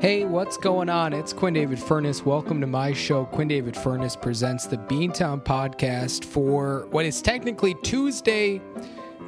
Hey, 0.00 0.24
what's 0.24 0.56
going 0.56 0.88
on? 0.88 1.12
It's 1.12 1.32
Quinn 1.32 1.54
David 1.54 1.80
Furness. 1.80 2.24
Welcome 2.24 2.60
to 2.60 2.68
my 2.68 2.92
show. 2.92 3.24
Quinn 3.24 3.48
David 3.48 3.76
Furness 3.76 4.14
presents 4.14 4.64
the 4.64 4.76
Beantown 4.76 5.42
podcast 5.42 6.24
for 6.24 6.86
what 6.92 7.04
is 7.04 7.20
technically 7.20 7.74
Tuesday, 7.82 8.60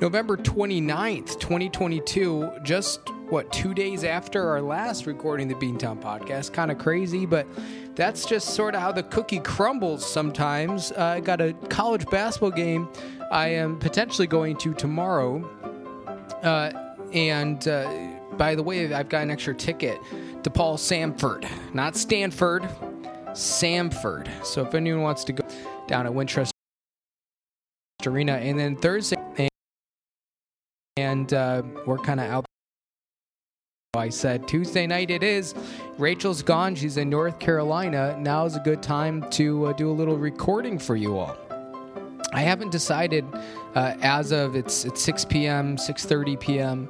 November 0.00 0.36
29th, 0.36 1.40
2022. 1.40 2.48
Just 2.62 3.00
what, 3.30 3.52
two 3.52 3.74
days 3.74 4.04
after 4.04 4.48
our 4.48 4.62
last 4.62 5.06
recording 5.06 5.48
the 5.48 5.56
Beantown 5.56 6.00
podcast. 6.00 6.52
Kind 6.52 6.70
of 6.70 6.78
crazy, 6.78 7.26
but 7.26 7.48
that's 7.96 8.24
just 8.24 8.50
sort 8.54 8.76
of 8.76 8.80
how 8.80 8.92
the 8.92 9.02
cookie 9.02 9.40
crumbles 9.40 10.08
sometimes. 10.08 10.92
Uh, 10.92 11.14
I 11.16 11.20
got 11.20 11.40
a 11.40 11.52
college 11.68 12.06
basketball 12.10 12.52
game 12.52 12.88
I 13.32 13.48
am 13.48 13.76
potentially 13.76 14.28
going 14.28 14.56
to 14.58 14.72
tomorrow. 14.74 15.44
Uh, 16.44 16.70
and 17.12 17.66
uh, 17.66 17.92
by 18.36 18.54
the 18.54 18.62
way, 18.62 18.92
I've 18.92 19.08
got 19.08 19.22
an 19.22 19.30
extra 19.30 19.54
ticket 19.54 20.00
to 20.42 20.50
Paul 20.50 20.76
Samford, 20.76 21.48
not 21.74 21.96
Stanford, 21.96 22.62
Samford. 23.32 24.28
So 24.44 24.62
if 24.62 24.74
anyone 24.74 25.02
wants 25.02 25.24
to 25.24 25.32
go 25.32 25.46
down 25.86 26.06
at 26.06 26.12
Wintrust 26.12 26.50
Arena, 28.06 28.32
and 28.32 28.58
then 28.58 28.76
Thursday, 28.76 29.48
and 30.96 31.32
uh, 31.32 31.62
we're 31.86 31.98
kind 31.98 32.20
of 32.20 32.26
out. 32.26 32.46
I 33.94 34.08
said 34.08 34.46
Tuesday 34.46 34.86
night 34.86 35.10
it 35.10 35.22
is. 35.22 35.54
Rachel's 35.98 36.42
gone. 36.42 36.74
She's 36.76 36.96
in 36.96 37.10
North 37.10 37.38
Carolina. 37.40 38.16
Now 38.18 38.46
is 38.46 38.54
a 38.56 38.60
good 38.60 38.82
time 38.82 39.28
to 39.30 39.66
uh, 39.66 39.72
do 39.72 39.90
a 39.90 39.92
little 39.92 40.16
recording 40.16 40.78
for 40.78 40.94
you 40.94 41.18
all. 41.18 41.36
I 42.32 42.42
haven't 42.42 42.70
decided 42.70 43.24
uh, 43.74 43.94
as 44.02 44.30
of 44.30 44.54
it's 44.54 44.84
it's 44.84 45.02
6 45.02 45.24
p.m., 45.24 45.76
6:30 45.76 46.38
p.m. 46.38 46.88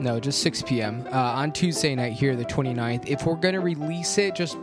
No, 0.00 0.18
just 0.18 0.42
6 0.42 0.62
p.m. 0.62 1.06
Uh, 1.12 1.16
on 1.16 1.52
Tuesday 1.52 1.94
night 1.94 2.12
here, 2.12 2.36
the 2.36 2.44
29th. 2.44 3.06
If 3.06 3.26
we're 3.26 3.36
gonna 3.36 3.60
release 3.60 4.18
it 4.18 4.34
just 4.34 4.56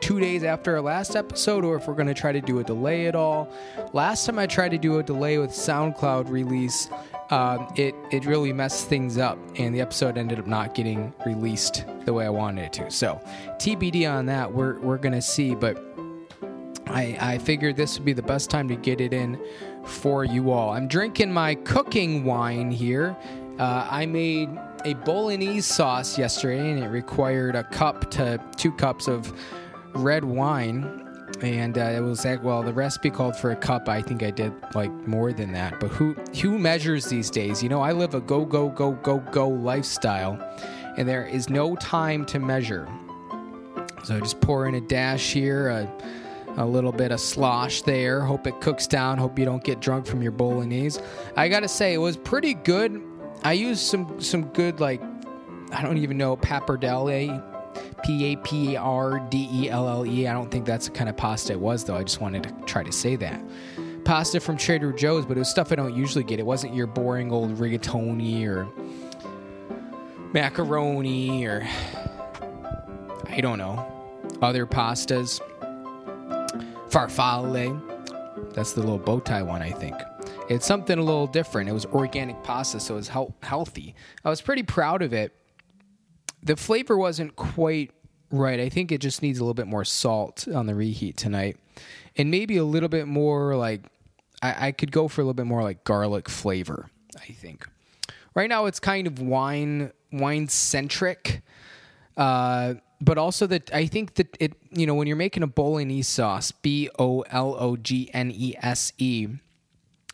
two 0.00 0.20
days 0.20 0.44
after 0.44 0.76
our 0.76 0.82
last 0.82 1.16
episode, 1.16 1.64
or 1.64 1.76
if 1.76 1.88
we're 1.88 1.94
gonna 1.94 2.14
try 2.14 2.32
to 2.32 2.40
do 2.40 2.58
a 2.58 2.64
delay 2.64 3.06
at 3.06 3.14
all. 3.14 3.52
Last 3.92 4.26
time 4.26 4.38
I 4.38 4.46
tried 4.46 4.70
to 4.70 4.78
do 4.78 4.98
a 4.98 5.02
delay 5.02 5.38
with 5.38 5.50
SoundCloud 5.50 6.28
release, 6.28 6.88
um, 7.30 7.72
it 7.76 7.94
it 8.10 8.24
really 8.24 8.52
messed 8.52 8.88
things 8.88 9.18
up, 9.18 9.38
and 9.56 9.74
the 9.74 9.80
episode 9.80 10.18
ended 10.18 10.38
up 10.38 10.46
not 10.46 10.74
getting 10.74 11.12
released 11.24 11.84
the 12.04 12.12
way 12.12 12.26
I 12.26 12.30
wanted 12.30 12.66
it 12.66 12.72
to. 12.74 12.90
So 12.90 13.20
TBD 13.58 14.10
on 14.10 14.26
that. 14.26 14.52
We're 14.52 14.78
we're 14.80 14.98
gonna 14.98 15.22
see, 15.22 15.54
but. 15.54 15.82
I, 16.88 17.18
I 17.20 17.38
figured 17.38 17.74
this 17.74 17.98
would 17.98 18.04
be 18.04 18.12
the 18.12 18.22
best 18.22 18.48
time 18.48 18.68
to 18.68 18.76
get 18.76 19.00
it 19.00 19.12
in 19.12 19.40
for 19.84 20.24
you 20.24 20.52
all. 20.52 20.70
I'm 20.70 20.86
drinking 20.86 21.32
my 21.32 21.56
cooking 21.56 22.24
wine 22.24 22.70
here. 22.70 23.16
Uh, 23.58 23.88
I 23.90 24.06
made 24.06 24.50
a 24.84 24.94
bolognese 24.94 25.62
sauce 25.62 26.18
yesterday, 26.18 26.70
and 26.70 26.82
it 26.82 26.88
required 26.88 27.56
a 27.56 27.64
cup 27.64 28.10
to 28.12 28.40
two 28.56 28.72
cups 28.72 29.08
of 29.08 29.32
red 29.94 30.24
wine. 30.24 31.02
And 31.42 31.76
uh, 31.76 31.82
it 31.82 32.00
was 32.00 32.24
like, 32.24 32.42
well, 32.42 32.62
the 32.62 32.72
recipe 32.72 33.10
called 33.10 33.36
for 33.36 33.50
a 33.50 33.56
cup. 33.56 33.88
I 33.88 34.00
think 34.00 34.22
I 34.22 34.30
did 34.30 34.52
like 34.74 34.90
more 35.06 35.32
than 35.32 35.52
that. 35.52 35.80
But 35.80 35.88
who 35.88 36.14
who 36.40 36.58
measures 36.58 37.06
these 37.06 37.30
days? 37.30 37.62
You 37.62 37.68
know, 37.68 37.82
I 37.82 37.92
live 37.92 38.14
a 38.14 38.20
go 38.20 38.44
go 38.44 38.68
go 38.68 38.92
go 38.92 39.18
go 39.18 39.48
lifestyle, 39.48 40.38
and 40.96 41.08
there 41.08 41.26
is 41.26 41.50
no 41.50 41.76
time 41.76 42.24
to 42.26 42.38
measure. 42.38 42.88
So 44.04 44.16
I 44.16 44.20
just 44.20 44.40
pour 44.40 44.66
in 44.66 44.74
a 44.76 44.80
dash 44.80 45.32
here. 45.32 45.68
A, 45.68 45.92
a 46.58 46.64
little 46.64 46.92
bit 46.92 47.12
of 47.12 47.20
slosh 47.20 47.82
there. 47.82 48.22
Hope 48.22 48.46
it 48.46 48.60
cooks 48.62 48.86
down. 48.86 49.18
Hope 49.18 49.38
you 49.38 49.44
don't 49.44 49.62
get 49.62 49.80
drunk 49.80 50.06
from 50.06 50.22
your 50.22 50.32
bolognese. 50.32 50.98
I 51.36 51.48
gotta 51.48 51.68
say, 51.68 51.92
it 51.92 51.98
was 51.98 52.16
pretty 52.16 52.54
good. 52.54 53.02
I 53.46 53.52
used 53.52 53.82
some 53.82 54.20
some 54.20 54.46
good 54.46 54.80
like 54.80 55.00
I 55.70 55.80
don't 55.80 55.98
even 55.98 56.18
know 56.18 56.36
pappardelle, 56.36 57.40
P 58.04 58.32
A 58.32 58.36
P 58.38 58.74
A 58.74 58.80
R 58.80 59.20
D 59.30 59.48
E 59.52 59.70
L 59.70 59.88
L 59.88 60.04
E. 60.04 60.26
I 60.26 60.32
don't 60.32 60.50
think 60.50 60.66
that's 60.66 60.86
the 60.86 60.92
kind 60.92 61.08
of 61.08 61.16
pasta 61.16 61.52
it 61.52 61.60
was 61.60 61.84
though. 61.84 61.94
I 61.94 62.02
just 62.02 62.20
wanted 62.20 62.42
to 62.42 62.50
try 62.64 62.82
to 62.82 62.90
say 62.90 63.14
that. 63.14 63.40
Pasta 64.04 64.40
from 64.40 64.56
Trader 64.56 64.92
Joe's, 64.92 65.24
but 65.26 65.36
it 65.36 65.38
was 65.38 65.48
stuff 65.48 65.70
I 65.70 65.76
don't 65.76 65.94
usually 65.94 66.24
get. 66.24 66.40
It 66.40 66.46
wasn't 66.46 66.74
your 66.74 66.88
boring 66.88 67.30
old 67.30 67.56
rigatoni 67.56 68.44
or 68.48 68.66
macaroni 70.32 71.46
or 71.46 71.64
I 73.28 73.40
don't 73.40 73.58
know 73.58 73.86
other 74.42 74.66
pastas 74.66 75.40
farfalle. 76.90 77.80
That's 78.54 78.72
the 78.72 78.80
little 78.80 78.98
bow 78.98 79.20
tie 79.20 79.42
one, 79.42 79.62
I 79.62 79.70
think. 79.70 79.94
It's 80.48 80.64
something 80.64 80.96
a 80.96 81.02
little 81.02 81.26
different. 81.26 81.68
It 81.68 81.72
was 81.72 81.86
organic 81.86 82.40
pasta, 82.44 82.78
so 82.78 82.94
it 82.94 82.98
was 82.98 83.08
he- 83.08 83.34
healthy. 83.42 83.94
I 84.24 84.30
was 84.30 84.40
pretty 84.40 84.62
proud 84.62 85.02
of 85.02 85.12
it. 85.12 85.34
The 86.42 86.56
flavor 86.56 86.96
wasn't 86.96 87.34
quite 87.34 87.90
right. 88.30 88.60
I 88.60 88.68
think 88.68 88.92
it 88.92 89.00
just 89.00 89.22
needs 89.22 89.40
a 89.40 89.42
little 89.42 89.54
bit 89.54 89.66
more 89.66 89.84
salt 89.84 90.46
on 90.46 90.66
the 90.66 90.74
reheat 90.74 91.16
tonight, 91.16 91.56
and 92.16 92.30
maybe 92.30 92.58
a 92.58 92.64
little 92.64 92.88
bit 92.88 93.08
more 93.08 93.56
like 93.56 93.82
I, 94.40 94.68
I 94.68 94.72
could 94.72 94.92
go 94.92 95.08
for 95.08 95.20
a 95.20 95.24
little 95.24 95.34
bit 95.34 95.46
more 95.46 95.64
like 95.64 95.82
garlic 95.82 96.28
flavor. 96.28 96.90
I 97.16 97.32
think 97.32 97.68
right 98.36 98.48
now 98.48 98.66
it's 98.66 98.78
kind 98.78 99.08
of 99.08 99.20
wine 99.20 99.92
wine 100.12 100.46
centric. 100.46 101.42
Uh, 102.16 102.74
but 103.00 103.18
also 103.18 103.46
that 103.46 103.74
I 103.74 103.86
think 103.86 104.14
that 104.14 104.36
it, 104.40 104.54
you 104.70 104.86
know, 104.86 104.94
when 104.94 105.06
you're 105.06 105.16
making 105.16 105.42
a 105.42 105.46
bolognese 105.46 106.02
sauce, 106.02 106.52
B 106.52 106.88
O 106.98 107.22
L 107.22 107.56
O 107.58 107.76
G 107.76 108.08
N 108.14 108.30
E 108.30 108.54
S 108.62 108.92
E, 108.96 109.28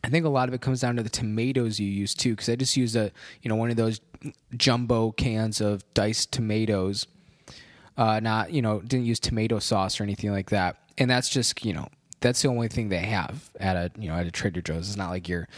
I 0.05 0.09
think 0.09 0.27
a 0.27 0.29
lot 0.29 0.49
of 0.49 0.55
it 0.55 0.61
comes 0.61 0.81
down 0.81 0.97
to 0.97 1.03
the 1.03 1.09
tomatoes 1.09 1.79
you 1.79 1.89
use 1.89 2.15
too. 2.15 2.31
Because 2.31 2.49
I 2.49 2.57
just 2.57 2.77
used 2.77 2.97
a, 2.97 3.13
you 3.43 3.49
know, 3.49 3.57
one 3.57 3.71
of 3.71 3.77
those 3.77 4.01
jumbo 4.57 5.13
cans 5.13 5.61
of 5.61 5.85
diced 5.95 6.33
tomatoes. 6.33 7.07
Uh, 7.97 8.21
not, 8.21 8.53
you 8.53 8.62
know, 8.62 8.81
didn't 8.81 9.05
use 9.05 9.21
tomato 9.21 9.59
sauce 9.59 10.01
or 10.01 10.03
anything 10.03 10.33
like 10.33 10.51
that. 10.51 10.77
And 10.99 11.11
that's 11.11 11.29
just, 11.29 11.65
you 11.65 11.73
know, 11.73 11.89
that's 12.21 12.41
the 12.43 12.49
only 12.49 12.69
thing 12.69 12.89
they 12.89 12.99
have 12.99 13.51
at 13.61 13.77
a, 13.77 13.91
you 13.99 14.09
know, 14.09 14.15
at 14.15 14.27
a 14.27 14.31
Trader 14.31 14.62
Joe's. 14.62 14.89
It's 14.89 14.97
not 14.97 15.11
like 15.11 15.29
you're, 15.29 15.49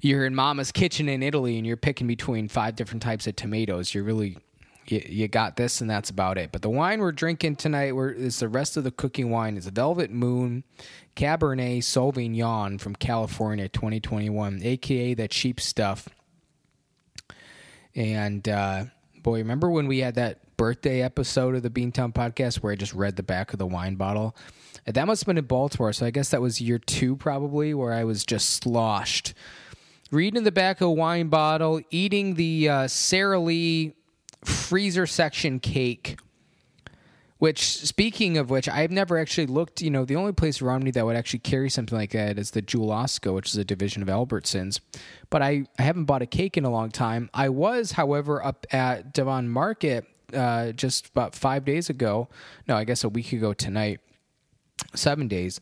you're 0.00 0.26
in 0.26 0.34
Mama's 0.34 0.70
kitchen 0.70 1.08
in 1.08 1.22
Italy 1.22 1.56
and 1.56 1.66
you're 1.66 1.76
picking 1.76 2.06
between 2.06 2.48
five 2.48 2.76
different 2.76 3.02
types 3.02 3.26
of 3.26 3.36
tomatoes. 3.36 3.94
You're 3.94 4.04
really 4.04 4.36
you, 4.90 5.02
you 5.06 5.28
got 5.28 5.56
this 5.56 5.80
and 5.80 5.88
that's 5.88 6.10
about 6.10 6.38
it. 6.38 6.52
But 6.52 6.62
the 6.62 6.70
wine 6.70 7.00
we're 7.00 7.12
drinking 7.12 7.56
tonight 7.56 7.94
we're, 7.94 8.10
is 8.10 8.40
the 8.40 8.48
rest 8.48 8.76
of 8.76 8.84
the 8.84 8.90
cooking 8.90 9.30
wine 9.30 9.56
a 9.56 9.70
Velvet 9.70 10.10
Moon 10.10 10.64
Cabernet 11.16 11.78
Sauvignon 11.78 12.80
from 12.80 12.94
California 12.94 13.68
2021, 13.68 14.60
aka 14.62 15.14
that 15.14 15.30
cheap 15.30 15.60
stuff. 15.60 16.08
And 17.94 18.48
uh, 18.48 18.84
boy, 19.22 19.38
remember 19.38 19.70
when 19.70 19.88
we 19.88 19.98
had 19.98 20.14
that 20.14 20.56
birthday 20.56 21.02
episode 21.02 21.54
of 21.54 21.62
the 21.62 21.70
Beantown 21.70 22.12
podcast 22.12 22.56
where 22.56 22.72
I 22.72 22.76
just 22.76 22.94
read 22.94 23.16
the 23.16 23.22
back 23.22 23.52
of 23.52 23.58
the 23.58 23.66
wine 23.66 23.96
bottle? 23.96 24.36
That 24.86 25.06
must 25.06 25.22
have 25.22 25.26
been 25.26 25.38
in 25.38 25.44
Baltimore, 25.44 25.92
so 25.92 26.06
I 26.06 26.10
guess 26.10 26.30
that 26.30 26.40
was 26.40 26.60
year 26.60 26.78
two 26.78 27.16
probably, 27.16 27.74
where 27.74 27.92
I 27.92 28.04
was 28.04 28.24
just 28.24 28.62
sloshed. 28.62 29.34
Reading 30.10 30.44
the 30.44 30.52
back 30.52 30.80
of 30.80 30.88
a 30.88 30.92
wine 30.92 31.28
bottle, 31.28 31.80
eating 31.90 32.34
the 32.34 32.68
uh, 32.68 32.86
Sara 32.86 33.38
Lee 33.38 33.94
freezer 34.44 35.06
section 35.06 35.60
cake. 35.60 36.18
Which, 37.38 37.64
speaking 37.68 38.36
of 38.36 38.50
which, 38.50 38.68
I've 38.68 38.90
never 38.90 39.16
actually 39.16 39.46
looked. 39.46 39.80
You 39.80 39.90
know, 39.90 40.04
the 40.04 40.16
only 40.16 40.32
place 40.32 40.60
around 40.60 40.82
me 40.82 40.90
that 40.90 41.06
would 41.06 41.14
actually 41.14 41.38
carry 41.38 41.70
something 41.70 41.96
like 41.96 42.10
that 42.10 42.36
is 42.36 42.50
the 42.50 42.62
Jewel 42.62 42.88
Osco, 42.88 43.32
which 43.32 43.50
is 43.50 43.56
a 43.56 43.64
division 43.64 44.02
of 44.02 44.08
Albertsons. 44.08 44.80
But 45.30 45.42
I, 45.42 45.64
I 45.78 45.82
haven't 45.82 46.06
bought 46.06 46.20
a 46.20 46.26
cake 46.26 46.56
in 46.56 46.64
a 46.64 46.70
long 46.70 46.90
time. 46.90 47.30
I 47.32 47.48
was, 47.48 47.92
however, 47.92 48.44
up 48.44 48.66
at 48.72 49.12
Devon 49.12 49.48
Market 49.48 50.04
uh, 50.34 50.72
just 50.72 51.10
about 51.10 51.36
five 51.36 51.64
days 51.64 51.88
ago. 51.88 52.28
No, 52.66 52.76
I 52.76 52.82
guess 52.82 53.04
a 53.04 53.08
week 53.08 53.32
ago 53.32 53.52
tonight. 53.52 54.00
Seven 54.96 55.28
days. 55.28 55.60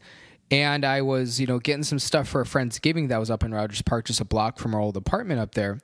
And 0.50 0.82
I 0.82 1.02
was, 1.02 1.40
you 1.40 1.46
know, 1.46 1.58
getting 1.58 1.82
some 1.82 1.98
stuff 1.98 2.26
for 2.26 2.40
a 2.40 2.46
friend's 2.46 2.78
giving 2.78 3.08
that 3.08 3.18
was 3.18 3.30
up 3.30 3.44
in 3.44 3.52
Rogers 3.52 3.82
Park, 3.82 4.06
just 4.06 4.20
a 4.20 4.24
block 4.24 4.58
from 4.58 4.74
our 4.74 4.80
old 4.80 4.96
apartment 4.96 5.40
up 5.40 5.54
there 5.54 5.80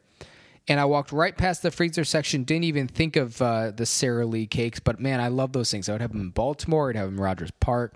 and 0.68 0.78
I 0.78 0.84
walked 0.84 1.12
right 1.12 1.36
past 1.36 1.62
the 1.62 1.70
freezer 1.70 2.04
section. 2.04 2.44
Didn't 2.44 2.64
even 2.64 2.88
think 2.88 3.16
of 3.16 3.40
uh, 3.42 3.72
the 3.72 3.86
Sara 3.86 4.26
Lee 4.26 4.46
cakes, 4.46 4.80
but 4.80 5.00
man, 5.00 5.20
I 5.20 5.28
love 5.28 5.52
those 5.52 5.70
things. 5.70 5.88
I 5.88 5.92
would 5.92 6.00
have 6.00 6.12
them 6.12 6.20
in 6.20 6.30
Baltimore. 6.30 6.90
I'd 6.90 6.96
have 6.96 7.06
them 7.06 7.16
in 7.16 7.20
Rogers 7.20 7.50
Park. 7.60 7.94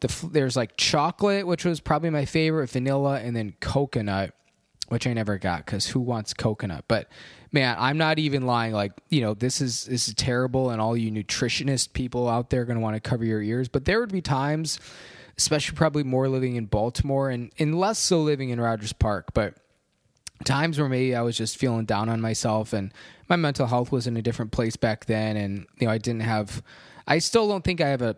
The, 0.00 0.28
there's 0.30 0.56
like 0.56 0.76
chocolate, 0.76 1.46
which 1.46 1.64
was 1.64 1.80
probably 1.80 2.10
my 2.10 2.24
favorite, 2.24 2.70
vanilla, 2.70 3.20
and 3.20 3.34
then 3.34 3.54
coconut, 3.60 4.34
which 4.88 5.06
I 5.06 5.12
never 5.12 5.38
got 5.38 5.64
because 5.64 5.86
who 5.86 6.00
wants 6.00 6.34
coconut? 6.34 6.84
But 6.88 7.08
man, 7.52 7.76
I'm 7.78 7.98
not 7.98 8.18
even 8.18 8.46
lying. 8.46 8.72
Like 8.72 8.92
you 9.08 9.20
know, 9.20 9.34
this 9.34 9.60
is 9.60 9.84
this 9.84 10.08
is 10.08 10.14
terrible, 10.14 10.70
and 10.70 10.80
all 10.80 10.96
you 10.96 11.10
nutritionist 11.10 11.92
people 11.92 12.28
out 12.28 12.50
there 12.50 12.62
are 12.62 12.64
going 12.66 12.78
to 12.78 12.82
want 12.82 12.96
to 12.96 13.00
cover 13.00 13.24
your 13.24 13.42
ears. 13.42 13.68
But 13.68 13.84
there 13.84 14.00
would 14.00 14.12
be 14.12 14.22
times, 14.22 14.80
especially 15.38 15.76
probably 15.76 16.02
more 16.02 16.28
living 16.28 16.56
in 16.56 16.66
Baltimore 16.66 17.30
and, 17.30 17.52
and 17.58 17.78
less 17.78 17.98
so 17.98 18.20
living 18.20 18.50
in 18.50 18.60
Rogers 18.60 18.92
Park, 18.92 19.32
but 19.34 19.54
times 20.44 20.78
where 20.78 20.88
maybe 20.88 21.14
I 21.14 21.22
was 21.22 21.36
just 21.36 21.56
feeling 21.56 21.84
down 21.84 22.08
on 22.08 22.20
myself 22.20 22.72
and 22.72 22.92
my 23.28 23.36
mental 23.36 23.66
health 23.66 23.92
was 23.92 24.06
in 24.06 24.16
a 24.16 24.22
different 24.22 24.52
place 24.52 24.76
back 24.76 25.06
then 25.06 25.36
and 25.36 25.66
you 25.78 25.86
know 25.86 25.92
I 25.92 25.98
didn't 25.98 26.22
have 26.22 26.62
I 27.06 27.18
still 27.18 27.48
don't 27.48 27.64
think 27.64 27.80
I 27.80 27.88
have 27.88 28.02
a 28.02 28.16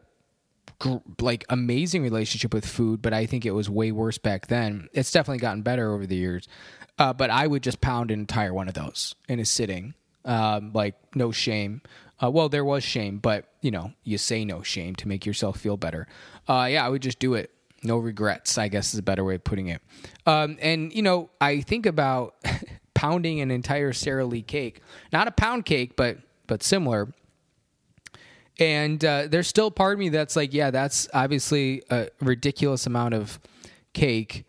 like 1.21 1.45
amazing 1.49 2.03
relationship 2.03 2.53
with 2.55 2.67
food 2.67 3.03
but 3.03 3.13
I 3.13 3.27
think 3.27 3.45
it 3.45 3.53
was 3.53 3.69
way 3.69 3.93
worse 3.93 4.19
back 4.19 4.47
then 4.49 4.89
it's 4.93 5.11
definitely 5.11 5.39
gotten 5.39 5.63
better 5.63 5.93
over 5.93 6.07
the 6.07 6.17
years 6.17 6.49
uh, 6.99 7.13
but 7.13 7.31
I 7.31 7.47
would 7.47 7.63
just 7.63 7.81
pound 7.81 8.11
an 8.11 8.21
entire 8.21 8.53
one 8.53 8.69
of 8.69 8.75
those 8.75 9.15
in 9.29 9.41
a 9.41 9.45
sitting 9.45 9.95
um, 10.25 10.73
like 10.73 10.95
no 11.15 11.33
shame. 11.33 11.83
Uh, 12.23 12.31
well, 12.31 12.49
there 12.49 12.65
was 12.65 12.85
shame, 12.85 13.19
but 13.19 13.47
you 13.61 13.71
know, 13.71 13.93
you 14.05 14.19
say 14.19 14.45
no 14.45 14.63
shame 14.63 14.95
to 14.97 15.09
make 15.09 15.27
yourself 15.27 15.59
feel 15.59 15.77
better. 15.77 16.07
Uh, 16.49 16.69
yeah, 16.71 16.87
I 16.87 16.89
would 16.89 17.03
just 17.03 17.19
do 17.19 17.35
it. 17.35 17.51
No 17.84 17.99
regrets, 17.99 18.58
I 18.58 18.69
guess 18.69 18.94
is 18.94 18.99
a 18.99 19.02
better 19.02 19.25
way 19.25 19.34
of 19.34 19.44
putting 19.44 19.69
it. 19.69 19.82
Um, 20.26 20.56
and 20.61 20.93
you 20.93 21.02
know, 21.02 21.31
I 21.40 21.61
think 21.61 21.87
about 21.87 22.37
pounding 22.94 23.40
an 23.40 23.50
entire 23.50 23.93
Sara 23.93 24.25
Lee 24.25 24.43
cake, 24.43 24.81
not 25.12 25.29
a 25.29 25.32
pound 25.32 25.64
cake, 25.64 25.96
but 25.96 26.19
but 26.46 26.62
similar. 26.62 27.12
And 28.58 29.05
uh, 29.05 29.29
there's 29.29 29.49
still 29.49 29.70
part 29.70 29.94
of 29.94 29.99
me 29.99 30.11
that's 30.11 30.37
like, 30.37 30.52
yeah, 30.52 30.70
that's 30.70 31.08
obviously 31.14 31.82
a 31.90 32.08
ridiculous 32.20 32.87
amount 32.87 33.14
of 33.14 33.40
cake 33.93 34.44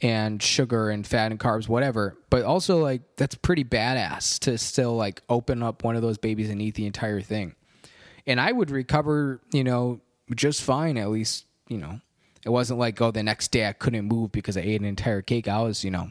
and 0.00 0.42
sugar 0.42 0.90
and 0.90 1.06
fat 1.06 1.32
and 1.32 1.40
carbs, 1.40 1.68
whatever. 1.68 2.16
But 2.30 2.44
also, 2.44 2.78
like, 2.78 3.02
that's 3.16 3.34
pretty 3.34 3.64
badass 3.64 4.38
to 4.40 4.56
still 4.58 4.94
like 4.94 5.22
open 5.28 5.62
up 5.62 5.82
one 5.82 5.96
of 5.96 6.02
those 6.02 6.18
babies 6.18 6.50
and 6.50 6.62
eat 6.62 6.76
the 6.76 6.86
entire 6.86 7.20
thing. 7.20 7.54
And 8.26 8.40
I 8.40 8.52
would 8.52 8.70
recover, 8.70 9.40
you 9.52 9.64
know, 9.64 10.00
just 10.34 10.62
fine. 10.62 10.96
At 10.96 11.10
least, 11.10 11.46
you 11.68 11.78
know, 11.78 12.00
it 12.44 12.50
wasn't 12.50 12.78
like, 12.78 13.00
oh, 13.00 13.10
the 13.10 13.22
next 13.22 13.48
day 13.48 13.66
I 13.66 13.72
couldn't 13.72 14.04
move 14.04 14.32
because 14.32 14.56
I 14.56 14.60
ate 14.60 14.80
an 14.80 14.86
entire 14.86 15.22
cake. 15.22 15.48
I 15.48 15.62
was, 15.62 15.84
you 15.84 15.90
know, 15.90 16.10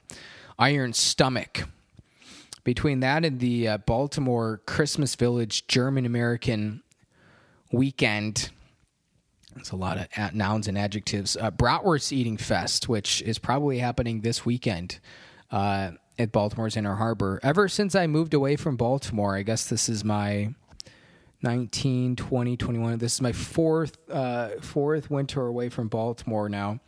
iron 0.60 0.94
stomach. 0.94 1.64
Between 2.64 3.00
that 3.00 3.24
and 3.24 3.40
the 3.40 3.68
uh, 3.68 3.78
Baltimore 3.78 4.62
Christmas 4.66 5.16
Village 5.16 5.68
German 5.68 6.06
American 6.06 6.84
weekend, 7.72 8.50
it's 9.56 9.72
a 9.72 9.78
lot 9.78 9.98
of 9.98 10.34
nouns 10.34 10.68
and 10.68 10.78
adjectives. 10.78 11.38
Uh, 11.38 11.50
Bratwurst 11.50 12.12
Eating 12.12 12.38
Fest, 12.38 12.90
which 12.90 13.22
is 13.22 13.40
probably 13.40 13.80
happening 13.80 14.22
this 14.22 14.46
weekend 14.46 15.00
uh, 15.50 15.92
at 16.20 16.32
Baltimore's 16.34 16.76
Inner 16.76 16.96
Harbor. 16.96 17.40
Ever 17.42 17.70
since 17.70 17.96
I 17.96 18.06
moved 18.06 18.34
away 18.34 18.58
from 18.58 18.76
Baltimore, 18.76 19.36
I 19.36 19.44
guess 19.44 19.68
this 19.68 19.88
is 19.88 20.04
my 20.04 20.54
19, 21.42 22.16
20, 22.16 22.58
21. 22.58 22.98
This 22.98 23.16
is 23.16 23.22
my 23.22 23.32
fourth 23.32 23.98
uh, 24.10 24.50
fourth 24.62 25.10
winter 25.10 25.46
away 25.46 25.70
from 25.70 25.88
Baltimore 25.88 26.50
now. 26.50 26.80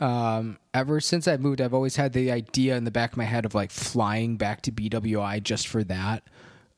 Um, 0.00 0.58
ever 0.72 1.00
since 1.00 1.28
I 1.28 1.36
moved, 1.36 1.60
I've 1.60 1.74
always 1.74 1.96
had 1.96 2.12
the 2.12 2.30
idea 2.30 2.76
in 2.76 2.84
the 2.84 2.90
back 2.90 3.12
of 3.12 3.18
my 3.18 3.24
head 3.24 3.44
of 3.44 3.54
like 3.54 3.70
flying 3.70 4.36
back 4.36 4.62
to 4.62 4.72
BWI 4.72 5.42
just 5.42 5.68
for 5.68 5.84
that. 5.84 6.24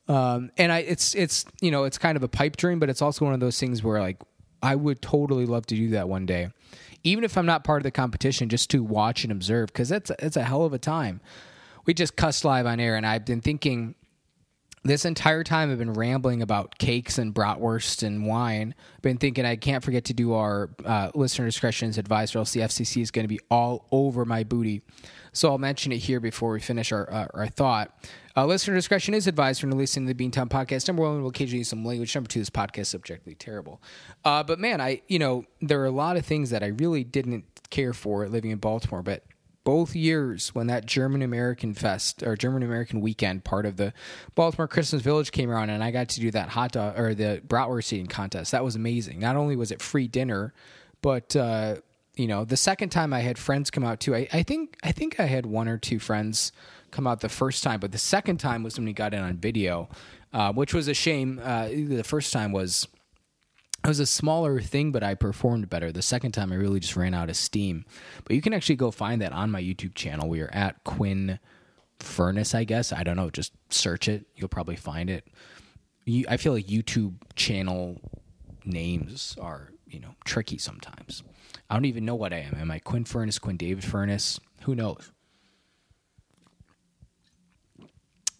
Um, 0.07 0.51
and 0.57 0.71
I, 0.71 0.79
it's 0.79 1.13
it's 1.15 1.45
you 1.61 1.71
know 1.71 1.83
it's 1.83 1.97
kind 1.97 2.15
of 2.15 2.23
a 2.23 2.27
pipe 2.27 2.57
dream, 2.57 2.79
but 2.79 2.89
it's 2.89 3.01
also 3.01 3.25
one 3.25 3.33
of 3.33 3.39
those 3.39 3.59
things 3.59 3.83
where 3.83 3.99
like 3.99 4.17
I 4.61 4.75
would 4.75 5.01
totally 5.01 5.45
love 5.45 5.65
to 5.67 5.75
do 5.75 5.89
that 5.89 6.07
one 6.07 6.25
day, 6.25 6.49
even 7.03 7.23
if 7.23 7.37
I'm 7.37 7.45
not 7.45 7.63
part 7.63 7.81
of 7.81 7.83
the 7.83 7.91
competition, 7.91 8.49
just 8.49 8.69
to 8.71 8.83
watch 8.83 9.23
and 9.23 9.31
observe 9.31 9.67
because 9.67 9.91
it's 9.91 10.11
it's 10.19 10.37
a 10.37 10.43
hell 10.43 10.63
of 10.63 10.73
a 10.73 10.79
time. 10.79 11.21
We 11.85 11.93
just 11.93 12.15
cussed 12.15 12.45
live 12.45 12.65
on 12.65 12.79
air, 12.79 12.95
and 12.95 13.05
I've 13.05 13.25
been 13.25 13.41
thinking 13.41 13.95
this 14.87 15.05
entire 15.05 15.43
time 15.43 15.71
I've 15.71 15.77
been 15.77 15.93
rambling 15.93 16.41
about 16.41 16.77
cakes 16.77 17.17
and 17.17 17.33
bratwurst 17.33 18.03
and 18.03 18.25
wine. 18.25 18.73
Been 19.01 19.17
thinking 19.17 19.45
I 19.45 19.55
can't 19.55 19.83
forget 19.83 20.05
to 20.05 20.13
do 20.13 20.33
our 20.33 20.69
uh, 20.85 21.11
listener 21.13 21.45
discretion's 21.45 21.97
advice, 21.97 22.35
or 22.35 22.39
else 22.39 22.53
the 22.53 22.61
FCC 22.61 23.01
is 23.01 23.11
going 23.11 23.23
to 23.23 23.29
be 23.29 23.39
all 23.51 23.87
over 23.91 24.25
my 24.25 24.43
booty. 24.43 24.81
So 25.33 25.49
I'll 25.49 25.57
mention 25.57 25.91
it 25.91 25.97
here 25.97 26.19
before 26.19 26.51
we 26.51 26.59
finish 26.59 26.91
our 26.91 27.11
uh, 27.11 27.27
our 27.33 27.47
thought. 27.47 27.93
Uh, 28.35 28.45
listener 28.45 28.75
discretion 28.75 29.13
is 29.13 29.27
advised 29.27 29.63
when 29.63 29.75
listening 29.75 30.07
to 30.07 30.13
the 30.13 30.29
Beantown 30.29 30.47
podcast. 30.47 30.87
Number 30.87 31.03
one, 31.03 31.19
we'll 31.19 31.29
occasionally 31.29 31.59
use 31.59 31.69
some 31.69 31.83
language. 31.83 32.13
Number 32.13 32.27
two, 32.27 32.39
this 32.39 32.49
podcast 32.49 32.79
is 32.79 32.89
subjectively 32.89 33.35
terrible. 33.35 33.81
Uh, 34.23 34.43
but 34.43 34.59
man, 34.59 34.79
I 34.79 35.01
you 35.07 35.19
know 35.19 35.45
there 35.61 35.81
are 35.81 35.85
a 35.85 35.91
lot 35.91 36.17
of 36.17 36.25
things 36.25 36.49
that 36.51 36.63
I 36.63 36.67
really 36.67 37.03
didn't 37.03 37.45
care 37.69 37.93
for 37.93 38.27
living 38.27 38.51
in 38.51 38.57
Baltimore, 38.57 39.03
but 39.03 39.23
both 39.67 39.97
years 39.97 40.55
when 40.55 40.67
that 40.67 40.85
German 40.85 41.21
American 41.21 41.73
Fest 41.73 42.23
or 42.23 42.37
German 42.37 42.63
American 42.63 43.01
weekend 43.01 43.43
part 43.43 43.65
of 43.65 43.75
the 43.75 43.91
Baltimore 44.33 44.65
Christmas 44.65 45.01
Village 45.01 45.33
came 45.33 45.51
around, 45.51 45.71
and 45.71 45.83
I 45.83 45.91
got 45.91 46.07
to 46.07 46.21
do 46.21 46.31
that 46.31 46.47
hot 46.47 46.71
dog 46.71 46.97
or 46.97 47.13
the 47.13 47.41
bratwurst 47.45 47.91
eating 47.91 48.07
contest. 48.07 48.53
That 48.53 48.63
was 48.63 48.77
amazing. 48.77 49.19
Not 49.19 49.35
only 49.35 49.57
was 49.57 49.73
it 49.73 49.81
free 49.81 50.07
dinner, 50.07 50.53
but 51.01 51.35
uh, 51.35 51.81
you 52.15 52.27
know, 52.27 52.45
the 52.45 52.55
second 52.55 52.91
time 52.91 53.11
I 53.11 53.19
had 53.19 53.37
friends 53.37 53.69
come 53.69 53.83
out 53.83 53.99
too. 53.99 54.15
I, 54.15 54.29
I 54.31 54.41
think 54.41 54.77
I 54.83 54.93
think 54.93 55.19
I 55.19 55.25
had 55.25 55.45
one 55.45 55.67
or 55.67 55.77
two 55.77 55.99
friends 55.99 56.53
come 56.91 57.05
out 57.05 57.19
the 57.19 57.27
first 57.27 57.61
time, 57.61 57.81
but 57.81 57.91
the 57.91 57.97
second 57.97 58.37
time 58.37 58.63
was 58.63 58.77
when 58.77 58.85
we 58.85 58.93
got 58.93 59.13
in 59.13 59.21
on 59.21 59.35
video, 59.35 59.89
uh, 60.31 60.53
which 60.53 60.73
was 60.73 60.87
a 60.87 60.93
shame. 60.93 61.41
Uh, 61.43 61.67
the 61.67 62.05
first 62.05 62.31
time 62.31 62.53
was 62.53 62.87
it 63.83 63.87
was 63.87 63.99
a 63.99 64.05
smaller 64.05 64.59
thing, 64.59 64.91
but 64.91 65.03
I 65.03 65.13
performed 65.13 65.69
better. 65.69 65.91
The 65.91 66.01
second 66.01 66.31
time, 66.31 66.51
I 66.51 66.55
really 66.55 66.79
just 66.79 66.95
ran 66.95 67.13
out 67.13 67.29
of 67.29 67.35
steam. 67.35 67.85
But 68.25 68.35
you 68.35 68.41
can 68.41 68.53
actually 68.53 68.75
go 68.75 68.91
find 68.91 69.21
that 69.21 69.31
on 69.31 69.51
my 69.51 69.61
YouTube 69.61 69.95
channel. 69.95 70.27
We 70.27 70.41
are 70.41 70.49
at 70.53 70.83
Quinn 70.83 71.39
Furnace, 71.99 72.53
I 72.53 72.63
guess. 72.63 72.91
I 72.91 73.03
don't 73.03 73.15
know. 73.15 73.29
Just 73.29 73.53
search 73.69 74.07
it. 74.07 74.25
You'll 74.35 74.49
probably 74.49 74.75
find 74.75 75.09
it. 75.09 75.27
You, 76.05 76.25
I 76.29 76.37
feel 76.37 76.53
like 76.53 76.67
YouTube 76.67 77.15
channel 77.35 78.01
names 78.65 79.35
are, 79.39 79.71
you 79.87 79.99
know, 79.99 80.15
tricky 80.25 80.57
sometimes. 80.57 81.23
I 81.69 81.75
don't 81.75 81.85
even 81.85 82.05
know 82.05 82.15
what 82.15 82.33
I 82.33 82.39
am. 82.39 82.55
Am 82.55 82.71
I 82.71 82.79
Quinn 82.79 83.05
Furnace, 83.05 83.39
Quinn 83.39 83.57
David 83.57 83.83
Furnace? 83.83 84.39
Who 84.63 84.75
knows? 84.75 85.11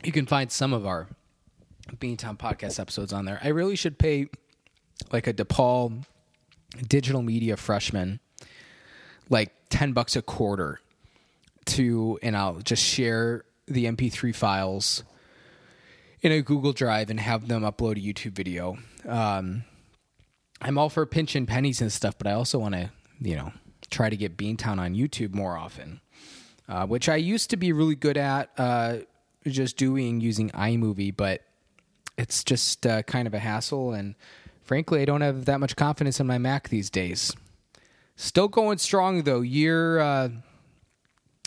you 0.04 0.12
can 0.12 0.26
find 0.26 0.52
some 0.52 0.74
of 0.74 0.86
our 0.86 1.08
Beantown 1.96 2.38
podcast 2.38 2.80
episodes 2.80 3.14
on 3.14 3.26
there. 3.26 3.40
I 3.44 3.50
really 3.50 3.76
should 3.76 3.98
pay 3.98 4.28
like 5.12 5.28
a 5.28 5.34
DePaul 5.34 6.04
digital 6.88 7.22
media 7.22 7.56
freshman 7.58 8.20
like 9.30 9.52
10 9.70 9.94
bucks 9.94 10.16
a 10.16 10.22
quarter 10.22 10.80
to 11.66 12.20
and 12.22 12.36
I'll 12.36 12.60
just 12.60 12.84
share 12.84 13.44
the 13.68 13.86
MP3 13.86 14.34
files 14.34 15.04
in 16.22 16.32
a 16.32 16.42
Google 16.42 16.74
Drive 16.74 17.10
and 17.10 17.20
have 17.20 17.48
them 17.48 17.64
upload 17.64 17.98
a 17.98 18.02
YouTube 18.02 18.34
video. 18.34 18.78
Um, 19.08 19.64
I'm 20.62 20.78
all 20.78 20.90
for 20.90 21.06
pinching 21.06 21.46
pennies 21.46 21.82
and 21.82 21.92
stuff, 21.92 22.18
but 22.18 22.28
I 22.28 22.34
also 22.34 22.58
want 22.58 22.74
to, 22.76 22.90
you 23.20 23.36
know, 23.36 23.52
try 23.92 24.10
to 24.10 24.18
get 24.18 24.38
Beantown 24.38 24.80
on 24.80 24.96
YouTube 24.96 25.34
more 25.34 25.58
often, 25.58 26.02
uh, 26.68 26.88
which 26.88 27.08
I 27.08 27.18
used 27.18 27.50
to 27.52 27.58
be 27.58 27.72
really 27.72 27.96
good 27.96 28.18
at. 28.18 28.50
Uh, 28.58 28.98
just 29.46 29.78
doing 29.78 30.20
using 30.20 30.50
iMovie, 30.50 31.16
but 31.16 31.42
it's 32.18 32.44
just 32.44 32.86
uh, 32.86 33.04
kind 33.04 33.28
of 33.28 33.34
a 33.34 33.40
hassle. 33.40 33.94
And 33.94 34.16
frankly, 34.68 35.02
I 35.02 35.06
don't 35.06 35.22
have 35.22 35.46
that 35.46 35.60
much 35.60 35.76
confidence 35.76 36.20
in 36.20 36.28
my 36.28 36.38
Mac 36.38 36.70
these 36.70 36.90
days. 36.90 37.34
Still 38.16 38.48
going 38.48 38.78
strong 38.78 39.24
though. 39.24 39.42
Year 39.42 40.00
uh, 40.00 40.30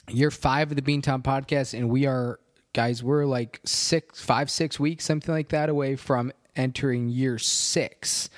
year 0.08 0.30
five 0.30 0.70
of 0.70 0.76
the 0.76 0.82
Beantown 0.82 1.22
podcast, 1.22 1.76
and 1.76 1.90
we 1.90 2.06
are 2.06 2.40
guys. 2.72 3.02
We're 3.02 3.26
like 3.26 3.60
six, 3.64 4.22
five, 4.22 4.50
six 4.50 4.80
weeks, 4.80 5.04
something 5.04 5.34
like 5.34 5.50
that, 5.50 5.68
away 5.68 5.96
from 5.96 6.32
entering 6.56 7.08
year 7.08 7.38
six. 7.38 8.30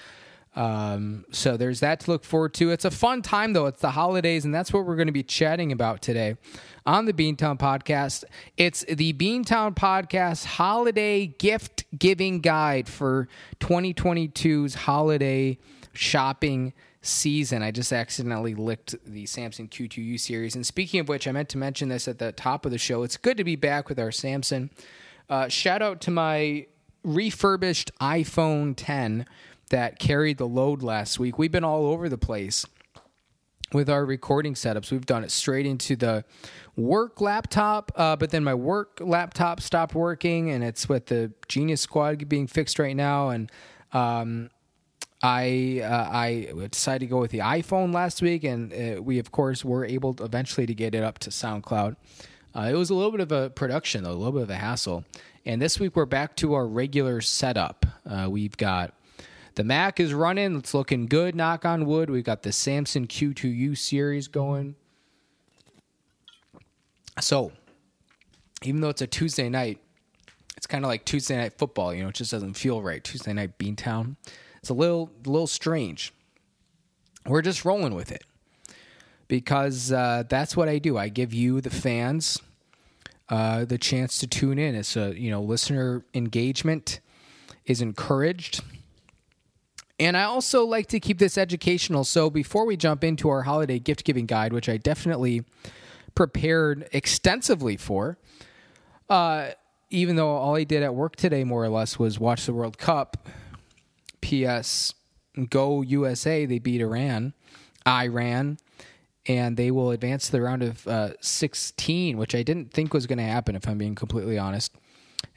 Um, 0.55 1.25
so 1.31 1.57
there's 1.57 1.81
that 1.81 2.01
to 2.01 2.11
look 2.11 2.25
forward 2.25 2.53
to. 2.55 2.71
It's 2.71 2.85
a 2.85 2.91
fun 2.91 3.23
time 3.23 3.55
though. 3.55 3.67
It's 3.67 3.81
the 3.81 3.93
holidays, 3.93 4.45
and 4.45 4.55
that's 4.55 4.73
what 4.73 4.85
we're 4.85 4.97
going 4.97 5.07
to 5.07 5.13
be 5.13 5.23
chatting 5.23 5.73
about 5.73 6.03
today 6.03 6.37
on 6.85 7.07
the 7.07 7.13
Beantown 7.13 7.59
Podcast. 7.59 8.25
It's 8.57 8.85
the 8.85 9.15
Beantown 9.15 9.75
Podcast 9.75 10.45
Holiday 10.45 11.27
Gift 11.27 11.85
Giving 11.99 12.41
Guide 12.41 12.89
for 12.89 13.29
2022's 13.61 14.75
holiday 14.75 15.59
shopping 15.95 16.75
season. 17.01 17.63
I 17.63 17.71
just 17.71 17.93
accidentally 17.93 18.55
licked 18.55 18.95
the 19.07 19.27
Samson 19.27 19.69
Q2U 19.69 20.21
series. 20.21 20.55
And 20.55 20.67
speaking 20.67 21.01
of 21.01 21.09
which, 21.09 21.27
I 21.27 21.33
meant 21.33 21.49
to 21.51 21.59
mention 21.59 21.89
this 21.89 22.07
at 22.09 22.19
the 22.19 22.33
top 22.33 22.65
of 22.67 22.73
the 22.73 22.79
show. 22.79 23.03
It's 23.03 23.17
good 23.17 23.37
to 23.39 23.45
be 23.45 23.57
back 23.57 23.89
with 23.89 23.99
our 23.99 24.13
Samson. 24.13 24.71
Uh, 25.29 25.49
shout 25.49 25.83
out 25.83 26.01
to 26.03 26.11
my 26.11 26.67
refurbished 27.05 27.91
iPhone 28.01 28.75
10 28.77 29.27
that 29.73 29.99
carried 29.99 30.37
the 30.37 30.47
load 30.47 30.83
last 30.83 31.19
week. 31.19 31.39
We've 31.39 31.51
been 31.51 31.65
all 31.65 31.87
over 31.87 32.11
the 32.11 32.19
place 32.19 32.67
with 33.73 33.89
our 33.89 34.05
recording 34.05 34.53
setups. 34.53 34.93
We've 34.93 35.07
done 35.07 35.25
it 35.25 35.31
straight 35.31 35.65
into 35.65 35.97
the 35.97 36.25
work 36.77 37.23
laptop, 37.23 37.91
uh, 37.97 38.17
but 38.17 38.31
then 38.31 38.45
my 38.45 38.53
work 38.53 38.99
laptop 39.01 39.63
stopped 39.63 39.95
working, 39.95 40.51
and 40.51 40.63
it's 40.63 40.91
with 40.91 41.07
the 41.07 41.33
Genius 41.49 41.81
Squad 41.81 42.29
being 42.29 42.47
fixed 42.47 42.79
right 42.79 42.95
now. 42.95 43.31
And 43.31 43.51
um, 43.95 44.51
I 45.23 45.81
uh, 45.83 46.09
I 46.13 46.49
decided 46.71 47.07
to 47.07 47.11
go 47.11 47.21
with 47.21 47.31
the 47.31 47.39
iPhone 47.39 47.95
last 47.95 48.21
week, 48.21 48.45
and 48.45 48.75
uh, 48.75 49.03
we 49.03 49.19
of 49.19 49.33
course 49.33 49.65
were 49.65 49.87
able 49.87 50.13
to 50.15 50.25
eventually 50.25 50.67
to 50.67 50.75
get 50.75 50.95
it 50.95 51.03
up 51.03 51.19
to 51.21 51.31
SoundCloud. 51.31 51.97
Uh, 52.55 52.69
it 52.71 52.75
was 52.75 52.91
a 52.91 52.95
little 52.95 53.11
bit 53.11 53.21
of 53.21 53.33
a 53.33 53.49
production, 53.49 54.05
though, 54.05 54.13
a 54.13 54.21
little 54.21 54.33
bit 54.33 54.43
of 54.43 54.51
a 54.51 54.57
hassle. 54.57 55.05
And 55.47 55.63
this 55.63 55.81
week 55.81 55.97
we're 55.97 56.05
back 56.05 56.37
to 56.37 56.53
our 56.53 56.67
regular 56.67 57.23
setup. 57.23 57.87
Uh, 58.07 58.29
we've 58.31 58.57
got 58.59 58.93
the 59.55 59.65
Mac 59.65 60.01
is 60.01 60.15
running. 60.15 60.57
It's 60.57 60.75
looking 60.75 61.07
good, 61.07 61.35
knock 61.35 61.65
on 61.65 61.87
wood. 61.87 62.11
We've 62.11 62.25
got 62.25 62.43
the 62.43 62.53
Samson 62.53 63.07
Q2U 63.07 63.77
series 63.77 64.29
going. 64.29 64.77
So, 67.21 67.53
even 68.63 68.81
though 68.81 68.89
it's 68.89 69.03
a 69.03 69.07
Tuesday 69.07 69.49
night, 69.49 69.79
it's 70.57 70.67
kind 70.67 70.85
of 70.85 70.89
like 70.89 71.05
Tuesday 71.05 71.37
night 71.37 71.59
football, 71.59 71.93
you 71.93 72.03
know, 72.03 72.09
it 72.09 72.15
just 72.15 72.31
doesn't 72.31 72.55
feel 72.55 72.83
right. 72.83 73.03
Tuesday 73.03 73.33
night 73.33 73.59
Beantown. 73.59 74.17
It's 74.59 74.71
a 74.71 74.75
little 74.75 75.11
little 75.27 75.47
strange. 75.47 76.13
We're 77.27 77.43
just 77.43 77.65
rolling 77.65 77.95
with 77.95 78.13
it. 78.13 78.25
Because 79.29 79.93
uh, 79.93 80.25
that's 80.29 80.57
what 80.57 80.69
I 80.69 80.79
do. 80.79 80.99
I 80.99 81.09
give 81.09 81.33
you 81.33 81.61
the 81.61 81.71
fans 81.71 82.39
uh, 83.33 83.65
the 83.65 83.79
chance 83.79 84.19
to 84.19 84.27
tune 84.27 84.59
in. 84.59 84.75
It's 84.75 84.95
a 84.95 85.19
you 85.19 85.31
know 85.31 85.41
listener 85.43 86.05
engagement 86.13 87.01
is 87.65 87.81
encouraged. 87.81 88.63
And 90.03 90.17
I 90.17 90.25
also 90.25 90.65
like 90.65 90.89
to 90.89 90.99
keep 90.99 91.19
this 91.19 91.39
educational. 91.39 92.03
So 92.03 92.29
before 92.29 92.67
we 92.67 92.77
jump 92.77 93.05
into 93.05 93.29
our 93.29 93.43
holiday 93.43 93.79
gift 93.79 94.03
giving 94.03 94.27
guide, 94.27 94.53
which 94.53 94.69
I 94.69 94.77
definitely 94.77 95.45
prepared 96.17 96.89
extensively 96.93 97.77
for, 97.77 98.19
uh, 99.09 99.51
even 99.91 100.17
though 100.17 100.31
all 100.31 100.57
I 100.57 100.65
did 100.65 100.83
at 100.83 100.97
work 100.97 101.15
today, 101.15 101.45
more 101.45 101.63
or 101.63 101.69
less, 101.69 102.01
was 102.01 102.19
watch 102.19 102.47
the 102.47 102.53
World 102.53 102.79
Cup. 102.79 103.29
P.S. 104.21 104.93
Go 105.51 105.83
USA! 105.83 106.47
They 106.47 106.59
beat 106.59 106.81
Iran, 106.81 107.33
Iran, 107.87 108.59
and 109.27 109.57
they 109.57 109.71
will 109.71 109.93
advance 109.93 110.27
to 110.27 110.33
the 110.33 110.43
round 110.43 110.65
of 110.65 110.89
uh, 110.89 111.11
16, 111.21 112.17
which 112.19 112.35
I 112.35 112.43
didn't 112.43 112.73
think 112.73 112.93
was 112.93 113.07
going 113.07 113.19
to 113.19 113.25
happen. 113.25 113.55
If 113.55 113.69
I'm 113.69 113.79
being 113.79 113.95
completely 113.95 114.37
honest, 114.37 114.75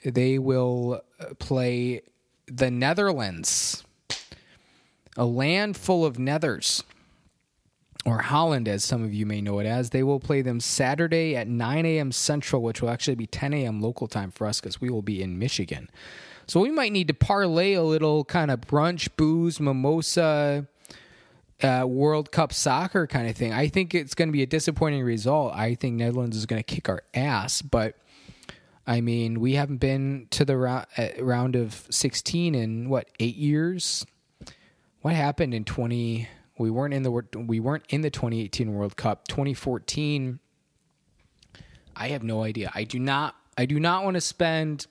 they 0.03 0.39
will 0.39 1.01
uh, 1.19 1.35
play 1.37 2.01
the 2.47 2.71
Netherlands, 2.71 3.83
a 5.17 5.25
land 5.25 5.77
full 5.77 6.05
of 6.05 6.17
nethers 6.17 6.83
or 8.05 8.19
Holland, 8.19 8.67
as 8.67 8.83
some 8.83 9.03
of 9.03 9.13
you 9.13 9.25
may 9.25 9.41
know 9.41 9.59
it 9.59 9.65
as. 9.65 9.89
They 9.89 10.03
will 10.03 10.19
play 10.19 10.41
them 10.41 10.59
Saturday 10.59 11.35
at 11.35 11.47
9 11.47 11.85
a.m. 11.85 12.11
Central, 12.11 12.61
which 12.61 12.81
will 12.81 12.89
actually 12.89 13.15
be 13.15 13.25
10 13.25 13.53
a.m. 13.53 13.81
local 13.81 14.07
time 14.07 14.29
for 14.31 14.45
us 14.45 14.61
because 14.61 14.79
we 14.79 14.89
will 14.89 15.01
be 15.01 15.23
in 15.23 15.39
Michigan. 15.39 15.89
So 16.47 16.59
we 16.59 16.69
might 16.69 16.91
need 16.91 17.07
to 17.07 17.13
parlay 17.15 17.73
a 17.73 17.81
little 17.81 18.23
kind 18.25 18.51
of 18.51 18.61
brunch, 18.61 19.09
booze, 19.17 19.59
mimosa, 19.59 20.67
uh, 21.63 21.85
World 21.87 22.31
Cup 22.31 22.53
soccer 22.53 23.07
kind 23.07 23.27
of 23.27 23.35
thing. 23.35 23.53
I 23.53 23.67
think 23.67 23.95
it's 23.95 24.13
going 24.13 24.27
to 24.27 24.33
be 24.33 24.43
a 24.43 24.47
disappointing 24.47 25.03
result. 25.03 25.53
I 25.55 25.73
think 25.73 25.95
Netherlands 25.95 26.37
is 26.37 26.45
going 26.45 26.59
to 26.59 26.63
kick 26.63 26.87
our 26.89 27.01
ass, 27.15 27.63
but 27.63 27.97
I 28.85 29.01
mean, 29.01 29.39
we 29.39 29.53
haven't 29.53 29.77
been 29.77 30.27
to 30.31 30.45
the 30.45 30.57
round, 30.57 30.85
uh, 30.97 31.07
round 31.19 31.55
of 31.55 31.87
16 31.89 32.53
in 32.53 32.89
what 32.89 33.09
eight 33.19 33.35
years. 33.35 34.05
What 35.05 35.13
happened 35.13 35.53
in 35.53 35.65
20? 35.65 36.27
We 36.57 36.71
weren't 36.71 36.95
in 36.95 37.03
the 37.03 37.11
we 37.11 37.59
weren't 37.59 37.83
in 37.89 38.01
the 38.01 38.09
2018 38.09 38.73
World 38.73 38.97
Cup. 38.97 39.27
2014. 39.27 40.39
I 41.95 42.07
have 42.07 42.23
no 42.23 42.41
idea. 42.41 42.71
I 42.73 42.85
do 42.85 42.97
not. 42.97 43.35
I 43.55 43.67
do 43.67 43.79
not 43.79 44.03
want 44.03 44.15
to 44.15 44.21
spend 44.21 44.87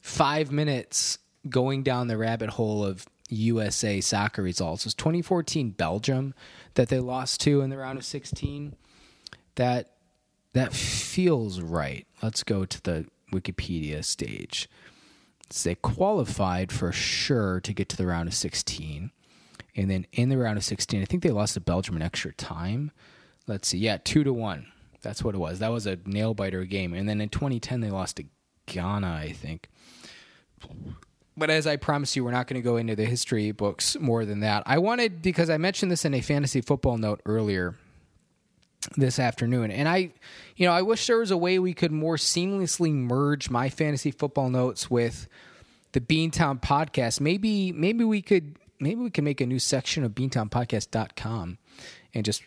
five 0.00 0.52
minutes 0.52 1.18
going 1.48 1.82
down 1.82 2.06
the 2.06 2.16
rabbit 2.16 2.50
hole 2.50 2.84
of 2.84 3.04
USA 3.30 4.00
soccer 4.00 4.44
results. 4.44 4.84
It 4.84 4.86
was 4.86 4.94
2014 4.94 5.70
Belgium 5.70 6.34
that 6.74 6.88
they 6.88 7.00
lost 7.00 7.40
to 7.40 7.60
in 7.60 7.70
the 7.70 7.78
round 7.78 7.98
of 7.98 8.04
16. 8.04 8.76
That 9.56 9.90
that 10.52 10.72
feels 10.72 11.60
right. 11.60 12.06
Let's 12.22 12.44
go 12.44 12.64
to 12.64 12.80
the 12.84 13.06
Wikipedia 13.32 14.04
stage. 14.04 14.70
So 15.50 15.70
they 15.70 15.74
qualified 15.74 16.70
for 16.70 16.92
sure 16.92 17.58
to 17.62 17.72
get 17.72 17.88
to 17.88 17.96
the 17.96 18.06
round 18.06 18.28
of 18.28 18.34
16. 18.34 19.10
And 19.76 19.90
then 19.90 20.06
in 20.12 20.28
the 20.28 20.38
round 20.38 20.58
of 20.58 20.64
16, 20.64 21.00
I 21.00 21.04
think 21.04 21.22
they 21.22 21.30
lost 21.30 21.54
to 21.54 21.60
Belgium 21.60 21.96
in 21.96 22.02
extra 22.02 22.32
time. 22.32 22.90
Let's 23.46 23.68
see. 23.68 23.78
Yeah, 23.78 23.98
two 24.02 24.24
to 24.24 24.32
one. 24.32 24.66
That's 25.02 25.22
what 25.22 25.34
it 25.34 25.38
was. 25.38 25.60
That 25.60 25.70
was 25.70 25.86
a 25.86 25.98
nail 26.04 26.34
biter 26.34 26.64
game. 26.64 26.94
And 26.94 27.08
then 27.08 27.20
in 27.20 27.28
2010, 27.28 27.80
they 27.80 27.90
lost 27.90 28.16
to 28.16 28.24
Ghana, 28.66 29.20
I 29.22 29.32
think. 29.32 29.68
But 31.36 31.50
as 31.50 31.66
I 31.66 31.76
promised 31.76 32.16
you, 32.16 32.24
we're 32.24 32.32
not 32.32 32.48
going 32.48 32.60
to 32.60 32.64
go 32.64 32.76
into 32.76 32.96
the 32.96 33.04
history 33.04 33.52
books 33.52 33.96
more 34.00 34.24
than 34.24 34.40
that. 34.40 34.64
I 34.66 34.78
wanted, 34.78 35.22
because 35.22 35.48
I 35.50 35.56
mentioned 35.56 35.92
this 35.92 36.04
in 36.04 36.14
a 36.14 36.20
fantasy 36.20 36.60
football 36.60 36.98
note 36.98 37.20
earlier 37.26 37.76
this 38.96 39.18
afternoon. 39.20 39.70
And 39.70 39.88
I, 39.88 40.12
you 40.56 40.66
know, 40.66 40.72
I 40.72 40.82
wish 40.82 41.06
there 41.06 41.18
was 41.18 41.30
a 41.30 41.36
way 41.36 41.58
we 41.58 41.74
could 41.74 41.92
more 41.92 42.16
seamlessly 42.16 42.92
merge 42.92 43.50
my 43.50 43.68
fantasy 43.68 44.10
football 44.10 44.50
notes 44.50 44.90
with 44.90 45.28
the 45.92 46.00
Beantown 46.00 46.60
podcast. 46.60 47.20
Maybe, 47.20 47.70
maybe 47.72 48.04
we 48.04 48.20
could 48.20 48.56
maybe 48.80 49.00
we 49.00 49.10
can 49.10 49.24
make 49.24 49.40
a 49.40 49.46
new 49.46 49.58
section 49.58 50.04
of 50.04 50.12
beantownpodcast.com 50.12 51.58
and 52.14 52.24
just 52.24 52.42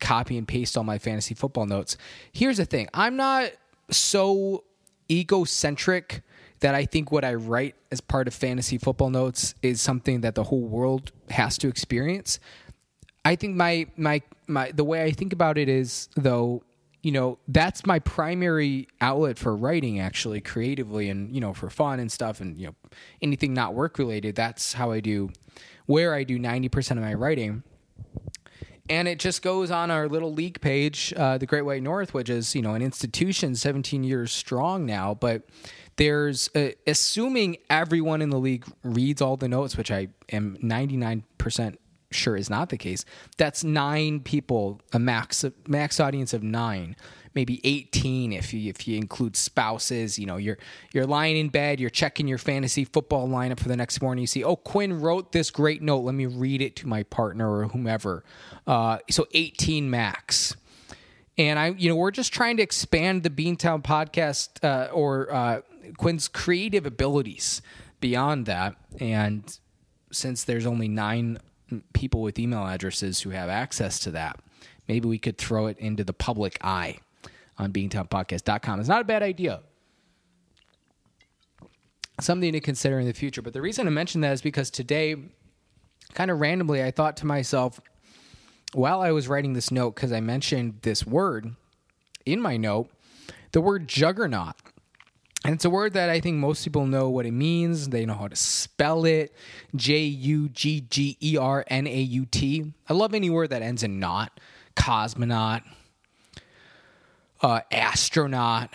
copy 0.00 0.36
and 0.36 0.46
paste 0.46 0.76
all 0.76 0.84
my 0.84 0.98
fantasy 0.98 1.34
football 1.34 1.66
notes. 1.66 1.96
Here's 2.32 2.56
the 2.56 2.64
thing 2.64 2.88
I'm 2.94 3.16
not 3.16 3.50
so 3.90 4.64
egocentric 5.10 6.22
that 6.60 6.74
I 6.74 6.84
think 6.86 7.12
what 7.12 7.24
I 7.24 7.34
write 7.34 7.74
as 7.90 8.00
part 8.00 8.26
of 8.26 8.34
fantasy 8.34 8.78
football 8.78 9.10
notes 9.10 9.54
is 9.62 9.80
something 9.80 10.22
that 10.22 10.34
the 10.34 10.44
whole 10.44 10.62
world 10.62 11.12
has 11.30 11.58
to 11.58 11.68
experience. 11.68 12.38
I 13.24 13.36
think 13.36 13.56
my 13.56 13.86
my 13.96 14.22
my 14.46 14.70
the 14.72 14.84
way 14.84 15.02
I 15.02 15.10
think 15.10 15.32
about 15.32 15.58
it 15.58 15.68
is 15.68 16.08
though 16.16 16.62
you 17.04 17.12
know 17.12 17.38
that's 17.46 17.84
my 17.84 17.98
primary 17.98 18.88
outlet 19.00 19.38
for 19.38 19.54
writing 19.54 20.00
actually 20.00 20.40
creatively 20.40 21.10
and 21.10 21.34
you 21.34 21.40
know 21.40 21.52
for 21.52 21.68
fun 21.68 22.00
and 22.00 22.10
stuff 22.10 22.40
and 22.40 22.58
you 22.58 22.68
know 22.68 22.74
anything 23.20 23.52
not 23.52 23.74
work 23.74 23.98
related. 23.98 24.34
That's 24.34 24.72
how 24.72 24.90
i 24.90 25.00
do 25.00 25.30
where 25.86 26.14
i 26.14 26.24
do 26.24 26.38
90% 26.38 26.92
of 26.92 26.98
my 26.98 27.12
writing. 27.12 27.62
And 28.88 29.08
it 29.08 29.18
just 29.18 29.40
goes 29.40 29.70
on 29.70 29.90
our 29.90 30.08
little 30.08 30.32
league 30.32 30.60
page 30.60 31.12
uh, 31.16 31.36
the 31.36 31.46
great 31.46 31.62
white 31.62 31.82
north 31.82 32.14
which 32.14 32.30
is 32.30 32.54
you 32.54 32.62
know 32.62 32.74
an 32.74 32.82
institution 32.82 33.54
17 33.54 34.02
years 34.02 34.32
strong 34.32 34.86
now 34.86 35.14
but 35.14 35.42
there's 35.96 36.48
uh, 36.56 36.70
assuming 36.86 37.58
everyone 37.68 38.22
in 38.22 38.30
the 38.30 38.38
league 38.38 38.64
reads 38.82 39.20
all 39.22 39.36
the 39.36 39.48
notes 39.48 39.76
which 39.76 39.90
i 39.90 40.08
am 40.30 40.56
99% 40.62 41.76
sure 42.14 42.36
is 42.36 42.48
not 42.48 42.68
the 42.68 42.78
case. 42.78 43.04
That's 43.36 43.64
nine 43.64 44.20
people, 44.20 44.80
a 44.92 44.98
max 44.98 45.44
max 45.68 46.00
audience 46.00 46.32
of 46.32 46.42
nine, 46.42 46.96
maybe 47.34 47.60
eighteen 47.64 48.32
if 48.32 48.54
you 48.54 48.70
if 48.70 48.86
you 48.88 48.96
include 48.96 49.36
spouses. 49.36 50.18
You 50.18 50.26
know, 50.26 50.36
you're 50.36 50.58
you're 50.92 51.06
lying 51.06 51.36
in 51.36 51.48
bed, 51.48 51.80
you're 51.80 51.90
checking 51.90 52.28
your 52.28 52.38
fantasy 52.38 52.84
football 52.84 53.28
lineup 53.28 53.60
for 53.60 53.68
the 53.68 53.76
next 53.76 54.00
morning. 54.00 54.22
You 54.22 54.26
see, 54.28 54.44
oh, 54.44 54.56
Quinn 54.56 55.00
wrote 55.00 55.32
this 55.32 55.50
great 55.50 55.82
note. 55.82 56.00
Let 56.00 56.14
me 56.14 56.26
read 56.26 56.62
it 56.62 56.76
to 56.76 56.86
my 56.86 57.02
partner 57.02 57.50
or 57.50 57.68
whomever. 57.68 58.24
Uh, 58.66 58.98
so 59.10 59.26
eighteen 59.32 59.90
max. 59.90 60.56
And 61.36 61.58
I, 61.58 61.70
you 61.70 61.88
know, 61.88 61.96
we're 61.96 62.12
just 62.12 62.32
trying 62.32 62.58
to 62.58 62.62
expand 62.62 63.24
the 63.24 63.30
Beantown 63.30 63.82
podcast 63.82 64.62
uh, 64.62 64.92
or 64.92 65.34
uh, 65.34 65.62
Quinn's 65.98 66.28
creative 66.28 66.86
abilities 66.86 67.60
beyond 67.98 68.46
that. 68.46 68.76
And 69.00 69.58
since 70.12 70.44
there's 70.44 70.64
only 70.64 70.86
nine 70.86 71.38
people 71.92 72.22
with 72.22 72.38
email 72.38 72.66
addresses 72.66 73.20
who 73.20 73.30
have 73.30 73.48
access 73.48 73.98
to 74.00 74.10
that. 74.12 74.38
Maybe 74.88 75.08
we 75.08 75.18
could 75.18 75.38
throw 75.38 75.66
it 75.66 75.78
into 75.78 76.04
the 76.04 76.12
public 76.12 76.58
eye 76.62 76.98
on 77.58 77.72
beantownpodcast.com. 77.72 78.80
It's 78.80 78.88
not 78.88 79.00
a 79.00 79.04
bad 79.04 79.22
idea. 79.22 79.60
Something 82.20 82.52
to 82.52 82.60
consider 82.60 83.00
in 83.00 83.06
the 83.06 83.12
future. 83.12 83.42
But 83.42 83.52
the 83.52 83.62
reason 83.62 83.86
I 83.86 83.90
mentioned 83.90 84.22
that 84.24 84.32
is 84.32 84.42
because 84.42 84.70
today, 84.70 85.16
kind 86.12 86.30
of 86.30 86.40
randomly, 86.40 86.82
I 86.82 86.90
thought 86.90 87.16
to 87.18 87.26
myself, 87.26 87.80
while 88.72 89.00
I 89.00 89.10
was 89.12 89.28
writing 89.28 89.52
this 89.52 89.70
note, 89.70 89.94
because 89.94 90.12
I 90.12 90.20
mentioned 90.20 90.80
this 90.82 91.06
word 91.06 91.54
in 92.26 92.40
my 92.40 92.56
note, 92.56 92.90
the 93.52 93.60
word 93.60 93.88
juggernaut. 93.88 94.54
And 95.44 95.52
it's 95.52 95.66
a 95.66 95.70
word 95.70 95.92
that 95.92 96.08
I 96.08 96.20
think 96.20 96.38
most 96.38 96.64
people 96.64 96.86
know 96.86 97.10
what 97.10 97.26
it 97.26 97.32
means. 97.32 97.90
They 97.90 98.06
know 98.06 98.14
how 98.14 98.28
to 98.28 98.36
spell 98.36 99.04
it 99.04 99.34
J 99.76 99.98
U 100.04 100.48
G 100.48 100.80
G 100.80 101.18
E 101.20 101.36
R 101.36 101.64
N 101.68 101.86
A 101.86 102.00
U 102.00 102.24
T. 102.24 102.72
I 102.88 102.92
love 102.94 103.12
any 103.12 103.28
word 103.28 103.50
that 103.50 103.60
ends 103.60 103.82
in 103.82 104.00
not. 104.00 104.40
Cosmonaut, 104.74 105.62
uh, 107.40 107.60
astronaut, 107.70 108.70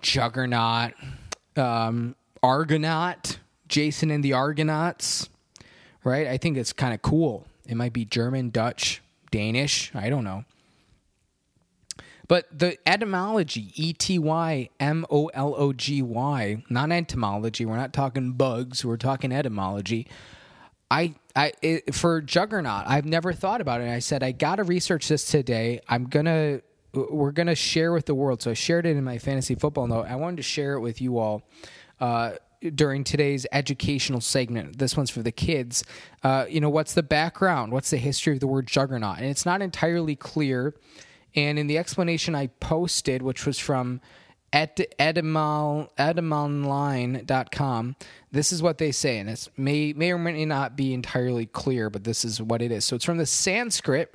juggernaut, 0.00 0.92
um, 1.56 2.14
Argonaut, 2.42 3.38
Jason 3.66 4.10
and 4.10 4.22
the 4.22 4.32
Argonauts, 4.32 5.28
right? 6.04 6.28
I 6.28 6.36
think 6.36 6.56
it's 6.56 6.72
kind 6.72 6.94
of 6.94 7.02
cool. 7.02 7.46
It 7.66 7.76
might 7.76 7.92
be 7.92 8.04
German, 8.04 8.50
Dutch, 8.50 9.02
Danish. 9.30 9.90
I 9.94 10.08
don't 10.08 10.24
know. 10.24 10.44
But 12.30 12.46
the 12.56 12.78
etymology, 12.86 13.72
E 13.74 13.92
T 13.92 14.16
Y 14.20 14.68
M 14.78 15.04
O 15.10 15.26
L 15.34 15.52
O 15.58 15.72
G 15.72 16.00
Y, 16.00 16.62
not 16.70 16.92
entomology. 16.92 17.66
We're 17.66 17.76
not 17.76 17.92
talking 17.92 18.34
bugs. 18.34 18.84
We're 18.84 18.98
talking 18.98 19.32
etymology. 19.32 20.06
I, 20.92 21.16
I, 21.34 21.54
it, 21.60 21.92
for 21.92 22.20
Juggernaut, 22.20 22.84
I've 22.86 23.04
never 23.04 23.32
thought 23.32 23.60
about 23.60 23.80
it. 23.80 23.88
I 23.88 23.98
said 23.98 24.22
I 24.22 24.30
got 24.30 24.56
to 24.56 24.62
research 24.62 25.08
this 25.08 25.24
today. 25.24 25.80
I'm 25.88 26.04
gonna, 26.04 26.60
we're 26.94 27.32
gonna 27.32 27.56
share 27.56 27.92
with 27.92 28.06
the 28.06 28.14
world. 28.14 28.42
So 28.42 28.52
I 28.52 28.54
shared 28.54 28.86
it 28.86 28.96
in 28.96 29.02
my 29.02 29.18
fantasy 29.18 29.56
football 29.56 29.88
note. 29.88 30.06
I 30.06 30.14
wanted 30.14 30.36
to 30.36 30.44
share 30.44 30.74
it 30.74 30.80
with 30.82 31.00
you 31.00 31.18
all. 31.18 31.42
Uh, 31.98 32.34
during 32.74 33.02
today's 33.02 33.46
educational 33.50 34.20
segment. 34.20 34.78
This 34.78 34.96
one's 34.96 35.10
for 35.10 35.22
the 35.22 35.32
kids. 35.32 35.82
Uh, 36.22 36.44
you 36.48 36.60
know, 36.60 36.68
what's 36.68 36.92
the 36.92 37.02
background? 37.02 37.72
What's 37.72 37.90
the 37.90 37.96
history 37.96 38.34
of 38.34 38.40
the 38.40 38.46
word 38.46 38.68
juggernaut? 38.68 39.16
And 39.16 39.26
it's 39.26 39.46
not 39.46 39.62
entirely 39.62 40.14
clear 40.14 40.74
and 41.34 41.58
in 41.58 41.66
the 41.66 41.78
explanation 41.78 42.34
I 42.34 42.48
posted, 42.48 43.22
which 43.22 43.46
was 43.46 43.58
from 43.58 44.02
et- 44.52 44.94
etymonline.com, 44.98 47.96
this 48.32 48.52
is 48.52 48.62
what 48.62 48.78
they 48.78 48.92
say. 48.92 49.18
And 49.18 49.28
it 49.30 49.48
may, 49.56 49.92
may 49.92 50.12
or 50.12 50.18
may 50.18 50.44
not 50.44 50.76
be 50.76 50.94
entirely 50.94 51.46
clear, 51.46 51.90
but 51.90 52.04
this 52.04 52.24
is 52.24 52.40
what 52.42 52.62
it 52.62 52.70
is. 52.72 52.84
So 52.84 52.96
it's 52.96 53.04
from 53.04 53.18
the 53.18 53.26
Sanskrit. 53.26 54.12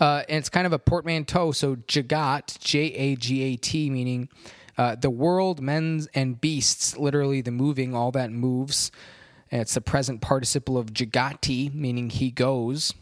Uh, 0.00 0.22
and 0.28 0.38
it's 0.38 0.48
kind 0.48 0.66
of 0.66 0.72
a 0.72 0.78
portmanteau. 0.78 1.52
So 1.52 1.76
Jagat, 1.76 2.58
J 2.58 2.92
A 2.92 3.14
G 3.14 3.42
A 3.42 3.56
T, 3.56 3.90
meaning 3.90 4.28
uh, 4.76 4.96
the 4.96 5.10
world, 5.10 5.60
men's, 5.60 6.08
and 6.14 6.40
beasts, 6.40 6.96
literally 6.96 7.40
the 7.40 7.52
moving, 7.52 7.94
all 7.94 8.10
that 8.12 8.32
moves. 8.32 8.90
And 9.50 9.60
it's 9.60 9.74
the 9.74 9.80
present 9.80 10.20
participle 10.20 10.78
of 10.78 10.92
Jagati, 10.92 11.74
meaning 11.74 12.10
he 12.10 12.30
goes. 12.30 12.94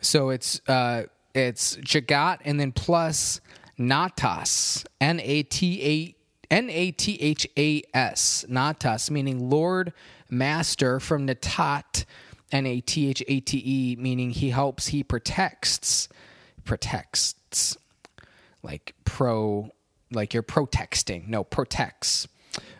So 0.00 0.30
it's 0.30 0.60
uh, 0.68 1.04
it's 1.34 1.76
Jagat 1.76 2.38
and 2.44 2.58
then 2.58 2.72
plus 2.72 3.40
Natas, 3.78 4.86
N 5.00 5.20
A 5.20 5.42
T 5.42 5.82
A 5.84 6.54
N 6.54 6.70
A 6.70 6.92
T 6.92 7.16
H 7.20 7.46
A 7.58 7.82
S, 7.92 8.44
Natas, 8.48 9.10
meaning 9.10 9.50
Lord 9.50 9.92
Master 10.30 11.00
from 11.00 11.26
Natat, 11.26 12.04
N 12.52 12.66
A 12.66 12.80
T 12.80 13.08
H 13.08 13.22
A 13.26 13.40
T 13.40 13.62
E, 13.64 13.96
meaning 13.96 14.30
he 14.30 14.50
helps, 14.50 14.88
he 14.88 15.02
protects, 15.02 16.08
protects, 16.64 17.76
like 18.62 18.94
pro, 19.04 19.70
like 20.12 20.32
you're 20.32 20.42
protesting, 20.42 21.24
no, 21.28 21.42
protects. 21.42 22.28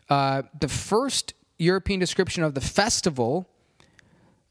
Uh, 0.09 0.43
the 0.59 0.69
first 0.69 1.35
European 1.59 1.99
description 1.99 2.45
of 2.45 2.55
the 2.55 2.61
festival 2.61 3.49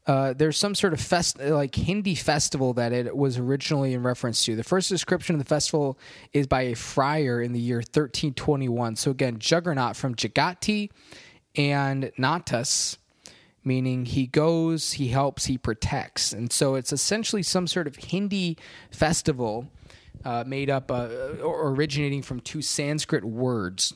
uh, 0.06 0.34
there's 0.34 0.58
some 0.58 0.74
sort 0.74 0.92
of 0.92 1.00
fest 1.00 1.38
like 1.38 1.74
Hindi 1.74 2.14
festival 2.14 2.74
that 2.74 2.92
it 2.92 3.16
was 3.16 3.38
originally 3.38 3.94
in 3.94 4.02
reference 4.02 4.44
to. 4.44 4.54
The 4.54 4.64
first 4.64 4.88
description 4.90 5.34
of 5.34 5.38
the 5.38 5.48
festival 5.48 5.98
is 6.32 6.46
by 6.46 6.62
a 6.62 6.74
friar 6.74 7.40
in 7.40 7.52
the 7.52 7.60
year 7.60 7.78
1321. 7.78 8.96
So 8.96 9.10
again, 9.10 9.38
Juggernaut 9.38 9.96
from 9.96 10.14
Jagati 10.14 10.90
and 11.56 12.12
Natas, 12.18 12.98
meaning 13.64 14.04
he 14.04 14.26
goes, 14.26 14.92
he 14.92 15.08
helps, 15.08 15.46
he 15.46 15.56
protects, 15.56 16.34
and 16.34 16.52
so 16.52 16.74
it's 16.74 16.92
essentially 16.92 17.42
some 17.42 17.66
sort 17.66 17.86
of 17.86 17.96
Hindi 17.96 18.58
festival 18.90 19.70
uh, 20.22 20.44
made 20.46 20.68
up 20.68 20.90
uh, 20.90 21.08
or 21.42 21.70
originating 21.70 22.20
from 22.20 22.40
two 22.40 22.60
Sanskrit 22.60 23.24
words. 23.24 23.94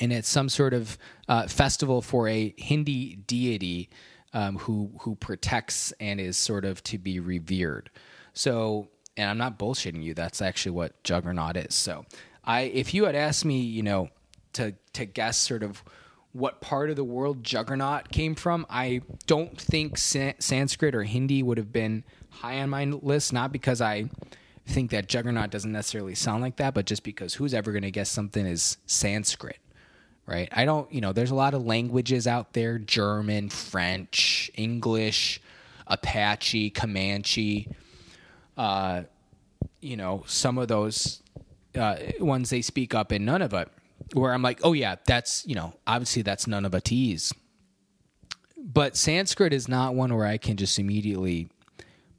And 0.00 0.12
it's 0.12 0.28
some 0.28 0.48
sort 0.48 0.74
of 0.74 0.96
uh, 1.28 1.48
festival 1.48 2.02
for 2.02 2.28
a 2.28 2.54
Hindi 2.56 3.16
deity 3.16 3.90
um, 4.32 4.58
who 4.58 4.90
who 5.00 5.14
protects 5.14 5.92
and 6.00 6.20
is 6.20 6.36
sort 6.36 6.64
of 6.64 6.82
to 6.84 6.98
be 6.98 7.20
revered. 7.20 7.90
So, 8.32 8.88
and 9.16 9.30
I'm 9.30 9.38
not 9.38 9.58
bullshitting 9.58 10.02
you. 10.02 10.14
That's 10.14 10.42
actually 10.42 10.72
what 10.72 11.02
Juggernaut 11.02 11.56
is. 11.56 11.74
So, 11.74 12.04
I 12.44 12.62
if 12.62 12.94
you 12.94 13.04
had 13.04 13.14
asked 13.14 13.44
me, 13.44 13.60
you 13.60 13.82
know, 13.82 14.10
to 14.54 14.74
to 14.94 15.04
guess 15.04 15.38
sort 15.38 15.62
of 15.62 15.82
what 16.32 16.60
part 16.60 16.90
of 16.90 16.96
the 16.96 17.04
world 17.04 17.42
Juggernaut 17.42 18.10
came 18.10 18.34
from, 18.34 18.66
I 18.68 19.00
don't 19.26 19.58
think 19.58 19.96
San- 19.96 20.38
Sanskrit 20.38 20.94
or 20.94 21.02
Hindi 21.02 21.42
would 21.42 21.58
have 21.58 21.72
been 21.72 22.04
high 22.30 22.60
on 22.60 22.70
my 22.70 22.84
list. 22.84 23.32
Not 23.32 23.50
because 23.50 23.80
I 23.80 24.10
think 24.66 24.90
that 24.90 25.08
Juggernaut 25.08 25.50
doesn't 25.50 25.72
necessarily 25.72 26.14
sound 26.14 26.42
like 26.42 26.56
that, 26.56 26.74
but 26.74 26.84
just 26.84 27.02
because 27.02 27.34
who's 27.34 27.54
ever 27.54 27.72
going 27.72 27.82
to 27.82 27.90
guess 27.90 28.10
something 28.10 28.46
is 28.46 28.76
Sanskrit? 28.86 29.58
Right? 30.28 30.50
I 30.52 30.66
don't, 30.66 30.92
you 30.92 31.00
know, 31.00 31.14
there's 31.14 31.30
a 31.30 31.34
lot 31.34 31.54
of 31.54 31.64
languages 31.64 32.26
out 32.26 32.52
there 32.52 32.78
German, 32.78 33.48
French, 33.48 34.50
English, 34.54 35.40
Apache, 35.86 36.68
Comanche. 36.68 37.70
Uh, 38.54 39.04
you 39.80 39.96
know, 39.96 40.24
some 40.26 40.58
of 40.58 40.68
those 40.68 41.22
uh, 41.74 41.96
ones 42.20 42.50
they 42.50 42.60
speak 42.60 42.94
up 42.94 43.10
in 43.10 43.24
Nunavut, 43.24 43.68
where 44.12 44.34
I'm 44.34 44.42
like, 44.42 44.60
oh, 44.64 44.74
yeah, 44.74 44.96
that's, 45.06 45.46
you 45.46 45.54
know, 45.54 45.72
obviously 45.86 46.20
that's 46.20 46.46
none 46.46 46.66
of 46.66 46.74
a 46.74 46.80
tease. 46.82 47.32
But 48.58 48.98
Sanskrit 48.98 49.54
is 49.54 49.66
not 49.66 49.94
one 49.94 50.14
where 50.14 50.26
I 50.26 50.36
can 50.36 50.58
just 50.58 50.78
immediately 50.78 51.48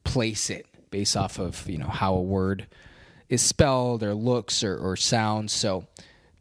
place 0.04 0.50
it 0.50 0.66
based 0.90 1.16
off 1.16 1.38
of, 1.38 1.70
you 1.70 1.78
know, 1.78 1.86
how 1.86 2.16
a 2.16 2.22
word 2.22 2.66
is 3.28 3.44
spelled 3.44 4.02
or 4.02 4.16
looks 4.16 4.64
or, 4.64 4.76
or 4.76 4.96
sounds. 4.96 5.54
So, 5.54 5.86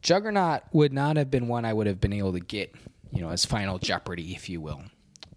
Juggernaut 0.01 0.61
would 0.71 0.93
not 0.93 1.17
have 1.17 1.29
been 1.29 1.47
one 1.47 1.65
I 1.65 1.73
would 1.73 1.87
have 1.87 1.99
been 1.99 2.13
able 2.13 2.33
to 2.33 2.39
get, 2.39 2.73
you 3.11 3.21
know, 3.21 3.29
as 3.29 3.45
Final 3.45 3.79
Jeopardy, 3.79 4.33
if 4.33 4.49
you 4.49 4.61
will. 4.61 4.83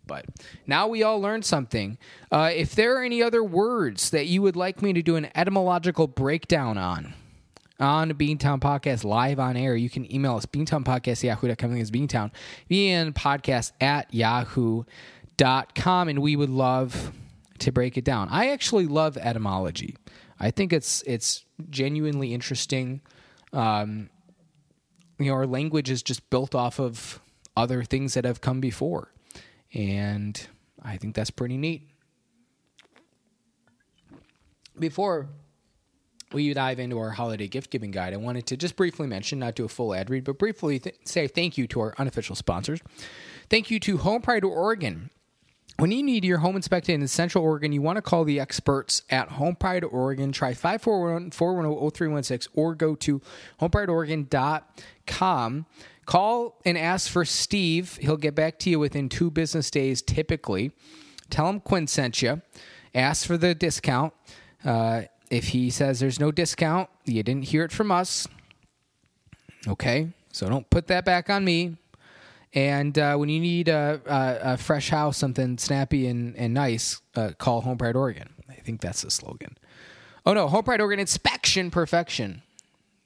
But 0.07 0.27
now 0.67 0.89
we 0.89 1.03
all 1.03 1.21
learned 1.21 1.45
something. 1.45 1.99
Uh, 2.31 2.51
if 2.55 2.75
there 2.75 2.97
are 2.97 3.03
any 3.03 3.23
other 3.23 3.43
words 3.43 4.11
that 4.11 4.27
you 4.27 4.43
would 4.43 4.57
like 4.57 4.83
me 4.83 4.93
to 4.93 5.03
do 5.03 5.17
an 5.17 5.29
etymological 5.35 6.07
breakdown 6.07 6.77
on, 6.77 7.15
on 7.79 8.11
Beantown 8.13 8.61
Podcast 8.61 9.05
live 9.05 9.39
on 9.39 9.57
air, 9.57 9.75
you 9.77 9.89
can 9.89 10.13
email 10.13 10.37
us, 10.37 10.47
beantownpodcast, 10.47 11.23
yahoo.com. 11.23 11.77
is 11.77 11.91
Beantown, 11.91 12.33
podcast 13.15 13.73
at 13.81 14.13
yahoo.com, 14.13 16.09
and 16.09 16.19
we 16.21 16.37
would 16.37 16.51
love 16.51 17.13
to 17.61 17.73
break 17.73 17.97
it 17.97 18.05
down. 18.05 18.29
I 18.29 18.51
actually 18.51 18.87
love 18.87 19.17
etymology. 19.17 19.97
I 20.39 20.51
think 20.51 20.73
it's 20.73 21.03
it's 21.07 21.45
genuinely 21.71 22.35
interesting. 22.35 23.01
Um, 23.53 24.11
you 25.19 25.27
know, 25.27 25.35
our 25.35 25.47
language 25.47 25.91
is 25.91 26.03
just 26.03 26.29
built 26.31 26.55
off 26.55 26.79
of 26.81 27.21
other 27.57 27.83
things 27.85 28.15
that 28.15 28.25
have 28.25 28.41
come 28.41 28.61
before. 28.61 29.13
And 29.75 30.41
I 30.83 30.97
think 30.97 31.15
that's 31.15 31.31
pretty 31.31 31.57
neat. 31.57 31.89
Before 34.79 35.29
we 36.33 36.53
dive 36.55 36.79
into 36.79 36.99
our 36.99 37.11
holiday 37.11 37.47
gift 37.47 37.71
giving 37.71 37.91
guide, 37.91 38.15
I 38.15 38.17
wanted 38.17 38.47
to 38.47 38.57
just 38.57 38.75
briefly 38.75 39.07
mention, 39.07 39.39
not 39.39 39.55
do 39.55 39.65
a 39.65 39.69
full 39.69 39.95
ad 39.95 40.09
read, 40.11 40.25
but 40.25 40.39
briefly 40.39 40.79
th- 40.79 40.97
say 41.05 41.27
thank 41.27 41.59
you 41.59 41.67
to 41.69 41.81
our 41.81 41.95
unofficial 41.99 42.35
sponsors. 42.35 42.81
Thank 43.51 43.71
you 43.71 43.79
to 43.81 43.99
Home 43.99 44.23
Pride 44.23 44.45
Oregon 44.45 45.11
when 45.83 45.91
you 45.91 46.01
need 46.01 46.25
your 46.25 46.39
home 46.39 46.55
inspected 46.55 46.95
in 46.95 47.09
Central 47.09 47.43
Oregon, 47.43 47.73
you 47.73 47.83
want 47.83 47.97
to 47.97 48.03
call 48.03 48.23
the 48.23 48.39
experts 48.39 49.03
at 49.11 49.31
Home 49.31 49.57
Pride 49.57 49.83
Oregon. 49.83 50.31
Try 50.31 50.53
541-410-0316 50.53 52.47
or 52.55 52.77
go 52.77 52.95
to 52.95 53.21
homeprideoregon.com. 53.61 55.67
Call 56.07 56.61
and 56.65 56.79
ask 56.79 57.11
for 57.11 57.25
Steve. 57.25 57.97
He'll 57.97 58.17
get 58.17 58.37
back 58.37 58.61
to 58.61 58.71
you 58.71 58.79
within 58.79 59.09
two 59.09 59.29
business 59.29 59.73
days 59.73 60.03
typically. 60.03 60.71
Tell 61.31 61.49
him 61.49 61.59
Quinn 61.59 61.89
sent 61.89 62.23
you. 62.23 62.43
Ask 62.95 63.27
for 63.27 63.37
the 63.37 63.53
discount. 63.53 64.13
Uh, 64.65 65.03
if 65.33 65.49
he 65.49 65.69
says 65.69 65.99
there's 65.99 66.21
no 66.21 66.31
discount, 66.31 66.91
you 67.07 67.25
didn't 67.25 67.47
hear 67.47 67.65
it 67.65 67.73
from 67.73 67.91
us. 67.91 68.29
Okay? 69.67 70.13
So 70.31 70.49
don't 70.49 70.71
put 70.71 70.87
that 70.87 71.05
back 71.05 71.29
on 71.29 71.45
me. 71.45 71.77
And 72.55 72.99
uh, 72.99 73.17
when 73.17 73.29
you 73.29 73.41
need 73.41 73.69
a, 73.69 74.01
a, 74.05 74.53
a, 74.53 74.57
fresh 74.59 74.91
house, 74.91 75.17
something 75.17 75.57
snappy 75.57 76.07
and, 76.07 76.37
and 76.37 76.53
nice, 76.53 77.01
uh, 77.17 77.31
call 77.39 77.63
Home 77.63 77.79
Pride 77.79 77.97
Oregon. 77.97 78.29
I 78.51 78.55
think 78.55 78.83
that's 78.83 79.03
the 79.03 79.11
slogan. 79.11 79.57
Oh 80.27 80.35
no, 80.35 80.49
Home 80.49 80.63
Pride 80.63 80.81
Oregon 80.81 81.01
inspection 81.01 81.71
perfection. 81.71 82.43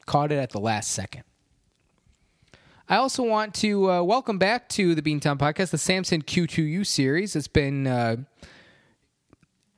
Caught 0.05 0.33
it 0.33 0.37
at 0.37 0.51
the 0.51 0.61
last 0.61 0.91
second. 0.91 1.23
I 2.89 2.97
also 2.97 3.25
want 3.25 3.55
to 3.57 3.91
uh, 3.91 4.03
welcome 4.03 4.39
back 4.39 4.69
to 4.71 4.95
the 4.95 5.03
Beantown 5.03 5.39
Podcast, 5.39 5.71
the 5.71 5.79
Samson 5.79 6.23
Q2U 6.23 6.87
series. 6.87 7.35
It's 7.35 7.49
been, 7.49 7.87
uh, 7.87 8.17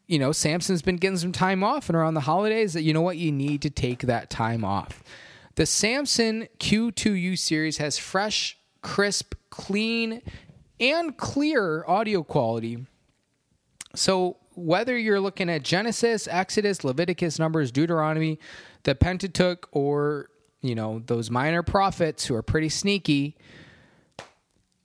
you 0.07 0.19
know, 0.19 0.33
Samson's 0.33 0.83
been 0.83 0.97
getting 0.97 1.17
some 1.17 1.33
time 1.33 1.65
off, 1.65 1.89
and 1.89 1.97
around 1.97 2.15
the 2.15 2.21
holidays, 2.21 2.75
that 2.75 2.83
you 2.83 2.93
know 2.93 3.01
what? 3.01 3.17
You 3.17 3.33
need 3.33 3.63
to 3.63 3.71
take 3.71 4.01
that 4.01 4.29
time 4.29 4.63
off. 4.63 5.03
The 5.55 5.65
Samson 5.65 6.49
Q2U 6.59 7.39
series 7.39 7.79
has 7.79 7.97
fresh 7.97 8.58
crisp, 8.89 9.35
clean, 9.51 10.23
and 10.81 11.15
clear 11.19 11.85
audio 11.87 12.23
quality. 12.23 12.87
So, 13.95 14.39
whether 14.55 14.97
you're 14.97 15.21
looking 15.21 15.51
at 15.51 15.63
Genesis, 15.63 16.27
Exodus, 16.27 16.83
Leviticus, 16.85 17.39
Numbers, 17.39 17.71
Deuteronomy, 17.71 18.41
the 18.85 18.95
Pentateuch, 18.95 19.69
or 19.73 20.31
you 20.63 20.75
know 20.75 21.03
those 21.05 21.31
minor 21.31 21.63
prophets 21.63 22.25
who 22.25 22.35
are 22.35 22.43
pretty 22.43 22.71
sneaky, 22.71 23.37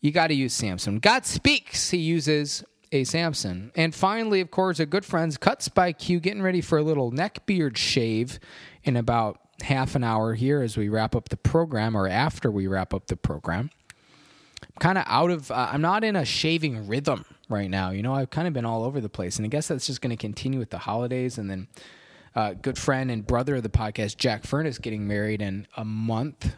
you 0.02 0.12
got 0.12 0.28
to 0.28 0.34
use 0.34 0.54
Samson. 0.54 1.00
God 1.00 1.26
speaks; 1.26 1.92
He 1.92 2.00
uses 2.00 2.62
a 2.92 3.06
Samson. 3.06 3.72
And 3.74 3.96
finally, 3.96 4.42
of 4.42 4.52
course, 4.52 4.82
a 4.82 4.86
good 4.86 5.06
friend's 5.06 5.38
Cuts 5.38 5.70
by 5.70 5.94
Q, 5.94 6.20
getting 6.20 6.42
ready 6.44 6.60
for 6.60 6.78
a 6.78 6.84
little 6.84 7.10
neck 7.10 7.46
beard 7.46 7.78
shave 7.78 8.38
in 8.84 8.98
about 8.98 9.40
half 9.62 9.96
an 9.96 10.04
hour 10.04 10.34
here 10.34 10.62
as 10.62 10.76
we 10.76 10.90
wrap 10.90 11.16
up 11.16 11.30
the 11.30 11.38
program, 11.38 11.96
or 11.96 12.10
after 12.10 12.52
we 12.52 12.68
wrap 12.68 12.94
up 12.94 13.08
the 13.08 13.16
program 13.16 13.70
kind 14.80 14.98
of 14.98 15.04
out 15.08 15.32
of 15.32 15.52
uh, 15.52 15.70
I'm 15.72 15.82
not 15.82 16.04
in 16.04 16.16
a 16.16 16.26
shaving 16.26 16.88
rhythm 16.88 17.26
right 17.50 17.70
now. 17.70 17.92
You 17.92 18.02
know, 18.02 18.14
I've 18.14 18.30
kind 18.30 18.48
of 18.48 18.54
been 18.54 18.66
all 18.66 18.84
over 18.84 19.02
the 19.02 19.10
place, 19.10 19.38
and 19.38 19.46
I 19.46 19.50
guess 19.50 19.68
that's 19.68 19.88
just 19.88 20.02
going 20.02 20.12
to 20.12 20.18
continue 20.18 20.60
with 20.60 20.70
the 20.70 20.80
holidays. 20.80 21.38
And 21.38 21.50
then, 21.50 21.68
uh, 22.36 22.54
good 22.54 22.78
friend 22.78 23.12
and 23.12 23.26
brother 23.26 23.56
of 23.56 23.64
the 23.64 23.70
podcast, 23.70 24.18
Jack 24.18 24.46
Furnace, 24.46 24.78
getting 24.78 25.08
married 25.08 25.42
in 25.42 25.68
a 25.78 25.86
month. 25.86 26.56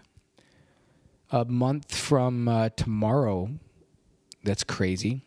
A 1.31 1.43
month 1.43 1.93
from 1.93 2.47
uh, 2.47 2.69
tomorrow. 2.69 3.49
That's 4.43 4.63
crazy. 4.63 5.23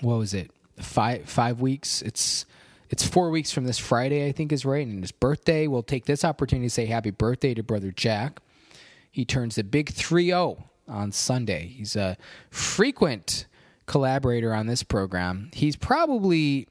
What 0.00 0.18
was 0.18 0.32
it? 0.32 0.52
Five 0.80 1.28
five 1.28 1.60
weeks. 1.60 2.00
It's 2.02 2.46
it's 2.88 3.06
four 3.06 3.30
weeks 3.30 3.50
from 3.50 3.64
this 3.64 3.78
Friday, 3.78 4.26
I 4.26 4.32
think 4.32 4.52
is 4.52 4.64
right, 4.64 4.86
and 4.86 5.02
his 5.02 5.12
birthday. 5.12 5.66
We'll 5.66 5.82
take 5.82 6.06
this 6.06 6.24
opportunity 6.24 6.68
to 6.68 6.70
say 6.70 6.86
happy 6.86 7.10
birthday 7.10 7.54
to 7.54 7.62
brother 7.62 7.90
Jack. 7.90 8.40
He 9.10 9.24
turns 9.24 9.56
the 9.56 9.64
big 9.64 9.90
3 9.90 10.26
0 10.26 10.64
on 10.88 11.12
Sunday. 11.12 11.66
He's 11.66 11.96
a 11.96 12.16
frequent 12.50 13.46
collaborator 13.86 14.54
on 14.54 14.66
this 14.66 14.82
program. 14.82 15.50
He's 15.52 15.76
probably 15.76 16.68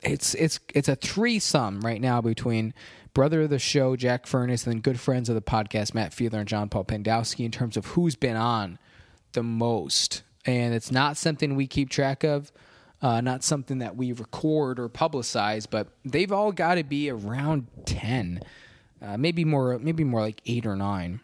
it's 0.00 0.34
it's 0.34 0.58
it's 0.74 0.88
a 0.88 0.96
threesome 0.96 1.80
right 1.80 2.00
now 2.00 2.20
between 2.20 2.74
brother 3.14 3.42
of 3.42 3.50
the 3.50 3.58
show 3.58 3.94
Jack 3.96 4.26
Furnace 4.26 4.66
and 4.66 4.74
then 4.74 4.80
good 4.80 4.98
friends 4.98 5.28
of 5.28 5.34
the 5.34 5.42
podcast 5.42 5.94
Matt 5.94 6.12
Fiedler 6.12 6.40
and 6.40 6.48
John 6.48 6.68
Paul 6.68 6.84
Pendowski 6.84 7.44
in 7.44 7.50
terms 7.50 7.76
of 7.76 7.86
who's 7.86 8.16
been 8.16 8.36
on 8.36 8.78
the 9.32 9.42
most, 9.42 10.22
and 10.44 10.74
it's 10.74 10.90
not 10.90 11.16
something 11.16 11.54
we 11.54 11.66
keep 11.66 11.88
track 11.88 12.24
of. 12.24 12.52
Uh, 13.00 13.20
not 13.20 13.42
something 13.42 13.78
that 13.78 13.96
we 13.96 14.12
record 14.12 14.78
or 14.78 14.88
publicize, 14.88 15.66
but 15.68 15.88
they've 16.04 16.30
all 16.30 16.52
got 16.52 16.76
to 16.76 16.84
be 16.84 17.10
around 17.10 17.66
ten, 17.84 18.40
uh, 19.00 19.16
maybe 19.16 19.44
more, 19.44 19.76
maybe 19.80 20.04
more 20.04 20.20
like 20.20 20.40
eight 20.46 20.64
or 20.64 20.76
nine. 20.76 21.18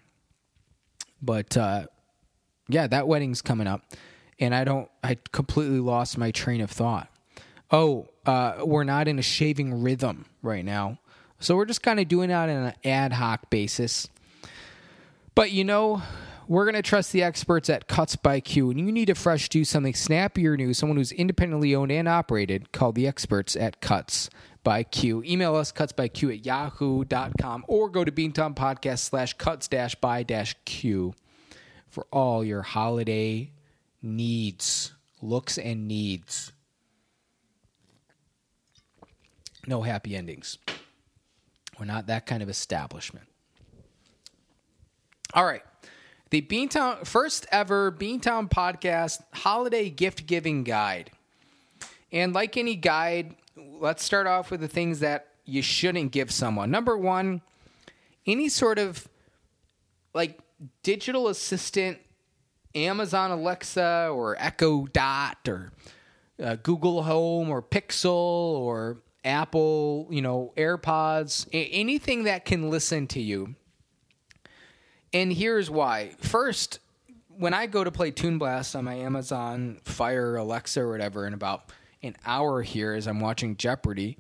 But 1.22 1.56
uh, 1.56 1.86
yeah, 2.68 2.86
that 2.86 3.08
wedding's 3.08 3.42
coming 3.42 3.66
up, 3.66 3.82
and 4.38 4.54
I 4.54 4.64
don't, 4.64 4.88
I 5.02 5.16
completely 5.32 5.80
lost 5.80 6.18
my 6.18 6.30
train 6.30 6.60
of 6.60 6.70
thought. 6.70 7.08
Oh, 7.70 8.08
uh, 8.26 8.58
we're 8.64 8.84
not 8.84 9.08
in 9.08 9.18
a 9.18 9.22
shaving 9.22 9.82
rhythm 9.82 10.26
right 10.42 10.64
now, 10.64 10.98
so 11.40 11.56
we're 11.56 11.66
just 11.66 11.82
kind 11.82 12.00
of 12.00 12.08
doing 12.08 12.28
that 12.28 12.48
on 12.48 12.50
an 12.50 12.74
ad 12.84 13.12
hoc 13.12 13.50
basis. 13.50 14.08
But 15.34 15.52
you 15.52 15.64
know, 15.64 16.02
we're 16.48 16.64
going 16.64 16.74
to 16.74 16.82
trust 16.82 17.12
the 17.12 17.22
experts 17.22 17.68
at 17.68 17.88
Cuts 17.88 18.16
by 18.16 18.40
Q. 18.40 18.70
And 18.70 18.80
you 18.80 18.90
need 18.90 19.10
a 19.10 19.14
fresh 19.14 19.48
do 19.50 19.64
something 19.64 19.94
snappier 19.94 20.56
new, 20.56 20.72
someone 20.72 20.96
who's 20.96 21.12
independently 21.12 21.74
owned 21.74 21.92
and 21.92 22.08
operated, 22.08 22.72
call 22.72 22.92
the 22.92 23.06
experts 23.06 23.54
at 23.54 23.80
Cuts 23.82 24.30
by 24.64 24.82
Q. 24.82 25.22
Email 25.24 25.54
us 25.54 25.72
cutsbyq 25.72 26.34
at 26.34 26.46
yahoo.com 26.46 27.64
or 27.68 27.90
go 27.90 28.02
to 28.02 28.10
Beantown 28.10 28.54
Podcast 28.54 29.00
slash 29.00 29.34
cuts 29.34 29.68
dash 29.68 29.94
by 29.94 30.22
dash 30.22 30.56
Q 30.64 31.14
for 31.88 32.06
all 32.12 32.44
your 32.44 32.62
holiday 32.62 33.50
needs, 34.02 34.92
looks 35.20 35.58
and 35.58 35.88
needs. 35.88 36.52
No 39.66 39.82
happy 39.82 40.16
endings. 40.16 40.58
We're 41.78 41.86
not 41.86 42.06
that 42.06 42.26
kind 42.26 42.42
of 42.42 42.48
establishment. 42.48 43.26
All 45.34 45.44
right 45.44 45.62
the 46.30 46.42
Beantown 46.42 47.06
first 47.06 47.46
ever 47.50 47.90
Beantown 47.90 48.50
podcast 48.50 49.22
holiday 49.32 49.90
gift 49.90 50.26
giving 50.26 50.64
guide. 50.64 51.10
And 52.12 52.32
like 52.32 52.56
any 52.56 52.74
guide, 52.74 53.34
let's 53.56 54.04
start 54.04 54.26
off 54.26 54.50
with 54.50 54.60
the 54.60 54.68
things 54.68 55.00
that 55.00 55.28
you 55.44 55.62
shouldn't 55.62 56.12
give 56.12 56.30
someone. 56.30 56.70
Number 56.70 56.96
one, 56.96 57.42
any 58.26 58.48
sort 58.48 58.78
of 58.78 59.08
like 60.14 60.38
digital 60.82 61.28
assistant, 61.28 61.98
Amazon 62.74 63.30
Alexa 63.30 64.10
or 64.12 64.36
Echo 64.38 64.86
Dot 64.86 65.38
or 65.48 65.72
uh, 66.42 66.56
Google 66.62 67.02
Home 67.02 67.50
or 67.50 67.62
Pixel 67.62 68.06
or 68.12 68.98
Apple, 69.24 70.06
you 70.10 70.22
know, 70.22 70.52
AirPods, 70.56 71.46
a- 71.52 71.68
anything 71.70 72.24
that 72.24 72.44
can 72.44 72.70
listen 72.70 73.06
to 73.08 73.20
you 73.20 73.54
and 75.12 75.32
here's 75.32 75.70
why. 75.70 76.10
First, 76.18 76.80
when 77.28 77.54
I 77.54 77.66
go 77.66 77.84
to 77.84 77.90
play 77.90 78.10
Toon 78.10 78.38
Blast 78.38 78.76
on 78.76 78.84
my 78.84 78.94
Amazon 78.94 79.80
Fire 79.84 80.36
Alexa 80.36 80.80
or 80.80 80.90
whatever 80.90 81.26
in 81.26 81.34
about 81.34 81.72
an 82.02 82.16
hour 82.26 82.62
here 82.62 82.92
as 82.92 83.06
I'm 83.06 83.20
watching 83.20 83.56
Jeopardy, 83.56 84.18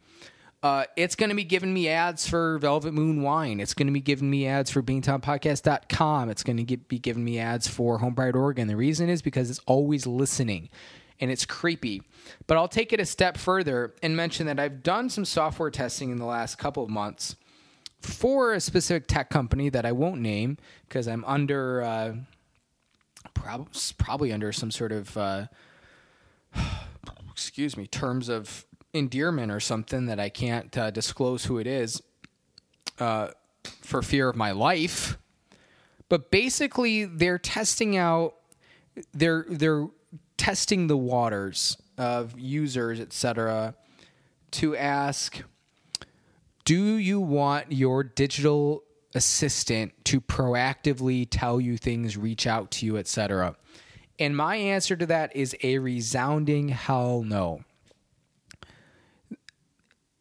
uh, 0.62 0.84
it's 0.96 1.14
going 1.14 1.30
to 1.30 1.36
be 1.36 1.44
giving 1.44 1.72
me 1.72 1.88
ads 1.88 2.28
for 2.28 2.58
Velvet 2.58 2.92
Moon 2.92 3.22
Wine. 3.22 3.60
It's 3.60 3.74
going 3.74 3.86
to 3.86 3.92
be 3.92 4.00
giving 4.00 4.28
me 4.28 4.46
ads 4.46 4.70
for 4.70 4.82
BeantownPodcast.com. 4.82 6.30
It's 6.30 6.42
going 6.42 6.66
to 6.66 6.76
be 6.76 6.98
giving 6.98 7.24
me 7.24 7.38
ads 7.38 7.68
for 7.68 7.98
Home 7.98 8.14
Pride 8.14 8.34
Oregon. 8.34 8.66
The 8.66 8.76
reason 8.76 9.08
is 9.08 9.22
because 9.22 9.50
it's 9.50 9.60
always 9.66 10.06
listening 10.06 10.68
and 11.20 11.30
it's 11.30 11.46
creepy. 11.46 12.02
But 12.46 12.56
I'll 12.56 12.68
take 12.68 12.92
it 12.92 13.00
a 13.00 13.06
step 13.06 13.36
further 13.36 13.94
and 14.02 14.16
mention 14.16 14.46
that 14.46 14.58
I've 14.58 14.82
done 14.82 15.10
some 15.10 15.24
software 15.24 15.70
testing 15.70 16.10
in 16.10 16.16
the 16.16 16.26
last 16.26 16.58
couple 16.58 16.82
of 16.82 16.90
months 16.90 17.36
for 18.00 18.52
a 18.52 18.60
specific 18.60 19.06
tech 19.06 19.30
company 19.30 19.68
that 19.68 19.86
I 19.86 19.92
won't 19.92 20.20
name 20.20 20.56
because 20.88 21.06
I'm 21.06 21.24
under 21.24 21.82
uh, 21.82 22.14
prob- 23.34 23.72
probably 23.96 24.32
under 24.32 24.52
some 24.52 24.70
sort 24.70 24.92
of 24.92 25.16
uh, 25.16 25.46
excuse 27.30 27.76
me 27.76 27.86
terms 27.86 28.28
of 28.28 28.66
endearment 28.98 29.50
or 29.50 29.60
something 29.60 30.06
that 30.06 30.20
I 30.20 30.28
can't 30.28 30.76
uh, 30.76 30.90
disclose 30.90 31.44
who 31.44 31.58
it 31.58 31.66
is 31.66 32.02
uh, 32.98 33.28
for 33.64 34.02
fear 34.02 34.28
of 34.28 34.36
my 34.36 34.50
life. 34.50 35.18
But 36.08 36.30
basically, 36.30 37.04
they're 37.04 37.38
testing 37.38 37.96
out 37.96 38.34
they're 39.12 39.44
they're 39.48 39.88
testing 40.36 40.86
the 40.86 40.96
waters 40.96 41.76
of 41.96 42.38
users, 42.38 43.00
etc., 43.00 43.74
to 44.52 44.76
ask 44.76 45.42
do 46.64 46.96
you 46.96 47.18
want 47.18 47.72
your 47.72 48.04
digital 48.04 48.82
assistant 49.14 49.92
to 50.04 50.20
proactively 50.20 51.26
tell 51.30 51.60
you 51.60 51.78
things, 51.78 52.16
reach 52.16 52.46
out 52.46 52.70
to 52.72 52.84
you, 52.84 52.98
etc.? 52.98 53.56
And 54.18 54.36
my 54.36 54.56
answer 54.56 54.94
to 54.96 55.06
that 55.06 55.34
is 55.34 55.56
a 55.62 55.78
resounding 55.78 56.68
hell 56.68 57.22
no. 57.22 57.62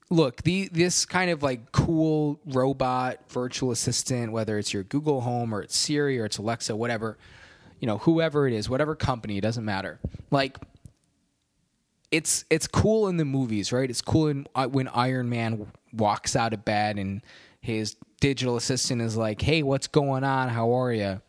Look, 0.10 0.43
the 0.43 0.70
this 0.72 1.06
kind 1.06 1.30
of 1.30 1.43
like 1.43 1.72
cool 1.74 2.39
robot 2.46 3.30
virtual 3.30 3.72
assistant, 3.72 4.32
whether 4.32 4.58
it's 4.58 4.74
your 4.74 4.84
Google 4.84 5.22
Home 5.22 5.54
or 5.54 5.62
it's 5.62 5.76
Siri 5.76 6.17
or 6.20 6.26
it's 6.26 6.38
Alexa, 6.38 6.76
whatever, 6.76 7.17
you 7.80 7.88
know, 7.88 7.98
whoever 8.00 8.48
it 8.48 8.54
is, 8.54 8.70
whatever 8.70 8.96
company, 8.96 9.38
it 9.38 9.41
doesn't 9.41 9.65
matter. 9.65 10.00
Like 10.32 10.58
it's 12.12 12.46
it's 12.50 12.67
cool 12.67 13.08
in 13.08 13.17
the 13.17 13.26
movies, 13.26 13.72
right? 13.72 13.89
It's 13.89 14.02
cool 14.02 14.28
in, 14.28 14.48
uh, 14.56 14.67
when 14.67 14.88
Iron 14.89 15.30
Man 15.30 15.67
walks 15.91 16.36
out 16.36 16.54
of 16.54 16.63
bed 16.63 16.98
and 16.98 17.22
his 17.60 17.98
digital 18.22 18.56
assistant 18.56 19.02
is 19.02 19.17
like, 19.17 19.41
"Hey, 19.41 19.62
what's 19.62 19.88
going 19.88 20.24
on? 20.24 20.50
How 20.50 20.72
are 20.72 20.93
you?" 20.93 21.22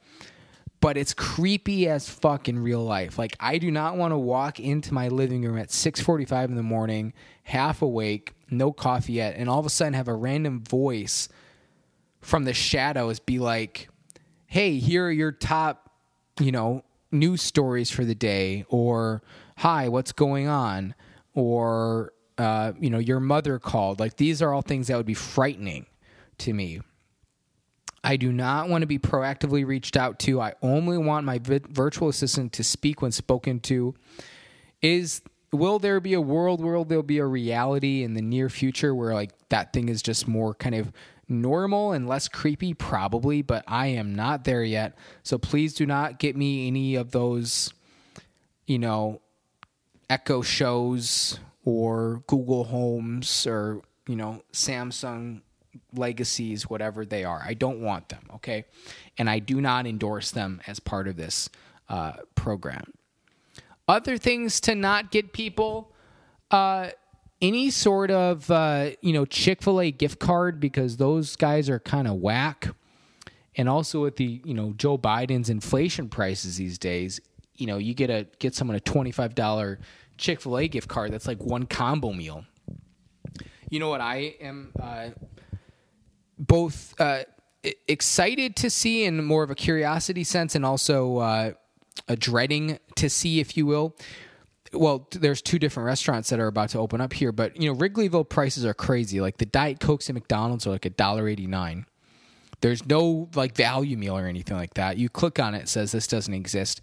But 0.80 0.96
it's 0.96 1.12
creepy 1.14 1.88
as 1.88 2.08
fuck 2.08 2.48
in 2.48 2.60
real 2.60 2.84
life. 2.84 3.18
Like 3.18 3.36
I 3.40 3.58
do 3.58 3.72
not 3.72 3.96
want 3.96 4.12
to 4.12 4.18
walk 4.18 4.60
into 4.60 4.94
my 4.94 5.08
living 5.08 5.42
room 5.42 5.58
at 5.58 5.70
6:45 5.70 6.50
in 6.50 6.54
the 6.54 6.62
morning, 6.62 7.12
half 7.42 7.82
awake, 7.82 8.34
no 8.50 8.72
coffee 8.72 9.14
yet, 9.14 9.34
and 9.36 9.48
all 9.48 9.60
of 9.60 9.66
a 9.66 9.70
sudden 9.70 9.94
have 9.94 10.08
a 10.08 10.14
random 10.14 10.62
voice 10.64 11.28
from 12.20 12.44
the 12.44 12.54
shadows 12.54 13.20
be 13.20 13.38
like, 13.38 13.88
"Hey, 14.46 14.78
here 14.78 15.06
are 15.06 15.12
your 15.12 15.32
top, 15.32 15.90
you 16.40 16.52
know, 16.52 16.84
news 17.10 17.42
stories 17.42 17.90
for 17.90 18.04
the 18.04 18.14
day," 18.14 18.64
or 18.68 19.22
"Hi, 19.58 19.88
what's 19.88 20.12
going 20.12 20.48
on?" 20.48 20.94
or 21.34 22.12
uh, 22.36 22.72
you 22.80 22.90
know, 22.90 22.98
your 22.98 23.20
mother 23.20 23.58
called. 23.58 24.00
Like 24.00 24.16
these 24.16 24.40
are 24.40 24.52
all 24.52 24.62
things 24.62 24.86
that 24.88 24.96
would 24.96 25.06
be 25.06 25.14
frightening 25.14 25.86
to 26.38 26.52
me. 26.52 26.80
I 28.04 28.16
do 28.16 28.32
not 28.32 28.68
want 28.68 28.82
to 28.82 28.86
be 28.86 28.98
proactively 28.98 29.66
reached 29.66 29.96
out 29.96 30.18
to. 30.20 30.40
I 30.40 30.54
only 30.62 30.96
want 30.96 31.26
my 31.26 31.38
vi- 31.38 31.60
virtual 31.68 32.08
assistant 32.08 32.52
to 32.54 32.64
speak 32.64 33.02
when 33.02 33.10
spoken 33.12 33.60
to. 33.60 33.94
Is 34.80 35.20
will 35.52 35.78
there 35.78 36.00
be 36.00 36.14
a 36.14 36.20
world 36.20 36.62
where 36.62 36.84
there'll 36.84 37.02
be 37.02 37.18
a 37.18 37.26
reality 37.26 38.02
in 38.02 38.14
the 38.14 38.22
near 38.22 38.48
future 38.48 38.94
where 38.94 39.14
like 39.14 39.30
that 39.48 39.72
thing 39.72 39.88
is 39.88 40.02
just 40.02 40.28
more 40.28 40.54
kind 40.54 40.74
of 40.74 40.92
normal 41.28 41.92
and 41.92 42.08
less 42.08 42.28
creepy? 42.28 42.74
Probably, 42.74 43.42
but 43.42 43.64
I 43.66 43.88
am 43.88 44.14
not 44.14 44.44
there 44.44 44.62
yet. 44.62 44.96
So 45.22 45.38
please 45.38 45.74
do 45.74 45.86
not 45.86 46.18
get 46.18 46.36
me 46.36 46.66
any 46.66 46.96
of 46.96 47.10
those, 47.10 47.72
you 48.66 48.78
know, 48.78 49.20
echo 50.10 50.42
shows 50.42 51.38
or 51.64 52.22
Google 52.26 52.64
Homes 52.64 53.46
or, 53.46 53.82
you 54.06 54.16
know, 54.16 54.42
Samsung 54.52 55.42
legacies, 55.94 56.68
whatever 56.68 57.04
they 57.04 57.24
are. 57.24 57.42
I 57.44 57.54
don't 57.54 57.80
want 57.80 58.08
them, 58.08 58.24
okay? 58.36 58.64
And 59.16 59.28
I 59.28 59.38
do 59.38 59.60
not 59.60 59.86
endorse 59.86 60.30
them 60.30 60.60
as 60.66 60.80
part 60.80 61.08
of 61.08 61.16
this 61.16 61.48
uh, 61.88 62.12
program. 62.34 62.92
Other 63.88 64.18
things 64.18 64.60
to 64.60 64.74
not 64.74 65.10
get 65.10 65.32
people 65.32 65.92
uh, 66.50 66.90
any 67.40 67.70
sort 67.70 68.10
of, 68.10 68.50
uh, 68.50 68.90
you 69.00 69.12
know, 69.12 69.24
Chick 69.24 69.62
fil 69.62 69.80
A 69.80 69.90
gift 69.90 70.18
card 70.18 70.60
because 70.60 70.96
those 70.96 71.36
guys 71.36 71.70
are 71.70 71.78
kind 71.78 72.06
of 72.06 72.14
whack. 72.14 72.68
And 73.56 73.68
also 73.68 74.02
with 74.02 74.16
the, 74.16 74.40
you 74.44 74.54
know, 74.54 74.72
Joe 74.76 74.98
Biden's 74.98 75.50
inflation 75.50 76.08
prices 76.08 76.56
these 76.56 76.78
days, 76.78 77.20
you 77.54 77.66
know, 77.66 77.78
you 77.78 77.94
get 77.94 78.10
a 78.10 78.26
get 78.38 78.54
someone 78.54 78.76
a 78.76 78.80
$25 78.80 79.78
Chick 80.16 80.40
fil 80.40 80.58
A 80.58 80.68
gift 80.68 80.88
card 80.88 81.12
that's 81.12 81.26
like 81.26 81.42
one 81.42 81.66
combo 81.66 82.12
meal. 82.12 82.44
You 83.70 83.80
know 83.80 83.88
what 83.88 84.00
I 84.00 84.34
am 84.40 84.72
uh, 84.80 85.08
both 86.38 86.94
uh, 87.00 87.24
excited 87.86 88.56
to 88.56 88.70
see 88.70 89.04
in 89.04 89.22
more 89.24 89.42
of 89.42 89.50
a 89.50 89.54
curiosity 89.54 90.24
sense 90.24 90.54
and 90.54 90.64
also 90.64 91.18
uh, 91.18 91.52
a 92.06 92.16
dreading 92.16 92.78
to 92.96 93.10
see, 93.10 93.40
if 93.40 93.56
you 93.56 93.66
will. 93.66 93.96
Well, 94.72 95.08
there's 95.12 95.40
two 95.40 95.58
different 95.58 95.86
restaurants 95.86 96.28
that 96.28 96.40
are 96.40 96.46
about 96.46 96.70
to 96.70 96.78
open 96.78 97.00
up 97.00 97.14
here, 97.14 97.32
but 97.32 97.60
you 97.60 97.72
know 97.72 97.78
Wrigleyville 97.78 98.28
prices 98.28 98.66
are 98.66 98.74
crazy. 98.74 99.20
Like 99.20 99.38
the 99.38 99.46
Diet 99.46 99.80
Cokes 99.80 100.10
at 100.10 100.14
McDonald's 100.14 100.66
are 100.66 100.70
like 100.70 100.84
a 100.84 100.90
dollar 100.90 101.26
eighty 101.26 101.46
nine. 101.46 101.86
There's 102.60 102.84
no 102.86 103.28
like 103.34 103.56
value 103.56 103.96
meal 103.96 104.18
or 104.18 104.26
anything 104.26 104.56
like 104.56 104.74
that. 104.74 104.98
You 104.98 105.08
click 105.08 105.38
on 105.38 105.54
it, 105.54 105.62
it 105.62 105.68
says 105.68 105.92
this 105.92 106.06
doesn't 106.06 106.34
exist. 106.34 106.82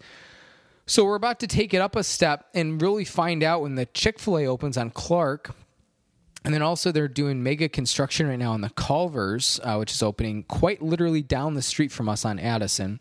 So 0.86 1.04
we're 1.04 1.16
about 1.16 1.40
to 1.40 1.46
take 1.46 1.74
it 1.74 1.80
up 1.80 1.96
a 1.96 2.02
step 2.02 2.46
and 2.54 2.80
really 2.80 3.04
find 3.04 3.42
out 3.42 3.62
when 3.62 3.74
the 3.74 3.86
Chick 3.86 4.18
fil 4.18 4.38
A 4.38 4.46
opens 4.46 4.76
on 4.76 4.90
Clark 4.90 5.54
and 6.46 6.54
then 6.54 6.62
also 6.62 6.92
they're 6.92 7.08
doing 7.08 7.42
mega 7.42 7.68
construction 7.68 8.28
right 8.28 8.38
now 8.38 8.52
on 8.52 8.60
the 8.60 8.70
Culver's, 8.70 9.58
uh, 9.64 9.76
which 9.78 9.90
is 9.90 10.00
opening 10.00 10.44
quite 10.44 10.80
literally 10.80 11.20
down 11.20 11.54
the 11.54 11.60
street 11.60 11.90
from 11.90 12.08
us 12.08 12.24
on 12.24 12.38
Addison. 12.38 13.00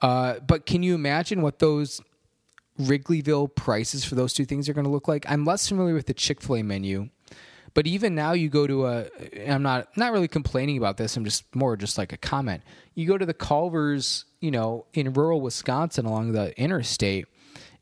Uh, 0.00 0.38
but 0.40 0.66
can 0.66 0.82
you 0.82 0.94
imagine 0.94 1.42
what 1.42 1.58
those 1.58 2.00
Wrigleyville 2.80 3.54
prices 3.54 4.04
for 4.04 4.14
those 4.14 4.32
two 4.32 4.44
things 4.44 4.68
are 4.68 4.72
going 4.72 4.84
to 4.84 4.90
look 4.90 5.08
like? 5.08 5.26
I'm 5.28 5.44
less 5.44 5.68
familiar 5.68 5.94
with 5.94 6.06
the 6.06 6.14
Chick 6.14 6.40
Fil 6.40 6.56
A 6.56 6.62
menu, 6.62 7.08
but 7.74 7.86
even 7.86 8.14
now 8.14 8.32
you 8.32 8.48
go 8.48 8.66
to 8.66 8.86
a. 8.86 9.06
I'm 9.46 9.62
not 9.62 9.96
not 9.96 10.12
really 10.12 10.28
complaining 10.28 10.78
about 10.78 10.96
this. 10.96 11.16
I'm 11.16 11.24
just 11.24 11.44
more 11.54 11.76
just 11.76 11.98
like 11.98 12.12
a 12.12 12.16
comment. 12.16 12.62
You 12.94 13.06
go 13.06 13.18
to 13.18 13.26
the 13.26 13.34
Culver's, 13.34 14.24
you 14.40 14.50
know, 14.50 14.86
in 14.94 15.12
rural 15.12 15.40
Wisconsin 15.40 16.06
along 16.06 16.32
the 16.32 16.58
interstate, 16.60 17.26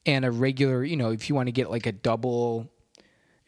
and 0.06 0.24
a 0.24 0.30
regular, 0.30 0.84
you 0.84 0.96
know, 0.96 1.10
if 1.10 1.28
you 1.28 1.34
want 1.34 1.48
to 1.48 1.52
get 1.52 1.70
like 1.70 1.86
a 1.86 1.92
double 1.92 2.70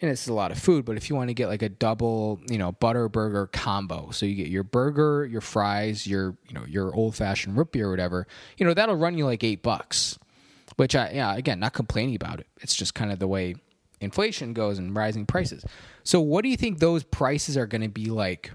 and 0.01 0.11
it's 0.11 0.29
a 0.29 0.33
lot 0.33 0.53
of 0.53 0.59
food, 0.59 0.85
but 0.85 0.97
if 0.97 1.11
you 1.11 1.17
want 1.17 1.29
to 1.29 1.35
get 1.35 1.49
like 1.49 1.63
a 1.63 1.69
double, 1.69 2.41
you 2.49 2.57
know, 2.59 2.73
butter 2.73 3.09
burger 3.09 3.49
combo, 3.49 4.11
so 4.11 4.27
you 4.27 4.35
get 4.37 4.49
your 4.49 4.63
burger, 4.63 5.27
your 5.27 5.41
fries, 5.41 6.07
your, 6.07 6.37
you 6.47 6.55
know, 6.55 6.65
your 6.69 6.95
old 6.95 7.17
fashioned 7.17 7.57
root 7.57 7.73
beer 7.73 7.89
or 7.89 7.91
whatever, 7.91 8.27
you 8.57 8.67
know, 8.67 8.75
that'll 8.75 8.97
run 8.97 9.19
you 9.19 9.27
like 9.27 9.43
eight 9.43 9.63
bucks. 9.63 10.19
Which 10.77 10.95
I, 10.95 11.11
yeah, 11.11 11.35
again, 11.35 11.59
not 11.59 11.73
complaining 11.73 12.15
about 12.15 12.39
it. 12.39 12.47
It's 12.61 12.77
just 12.77 12.95
kind 12.95 13.11
of 13.11 13.19
the 13.19 13.27
way 13.27 13.57
inflation 14.01 14.53
goes 14.53 14.79
and 14.79 14.95
rising 14.95 15.27
prices. 15.27 15.65
So, 16.05 16.21
what 16.21 16.43
do 16.43 16.49
you 16.49 16.57
think 16.57 16.79
those 16.79 17.03
prices 17.03 17.57
are 17.57 17.67
going 17.67 17.83
to 17.83 17.89
be 17.89 18.07
like 18.07 18.53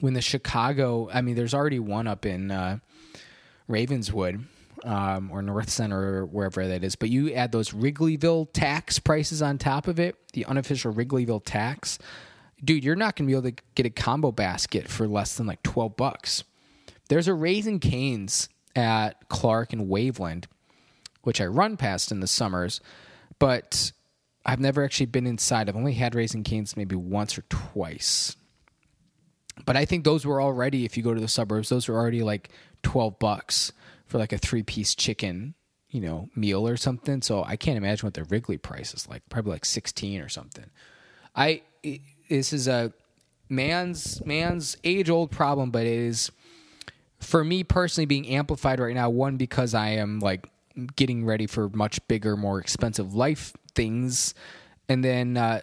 when 0.00 0.14
the 0.14 0.22
Chicago? 0.22 1.10
I 1.12 1.20
mean, 1.20 1.34
there's 1.34 1.52
already 1.52 1.80
one 1.80 2.06
up 2.06 2.24
in 2.24 2.50
uh, 2.50 2.78
Ravenswood 3.68 4.46
um, 4.84 5.30
or 5.30 5.42
North 5.42 5.70
Center 5.70 6.00
or 6.00 6.26
wherever 6.26 6.66
that 6.66 6.84
is. 6.84 6.96
But 6.96 7.10
you 7.10 7.32
add 7.32 7.52
those 7.52 7.70
Wrigleyville 7.70 8.48
tax 8.52 8.98
prices 8.98 9.42
on 9.42 9.58
top 9.58 9.88
of 9.88 10.00
it, 10.00 10.16
the 10.32 10.44
unofficial 10.44 10.92
Wrigleyville 10.92 11.42
tax. 11.44 11.98
Dude, 12.64 12.84
you're 12.84 12.96
not 12.96 13.16
going 13.16 13.26
to 13.26 13.32
be 13.32 13.36
able 13.36 13.50
to 13.50 13.62
get 13.74 13.86
a 13.86 13.90
combo 13.90 14.32
basket 14.32 14.88
for 14.88 15.08
less 15.08 15.36
than 15.36 15.46
like 15.46 15.62
12 15.62 15.96
bucks. 15.96 16.44
There's 17.08 17.28
a 17.28 17.34
Raising 17.34 17.80
Canes 17.80 18.48
at 18.74 19.28
Clark 19.28 19.72
and 19.72 19.88
Waveland, 19.88 20.44
which 21.22 21.40
I 21.40 21.46
run 21.46 21.76
past 21.76 22.12
in 22.12 22.20
the 22.20 22.26
summers, 22.26 22.80
but 23.38 23.92
I've 24.46 24.60
never 24.60 24.84
actually 24.84 25.06
been 25.06 25.26
inside. 25.26 25.68
I've 25.68 25.76
only 25.76 25.94
had 25.94 26.14
Raising 26.14 26.44
Canes 26.44 26.76
maybe 26.76 26.96
once 26.96 27.36
or 27.36 27.42
twice. 27.48 28.36
But 29.66 29.76
I 29.76 29.84
think 29.84 30.04
those 30.04 30.24
were 30.24 30.40
already, 30.40 30.84
if 30.84 30.96
you 30.96 31.02
go 31.02 31.14
to 31.14 31.20
the 31.20 31.28
suburbs, 31.28 31.68
those 31.68 31.88
were 31.88 31.96
already 31.96 32.22
like 32.22 32.48
12 32.82 33.18
bucks 33.18 33.72
for 34.12 34.18
like 34.18 34.34
a 34.34 34.38
three 34.38 34.62
piece 34.62 34.94
chicken, 34.94 35.54
you 35.88 36.02
know, 36.02 36.28
meal 36.36 36.68
or 36.68 36.76
something. 36.76 37.22
So 37.22 37.42
I 37.42 37.56
can't 37.56 37.78
imagine 37.78 38.06
what 38.06 38.12
the 38.12 38.24
Wrigley 38.24 38.58
price 38.58 38.92
is 38.92 39.08
like. 39.08 39.22
Probably 39.30 39.52
like 39.52 39.64
sixteen 39.64 40.20
or 40.20 40.28
something. 40.28 40.66
I 41.34 41.62
this 42.28 42.52
is 42.52 42.68
a 42.68 42.92
man's 43.48 44.22
man's 44.26 44.76
age 44.84 45.08
old 45.08 45.30
problem, 45.30 45.70
but 45.70 45.86
it 45.86 45.98
is 45.98 46.30
for 47.20 47.42
me 47.42 47.64
personally 47.64 48.04
being 48.04 48.28
amplified 48.28 48.80
right 48.80 48.94
now. 48.94 49.08
One 49.08 49.38
because 49.38 49.72
I 49.72 49.88
am 49.92 50.18
like 50.18 50.46
getting 50.94 51.24
ready 51.24 51.46
for 51.46 51.70
much 51.70 52.06
bigger, 52.06 52.36
more 52.36 52.60
expensive 52.60 53.14
life 53.14 53.54
things, 53.74 54.34
and 54.90 55.02
then 55.02 55.38
uh, 55.38 55.62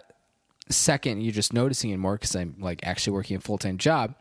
second, 0.70 1.20
you're 1.22 1.32
just 1.32 1.52
noticing 1.52 1.90
it 1.90 1.98
more 1.98 2.14
because 2.14 2.34
I'm 2.34 2.56
like 2.58 2.84
actually 2.84 3.12
working 3.12 3.36
a 3.36 3.40
full 3.40 3.58
time 3.58 3.78
job. 3.78 4.16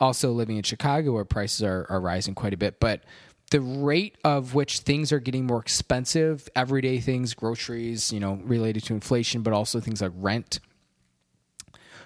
Also 0.00 0.32
living 0.32 0.56
in 0.56 0.62
Chicago 0.62 1.12
where 1.12 1.26
prices 1.26 1.62
are, 1.62 1.86
are 1.90 2.00
rising 2.00 2.34
quite 2.34 2.54
a 2.54 2.56
bit, 2.56 2.80
but 2.80 3.02
the 3.50 3.60
rate 3.60 4.16
of 4.24 4.54
which 4.54 4.80
things 4.80 5.12
are 5.12 5.20
getting 5.20 5.46
more 5.46 5.60
expensive, 5.60 6.48
everyday 6.56 6.98
things, 6.98 7.34
groceries, 7.34 8.12
you 8.12 8.18
know, 8.18 8.40
related 8.44 8.84
to 8.84 8.94
inflation, 8.94 9.42
but 9.42 9.52
also 9.52 9.80
things 9.80 10.02
like 10.02 10.12
rent, 10.16 10.58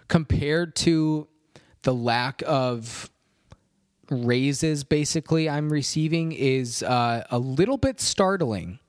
compared 0.09 0.75
to 0.77 1.29
the 1.83 1.95
lack 1.95 2.43
of 2.47 3.11
raises 4.11 4.83
basically 4.85 5.49
I'm 5.49 5.73
receiving 5.73 6.33
is 6.33 6.83
uh, 6.83 7.25
a 7.31 7.39
little 7.39 7.79
bit 7.79 8.01
startling. 8.01 8.81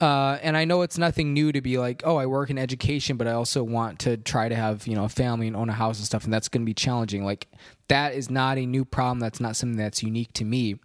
Uh, 0.00 0.38
and 0.42 0.56
I 0.56 0.64
know 0.64 0.82
it's 0.82 0.96
nothing 0.96 1.34
new 1.34 1.50
to 1.50 1.60
be 1.60 1.76
like, 1.76 2.02
oh, 2.04 2.16
I 2.16 2.26
work 2.26 2.50
in 2.50 2.58
education, 2.58 3.16
but 3.16 3.26
I 3.26 3.32
also 3.32 3.64
want 3.64 3.98
to 4.00 4.16
try 4.16 4.48
to 4.48 4.54
have 4.54 4.86
you 4.86 4.94
know 4.94 5.04
a 5.04 5.08
family 5.08 5.48
and 5.48 5.56
own 5.56 5.68
a 5.68 5.72
house 5.72 5.98
and 5.98 6.06
stuff, 6.06 6.24
and 6.24 6.32
that's 6.32 6.48
going 6.48 6.62
to 6.62 6.66
be 6.66 6.74
challenging. 6.74 7.24
Like 7.24 7.48
that 7.88 8.14
is 8.14 8.30
not 8.30 8.58
a 8.58 8.66
new 8.66 8.84
problem. 8.84 9.18
That's 9.18 9.40
not 9.40 9.56
something 9.56 9.76
that's 9.76 10.02
unique 10.02 10.32
to 10.34 10.44
me. 10.44 10.78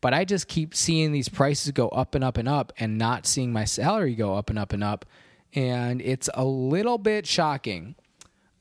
But 0.00 0.14
I 0.14 0.24
just 0.24 0.48
keep 0.48 0.74
seeing 0.74 1.12
these 1.12 1.28
prices 1.28 1.72
go 1.72 1.88
up 1.88 2.14
and 2.14 2.22
up 2.22 2.36
and 2.36 2.48
up 2.48 2.72
and 2.78 2.98
not 2.98 3.26
seeing 3.26 3.52
my 3.52 3.64
salary 3.64 4.14
go 4.14 4.34
up 4.34 4.50
and 4.50 4.58
up 4.58 4.72
and 4.72 4.84
up. 4.84 5.04
And 5.54 6.02
it's 6.02 6.28
a 6.34 6.44
little 6.44 6.98
bit 6.98 7.26
shocking. 7.26 7.94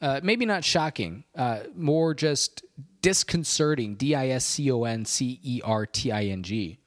Uh, 0.02 0.20
maybe 0.24 0.46
not 0.46 0.64
shocking, 0.64 1.24
uh, 1.36 1.62
more 1.76 2.14
just 2.14 2.64
disconcerting. 3.02 3.96
D 3.96 4.16
I 4.16 4.30
S 4.30 4.46
C 4.46 4.72
O 4.72 4.84
N 4.84 5.06
C 5.06 5.40
E 5.42 5.62
R 5.64 5.86
T 5.86 6.12
I 6.12 6.26
N 6.26 6.44
G. 6.44 6.80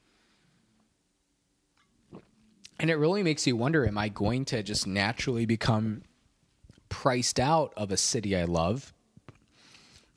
And 2.79 2.89
it 2.89 2.95
really 2.95 3.23
makes 3.23 3.45
you 3.45 3.57
wonder 3.57 3.85
am 3.85 3.97
I 3.97 4.09
going 4.09 4.45
to 4.45 4.63
just 4.63 4.87
naturally 4.87 5.45
become 5.45 6.03
priced 6.87 7.39
out 7.39 7.73
of 7.75 7.91
a 7.91 7.97
city 7.97 8.35
I 8.37 8.45
love? 8.45 8.93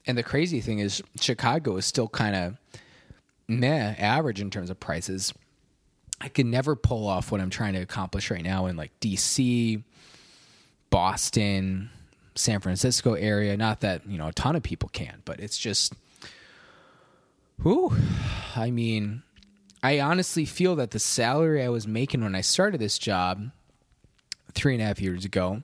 And 0.06 0.16
the 0.16 0.22
crazy 0.22 0.60
thing 0.60 0.78
is, 0.78 1.02
Chicago 1.20 1.76
is 1.76 1.86
still 1.86 2.08
kind 2.08 2.34
of 2.34 2.56
meh 3.60 3.94
average 3.98 4.40
in 4.40 4.50
terms 4.50 4.70
of 4.70 4.78
prices. 4.80 5.32
I 6.20 6.28
can 6.28 6.50
never 6.50 6.76
pull 6.76 7.08
off 7.08 7.32
what 7.32 7.40
I'm 7.40 7.50
trying 7.50 7.72
to 7.74 7.80
accomplish 7.80 8.30
right 8.30 8.44
now 8.44 8.66
in 8.66 8.76
like 8.76 8.92
DC, 9.00 9.82
Boston, 10.90 11.90
San 12.36 12.60
Francisco 12.60 13.14
area. 13.14 13.56
Not 13.56 13.80
that, 13.80 14.06
you 14.06 14.18
know, 14.18 14.28
a 14.28 14.32
ton 14.32 14.54
of 14.54 14.62
people 14.62 14.88
can, 14.92 15.22
but 15.24 15.40
it's 15.40 15.58
just 15.58 15.94
whew. 17.62 17.96
I 18.54 18.70
mean, 18.70 19.22
I 19.82 20.00
honestly 20.00 20.44
feel 20.44 20.76
that 20.76 20.92
the 20.92 20.98
salary 20.98 21.62
I 21.62 21.68
was 21.68 21.86
making 21.86 22.22
when 22.22 22.34
I 22.34 22.40
started 22.40 22.80
this 22.80 22.98
job 22.98 23.50
three 24.52 24.74
and 24.74 24.82
a 24.82 24.86
half 24.86 25.00
years 25.00 25.24
ago, 25.24 25.62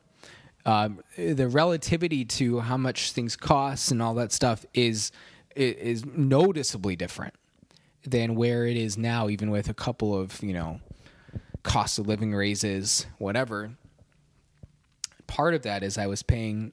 um, 0.66 1.00
the 1.16 1.48
relativity 1.48 2.24
to 2.24 2.60
how 2.60 2.76
much 2.76 3.12
things 3.12 3.36
cost 3.36 3.90
and 3.90 4.02
all 4.02 4.14
that 4.14 4.32
stuff 4.32 4.66
is 4.74 5.12
is 5.56 6.04
noticeably 6.04 6.94
different 6.94 7.34
than 8.10 8.34
where 8.34 8.66
it 8.66 8.76
is 8.76 8.96
now, 8.98 9.28
even 9.28 9.50
with 9.50 9.68
a 9.68 9.74
couple 9.74 10.18
of, 10.18 10.42
you 10.42 10.52
know, 10.52 10.80
cost 11.62 11.98
of 11.98 12.06
living 12.06 12.34
raises, 12.34 13.06
whatever. 13.18 13.72
Part 15.26 15.54
of 15.54 15.62
that 15.62 15.82
is 15.82 15.98
I 15.98 16.06
was 16.06 16.22
paying 16.22 16.72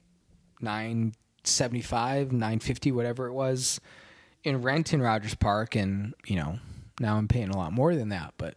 nine 0.61 1.13
seventy 1.43 1.81
five, 1.81 2.31
nine 2.31 2.59
fifty, 2.59 2.91
whatever 2.91 3.27
it 3.27 3.33
was, 3.33 3.79
in 4.43 4.61
rent 4.61 4.93
in 4.93 5.01
Rogers 5.01 5.35
Park, 5.35 5.75
and 5.75 6.13
you 6.25 6.37
know 6.37 6.59
now 6.99 7.17
I'm 7.17 7.27
paying 7.27 7.49
a 7.49 7.57
lot 7.57 7.73
more 7.73 7.95
than 7.95 8.09
that. 8.09 8.33
But 8.37 8.55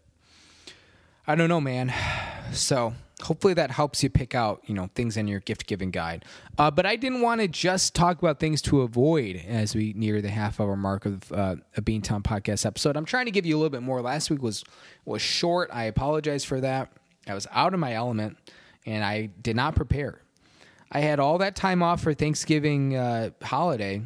I 1.26 1.34
don't 1.34 1.48
know, 1.48 1.60
man. 1.60 1.92
So 2.50 2.94
hopefully 3.22 3.54
that 3.54 3.70
helps 3.70 4.02
you 4.02 4.10
pick 4.10 4.34
out 4.34 4.62
you 4.66 4.74
know 4.74 4.88
things 4.94 5.16
in 5.16 5.26
your 5.26 5.40
gift 5.40 5.66
giving 5.66 5.90
guide. 5.90 6.24
Uh, 6.56 6.70
but 6.70 6.86
i 6.86 6.96
didn't 6.96 7.20
want 7.20 7.40
to 7.40 7.48
just 7.48 7.94
talk 7.94 8.18
about 8.18 8.38
things 8.38 8.62
to 8.62 8.82
avoid 8.82 9.36
as 9.48 9.74
we 9.74 9.92
near 9.96 10.20
the 10.20 10.30
half 10.30 10.60
hour 10.60 10.76
mark 10.76 11.06
of 11.06 11.30
uh, 11.32 11.56
a 11.76 11.82
beantown 11.82 12.22
podcast 12.22 12.64
episode. 12.64 12.96
I'm 12.96 13.04
trying 13.04 13.26
to 13.26 13.30
give 13.30 13.46
you 13.46 13.56
a 13.56 13.58
little 13.58 13.70
bit 13.70 13.82
more. 13.82 14.00
Last 14.00 14.30
week 14.30 14.42
was 14.42 14.64
was 15.04 15.22
short. 15.22 15.70
I 15.72 15.84
apologize 15.84 16.44
for 16.44 16.60
that. 16.60 16.92
I 17.26 17.34
was 17.34 17.46
out 17.52 17.74
of 17.74 17.80
my 17.80 17.94
element 17.94 18.38
and 18.86 19.04
i 19.04 19.26
did 19.42 19.56
not 19.56 19.74
prepare. 19.74 20.20
I 20.90 21.00
had 21.00 21.20
all 21.20 21.38
that 21.38 21.54
time 21.54 21.82
off 21.82 22.02
for 22.02 22.14
thanksgiving 22.14 22.96
uh, 22.96 23.30
holiday 23.42 24.02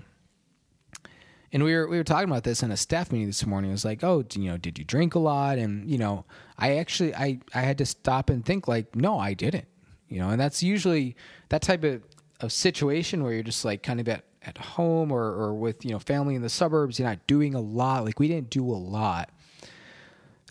and 1.52 1.62
we 1.62 1.74
were 1.74 1.86
we 1.86 1.98
were 1.98 2.04
talking 2.04 2.28
about 2.28 2.44
this 2.44 2.62
in 2.62 2.70
a 2.70 2.76
staff 2.76 3.12
meeting 3.12 3.26
this 3.26 3.44
morning. 3.44 3.70
It 3.70 3.74
was 3.74 3.84
like, 3.84 4.02
oh, 4.02 4.24
you 4.34 4.50
know, 4.50 4.56
did 4.56 4.78
you 4.78 4.84
drink 4.84 5.14
a 5.14 5.18
lot? 5.18 5.58
And 5.58 5.90
you 5.90 5.98
know, 5.98 6.24
I 6.58 6.78
actually 6.78 7.14
I 7.14 7.40
I 7.54 7.60
had 7.60 7.78
to 7.78 7.86
stop 7.86 8.30
and 8.30 8.44
think 8.44 8.66
like, 8.68 8.96
no, 8.96 9.18
I 9.18 9.34
didn't. 9.34 9.66
You 10.08 10.18
know, 10.18 10.28
and 10.28 10.40
that's 10.40 10.62
usually 10.62 11.16
that 11.48 11.62
type 11.62 11.84
of, 11.84 12.02
of 12.40 12.52
situation 12.52 13.22
where 13.24 13.32
you're 13.32 13.42
just 13.42 13.64
like 13.64 13.82
kind 13.82 13.98
of 13.98 14.08
at, 14.08 14.24
at 14.42 14.58
home 14.58 15.10
or, 15.10 15.22
or 15.22 15.54
with, 15.54 15.86
you 15.86 15.90
know, 15.90 15.98
family 15.98 16.34
in 16.34 16.42
the 16.42 16.50
suburbs, 16.50 16.98
you're 16.98 17.08
not 17.08 17.26
doing 17.26 17.54
a 17.54 17.60
lot. 17.60 18.04
Like 18.04 18.20
we 18.20 18.28
didn't 18.28 18.50
do 18.50 18.62
a 18.62 18.76
lot. 18.76 19.30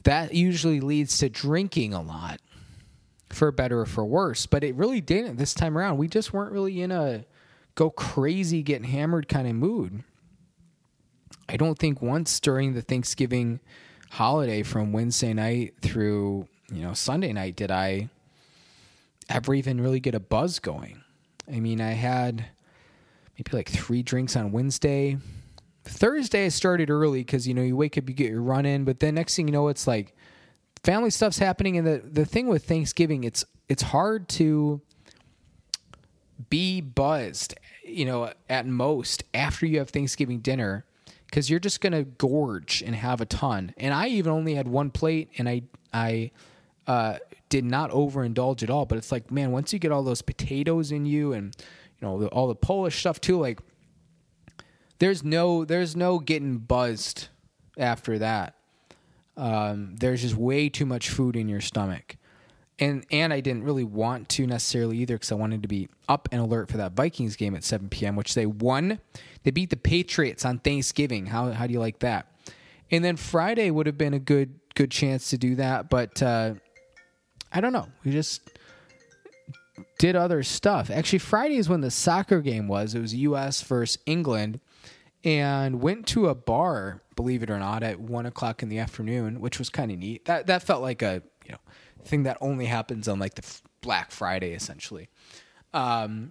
That 0.03 0.33
usually 0.33 0.79
leads 0.79 1.19
to 1.19 1.29
drinking 1.29 1.93
a 1.93 2.01
lot 2.01 2.41
for 3.29 3.51
better 3.51 3.81
or 3.81 3.85
for 3.85 4.03
worse. 4.03 4.47
But 4.47 4.63
it 4.63 4.73
really 4.73 4.99
didn't 4.99 5.35
this 5.35 5.53
time 5.53 5.77
around. 5.77 5.97
We 5.97 6.07
just 6.07 6.33
weren't 6.33 6.51
really 6.51 6.81
in 6.81 6.91
a 6.91 7.25
go 7.75 7.91
crazy, 7.91 8.63
getting 8.63 8.89
hammered 8.89 9.27
kind 9.27 9.47
of 9.47 9.53
mood. 9.53 10.03
I 11.51 11.57
don't 11.57 11.77
think 11.77 12.01
once 12.01 12.39
during 12.39 12.73
the 12.73 12.81
Thanksgiving 12.81 13.59
holiday 14.11 14.63
from 14.63 14.93
Wednesday 14.93 15.33
night 15.33 15.73
through, 15.81 16.47
you 16.71 16.81
know, 16.81 16.93
Sunday 16.93 17.33
night 17.33 17.57
did 17.57 17.69
I 17.69 18.09
ever 19.27 19.53
even 19.53 19.81
really 19.81 19.99
get 19.99 20.15
a 20.15 20.19
buzz 20.21 20.59
going. 20.59 21.03
I 21.51 21.59
mean, 21.59 21.81
I 21.81 21.91
had 21.91 22.45
maybe 23.37 23.51
like 23.51 23.67
three 23.67 24.01
drinks 24.01 24.37
on 24.37 24.53
Wednesday. 24.53 25.17
Thursday 25.83 26.45
I 26.45 26.49
started 26.49 26.89
early 26.89 27.19
because 27.19 27.45
you 27.45 27.53
know 27.53 27.61
you 27.61 27.75
wake 27.75 27.97
up, 27.97 28.07
you 28.07 28.15
get 28.15 28.31
your 28.31 28.41
run 28.41 28.65
in, 28.65 28.85
but 28.85 29.01
then 29.01 29.15
next 29.15 29.35
thing 29.35 29.49
you 29.49 29.51
know, 29.51 29.67
it's 29.67 29.87
like 29.87 30.15
family 30.85 31.09
stuff's 31.09 31.39
happening. 31.39 31.75
And 31.75 31.85
the 31.85 32.01
the 32.09 32.25
thing 32.25 32.47
with 32.47 32.63
Thanksgiving, 32.63 33.25
it's 33.25 33.43
it's 33.67 33.83
hard 33.83 34.29
to 34.29 34.79
be 36.49 36.79
buzzed, 36.79 37.55
you 37.83 38.05
know, 38.05 38.31
at 38.49 38.65
most 38.67 39.25
after 39.33 39.65
you 39.65 39.79
have 39.79 39.89
Thanksgiving 39.89 40.39
dinner 40.39 40.85
because 41.31 41.49
you're 41.49 41.61
just 41.61 41.79
to 41.81 42.03
gorge 42.03 42.83
and 42.85 42.93
have 42.93 43.21
a 43.21 43.25
ton. 43.25 43.73
And 43.77 43.93
I 43.93 44.09
even 44.09 44.33
only 44.33 44.53
had 44.53 44.67
one 44.67 44.91
plate 44.91 45.29
and 45.37 45.47
I, 45.47 45.63
I, 45.93 46.31
uh, 46.85 47.19
did 47.47 47.63
not 47.63 47.89
overindulge 47.91 48.63
at 48.63 48.69
all. 48.69 48.85
But 48.85 48.97
it's 48.97 49.13
like, 49.13 49.31
man, 49.31 49.51
once 49.51 49.71
you 49.71 49.79
get 49.79 49.93
all 49.93 50.03
those 50.03 50.21
potatoes 50.21 50.91
in 50.91 51.05
you 51.05 51.31
and, 51.31 51.55
you 51.99 52.07
know, 52.07 52.19
the, 52.19 52.27
all 52.27 52.47
the 52.47 52.55
Polish 52.55 52.99
stuff 52.99 53.21
too, 53.21 53.39
like, 53.39 53.59
there's 54.99 55.23
no, 55.23 55.63
there's 55.63 55.95
no 55.95 56.19
getting 56.19 56.57
buzzed 56.57 57.29
after 57.77 58.19
that. 58.19 58.55
Um, 59.37 59.95
there's 59.95 60.21
just 60.21 60.35
way 60.35 60.67
too 60.67 60.85
much 60.85 61.09
food 61.09 61.37
in 61.37 61.47
your 61.47 61.61
stomach 61.61 62.17
and 62.81 63.05
and 63.11 63.31
I 63.31 63.39
didn't 63.39 63.63
really 63.63 63.83
want 63.83 64.27
to 64.29 64.47
necessarily 64.47 64.97
either 64.97 65.15
because 65.15 65.31
I 65.31 65.35
wanted 65.35 65.61
to 65.61 65.67
be 65.67 65.87
up 66.09 66.27
and 66.31 66.41
alert 66.41 66.69
for 66.69 66.77
that 66.77 66.93
Vikings 66.93 67.35
game 67.37 67.55
at 67.55 67.63
7 67.63 67.87
p.m., 67.89 68.15
which 68.15 68.33
they 68.33 68.47
won. 68.47 68.99
They 69.43 69.51
beat 69.51 69.69
the 69.69 69.77
Patriots 69.77 70.45
on 70.45 70.59
Thanksgiving. 70.59 71.27
How 71.27 71.51
how 71.51 71.67
do 71.67 71.73
you 71.73 71.79
like 71.79 71.99
that? 71.99 72.27
And 72.89 73.03
then 73.03 73.15
Friday 73.15 73.71
would 73.71 73.85
have 73.85 73.97
been 73.97 74.13
a 74.13 74.19
good 74.19 74.59
good 74.75 74.91
chance 74.91 75.29
to 75.31 75.37
do 75.37 75.55
that, 75.55 75.89
but 75.89 76.21
uh, 76.21 76.55
I 77.51 77.61
don't 77.61 77.73
know. 77.73 77.87
We 78.03 78.11
just 78.11 78.41
did 79.97 80.15
other 80.15 80.43
stuff. 80.43 80.89
Actually, 80.89 81.19
Friday 81.19 81.57
is 81.57 81.69
when 81.69 81.81
the 81.81 81.91
soccer 81.91 82.41
game 82.41 82.67
was. 82.67 82.95
It 82.95 83.01
was 83.01 83.13
U.S. 83.13 83.61
versus 83.61 84.01
England, 84.05 84.59
and 85.23 85.81
went 85.81 86.07
to 86.07 86.27
a 86.27 86.35
bar. 86.35 87.01
Believe 87.15 87.43
it 87.43 87.49
or 87.49 87.59
not, 87.59 87.83
at 87.83 87.99
one 87.99 88.25
o'clock 88.25 88.63
in 88.63 88.69
the 88.69 88.79
afternoon, 88.79 89.41
which 89.41 89.59
was 89.59 89.69
kind 89.69 89.91
of 89.91 89.99
neat. 89.99 90.25
That 90.25 90.47
that 90.47 90.63
felt 90.63 90.81
like 90.81 91.01
a 91.01 91.21
you 91.45 91.51
know 91.51 91.59
thing 92.03 92.23
that 92.23 92.37
only 92.41 92.65
happens 92.65 93.07
on 93.07 93.19
like 93.19 93.35
the 93.35 93.61
Black 93.81 94.11
Friday 94.11 94.53
essentially. 94.53 95.09
Um, 95.73 96.29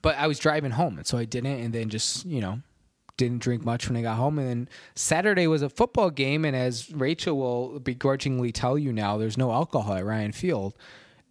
but 0.00 0.16
I 0.16 0.26
was 0.26 0.38
driving 0.38 0.72
home, 0.72 0.98
and 0.98 1.06
so 1.06 1.18
I 1.18 1.24
didn't, 1.24 1.60
and 1.60 1.72
then 1.74 1.88
just 1.88 2.24
you 2.24 2.40
know 2.40 2.60
didn't 3.16 3.40
drink 3.40 3.64
much 3.64 3.88
when 3.88 3.96
I 3.96 4.02
got 4.02 4.16
home. 4.16 4.38
And 4.38 4.48
then 4.48 4.68
Saturday 4.94 5.46
was 5.46 5.62
a 5.62 5.68
football 5.68 6.10
game, 6.10 6.44
and 6.44 6.56
as 6.56 6.90
Rachel 6.90 7.36
will 7.36 7.80
begrudgingly 7.80 8.52
tell 8.52 8.78
you 8.78 8.92
now, 8.92 9.18
there's 9.18 9.36
no 9.36 9.52
alcohol 9.52 9.94
at 9.94 10.04
Ryan 10.04 10.32
Field. 10.32 10.74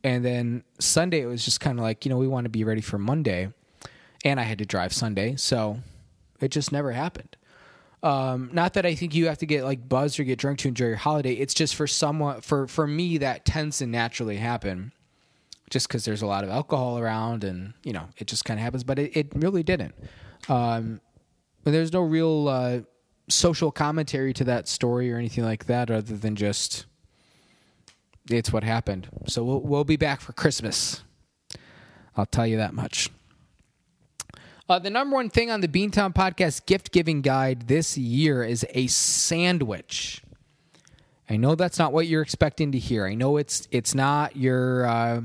And 0.03 0.23
then 0.23 0.63
Sunday 0.79 1.21
it 1.21 1.27
was 1.27 1.45
just 1.45 1.59
kind 1.59 1.79
of 1.79 1.83
like 1.83 2.05
you 2.05 2.09
know 2.09 2.17
we 2.17 2.27
want 2.27 2.45
to 2.45 2.49
be 2.49 2.63
ready 2.63 2.81
for 2.81 2.97
Monday, 2.97 3.51
and 4.23 4.39
I 4.39 4.43
had 4.43 4.59
to 4.59 4.65
drive 4.65 4.93
Sunday, 4.93 5.35
so 5.35 5.79
it 6.39 6.49
just 6.49 6.71
never 6.71 6.91
happened. 6.91 7.37
Um, 8.03 8.49
not 8.51 8.73
that 8.73 8.85
I 8.85 8.95
think 8.95 9.13
you 9.13 9.27
have 9.27 9.37
to 9.39 9.45
get 9.45 9.63
like 9.63 9.87
buzzed 9.87 10.19
or 10.19 10.23
get 10.23 10.39
drunk 10.39 10.59
to 10.59 10.67
enjoy 10.67 10.87
your 10.87 10.95
holiday. 10.95 11.33
It's 11.33 11.53
just 11.53 11.75
for 11.75 11.85
someone 11.85 12.41
for 12.41 12.67
for 12.67 12.87
me 12.87 13.19
that 13.19 13.45
tends 13.45 13.77
to 13.77 13.85
naturally 13.85 14.37
happen, 14.37 14.91
just 15.71 15.87
because 15.87 16.05
there's 16.05 16.21
a 16.21 16.27
lot 16.27 16.43
of 16.43 16.51
alcohol 16.51 16.99
around 16.99 17.43
and 17.43 17.73
you 17.83 17.93
know 17.93 18.07
it 18.17 18.27
just 18.27 18.45
kind 18.45 18.59
of 18.59 18.63
happens. 18.63 18.83
But 18.83 18.99
it, 18.99 19.17
it 19.17 19.31
really 19.33 19.63
didn't. 19.63 19.95
Um, 20.47 21.01
there's 21.63 21.93
no 21.93 22.01
real 22.01 22.47
uh, 22.47 22.79
social 23.29 23.71
commentary 23.71 24.33
to 24.33 24.43
that 24.43 24.67
story 24.67 25.11
or 25.11 25.17
anything 25.17 25.43
like 25.43 25.65
that, 25.65 25.89
other 25.89 26.15
than 26.15 26.35
just 26.35 26.85
it's 28.29 28.53
what 28.53 28.63
happened. 28.63 29.09
So 29.25 29.43
we'll 29.43 29.61
we'll 29.61 29.83
be 29.83 29.97
back 29.97 30.21
for 30.21 30.33
Christmas. 30.33 31.03
I'll 32.15 32.25
tell 32.25 32.45
you 32.45 32.57
that 32.57 32.73
much. 32.73 33.09
Uh, 34.67 34.79
the 34.79 34.89
number 34.89 35.15
one 35.15 35.29
thing 35.29 35.49
on 35.49 35.61
the 35.61 35.67
Beantown 35.67 36.13
Podcast 36.13 36.65
gift 36.65 36.91
giving 36.91 37.21
guide 37.21 37.67
this 37.67 37.97
year 37.97 38.43
is 38.43 38.65
a 38.73 38.87
sandwich. 38.87 40.21
I 41.29 41.37
know 41.37 41.55
that's 41.55 41.79
not 41.79 41.93
what 41.93 42.07
you're 42.07 42.21
expecting 42.21 42.73
to 42.73 42.77
hear. 42.77 43.05
I 43.05 43.13
know 43.13 43.37
it's 43.37 43.67
it's 43.71 43.95
not 43.95 44.35
your 44.35 44.85
uh, 44.85 45.21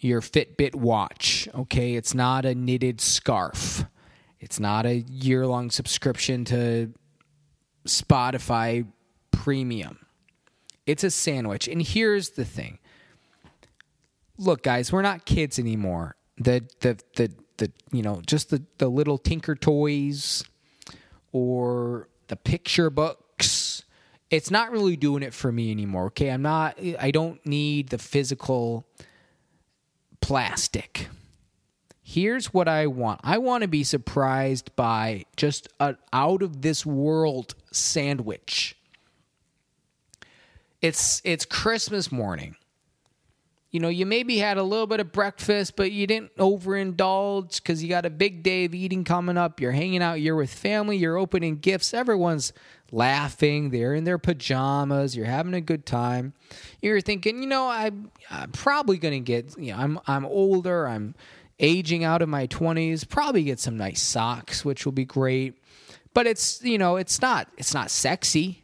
your 0.00 0.20
Fitbit 0.20 0.74
watch. 0.74 1.48
Okay, 1.54 1.94
it's 1.94 2.14
not 2.14 2.44
a 2.44 2.54
knitted 2.54 3.00
scarf. 3.00 3.84
It's 4.38 4.60
not 4.60 4.86
a 4.86 4.96
year 5.08 5.46
long 5.46 5.70
subscription 5.70 6.44
to 6.46 6.92
Spotify 7.86 8.86
Premium. 9.30 10.06
It's 10.86 11.02
a 11.02 11.10
sandwich. 11.10 11.66
And 11.68 11.82
here's 11.82 12.30
the 12.30 12.44
thing. 12.44 12.78
Look, 14.38 14.62
guys, 14.62 14.92
we're 14.92 15.02
not 15.02 15.24
kids 15.24 15.58
anymore. 15.58 16.16
The 16.36 16.64
the 16.80 16.98
the 17.16 17.32
the 17.56 17.72
you 17.92 18.02
know 18.02 18.20
just 18.26 18.50
the 18.50 18.62
the 18.78 18.88
little 18.88 19.18
tinker 19.18 19.54
toys 19.54 20.44
or 21.32 22.08
the 22.28 22.36
picture 22.36 22.90
books 22.90 23.84
it's 24.30 24.50
not 24.50 24.70
really 24.70 24.96
doing 24.96 25.22
it 25.22 25.32
for 25.32 25.50
me 25.52 25.70
anymore 25.70 26.06
okay 26.06 26.30
i'm 26.30 26.42
not 26.42 26.78
i 26.98 27.10
don't 27.10 27.44
need 27.46 27.88
the 27.88 27.98
physical 27.98 28.86
plastic 30.26 31.08
here's 32.02 32.52
what 32.52 32.66
i 32.66 32.84
want 32.84 33.20
i 33.22 33.38
want 33.38 33.62
to 33.62 33.68
be 33.68 33.84
surprised 33.84 34.74
by 34.74 35.24
just 35.36 35.68
an 35.78 35.96
out 36.12 36.42
of 36.42 36.62
this 36.62 36.84
world 36.84 37.54
sandwich 37.70 38.76
it's 40.82 41.22
it's 41.24 41.44
christmas 41.44 42.10
morning 42.10 42.56
you 43.76 43.80
know, 43.80 43.88
you 43.88 44.06
maybe 44.06 44.38
had 44.38 44.56
a 44.56 44.62
little 44.62 44.86
bit 44.86 45.00
of 45.00 45.12
breakfast, 45.12 45.76
but 45.76 45.92
you 45.92 46.06
didn't 46.06 46.34
overindulge 46.36 47.56
because 47.56 47.82
you 47.82 47.90
got 47.90 48.06
a 48.06 48.10
big 48.10 48.42
day 48.42 48.64
of 48.64 48.74
eating 48.74 49.04
coming 49.04 49.36
up. 49.36 49.60
You're 49.60 49.72
hanging 49.72 50.00
out, 50.00 50.14
you're 50.14 50.34
with 50.34 50.50
family, 50.50 50.96
you're 50.96 51.18
opening 51.18 51.56
gifts. 51.56 51.92
Everyone's 51.92 52.54
laughing, 52.92 53.70
they're 53.70 53.94
in 53.94 54.04
their 54.04 54.18
pajamas, 54.18 55.16
you're 55.16 55.26
having 55.26 55.54
a 55.54 55.60
good 55.60 55.86
time. 55.86 56.32
You're 56.80 57.00
thinking, 57.00 57.42
you 57.42 57.48
know, 57.48 57.66
I, 57.66 57.90
I'm 58.30 58.52
probably 58.52 58.98
going 58.98 59.14
to 59.14 59.20
get, 59.20 59.58
you 59.58 59.72
know, 59.72 59.78
I'm, 59.78 60.00
I'm 60.06 60.24
older, 60.24 60.86
I'm 60.86 61.14
aging 61.58 62.04
out 62.04 62.22
of 62.22 62.28
my 62.28 62.46
20s, 62.46 63.08
probably 63.08 63.44
get 63.44 63.58
some 63.58 63.76
nice 63.76 64.02
socks, 64.02 64.64
which 64.64 64.84
will 64.84 64.92
be 64.92 65.04
great. 65.04 65.54
But 66.14 66.26
it's, 66.26 66.62
you 66.62 66.78
know, 66.78 66.96
it's 66.96 67.20
not, 67.20 67.48
it's 67.56 67.74
not 67.74 67.90
sexy. 67.90 68.62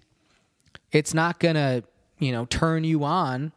It's 0.90 1.14
not 1.14 1.38
going 1.38 1.54
to, 1.54 1.84
you 2.18 2.32
know, 2.32 2.44
turn 2.46 2.84
you 2.84 3.04
on 3.04 3.52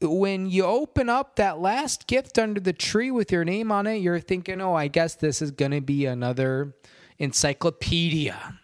when 0.00 0.48
you 0.48 0.64
open 0.64 1.08
up 1.08 1.36
that 1.36 1.60
last 1.60 2.06
gift 2.08 2.38
under 2.38 2.60
the 2.60 2.72
tree 2.72 3.12
with 3.12 3.30
your 3.30 3.44
name 3.44 3.70
on 3.70 3.86
it, 3.86 3.96
you're 3.96 4.18
thinking, 4.18 4.60
oh, 4.60 4.74
I 4.74 4.88
guess 4.88 5.14
this 5.14 5.40
is 5.40 5.52
going 5.52 5.70
to 5.70 5.80
be 5.80 6.06
another 6.06 6.74
encyclopedia 7.18 8.58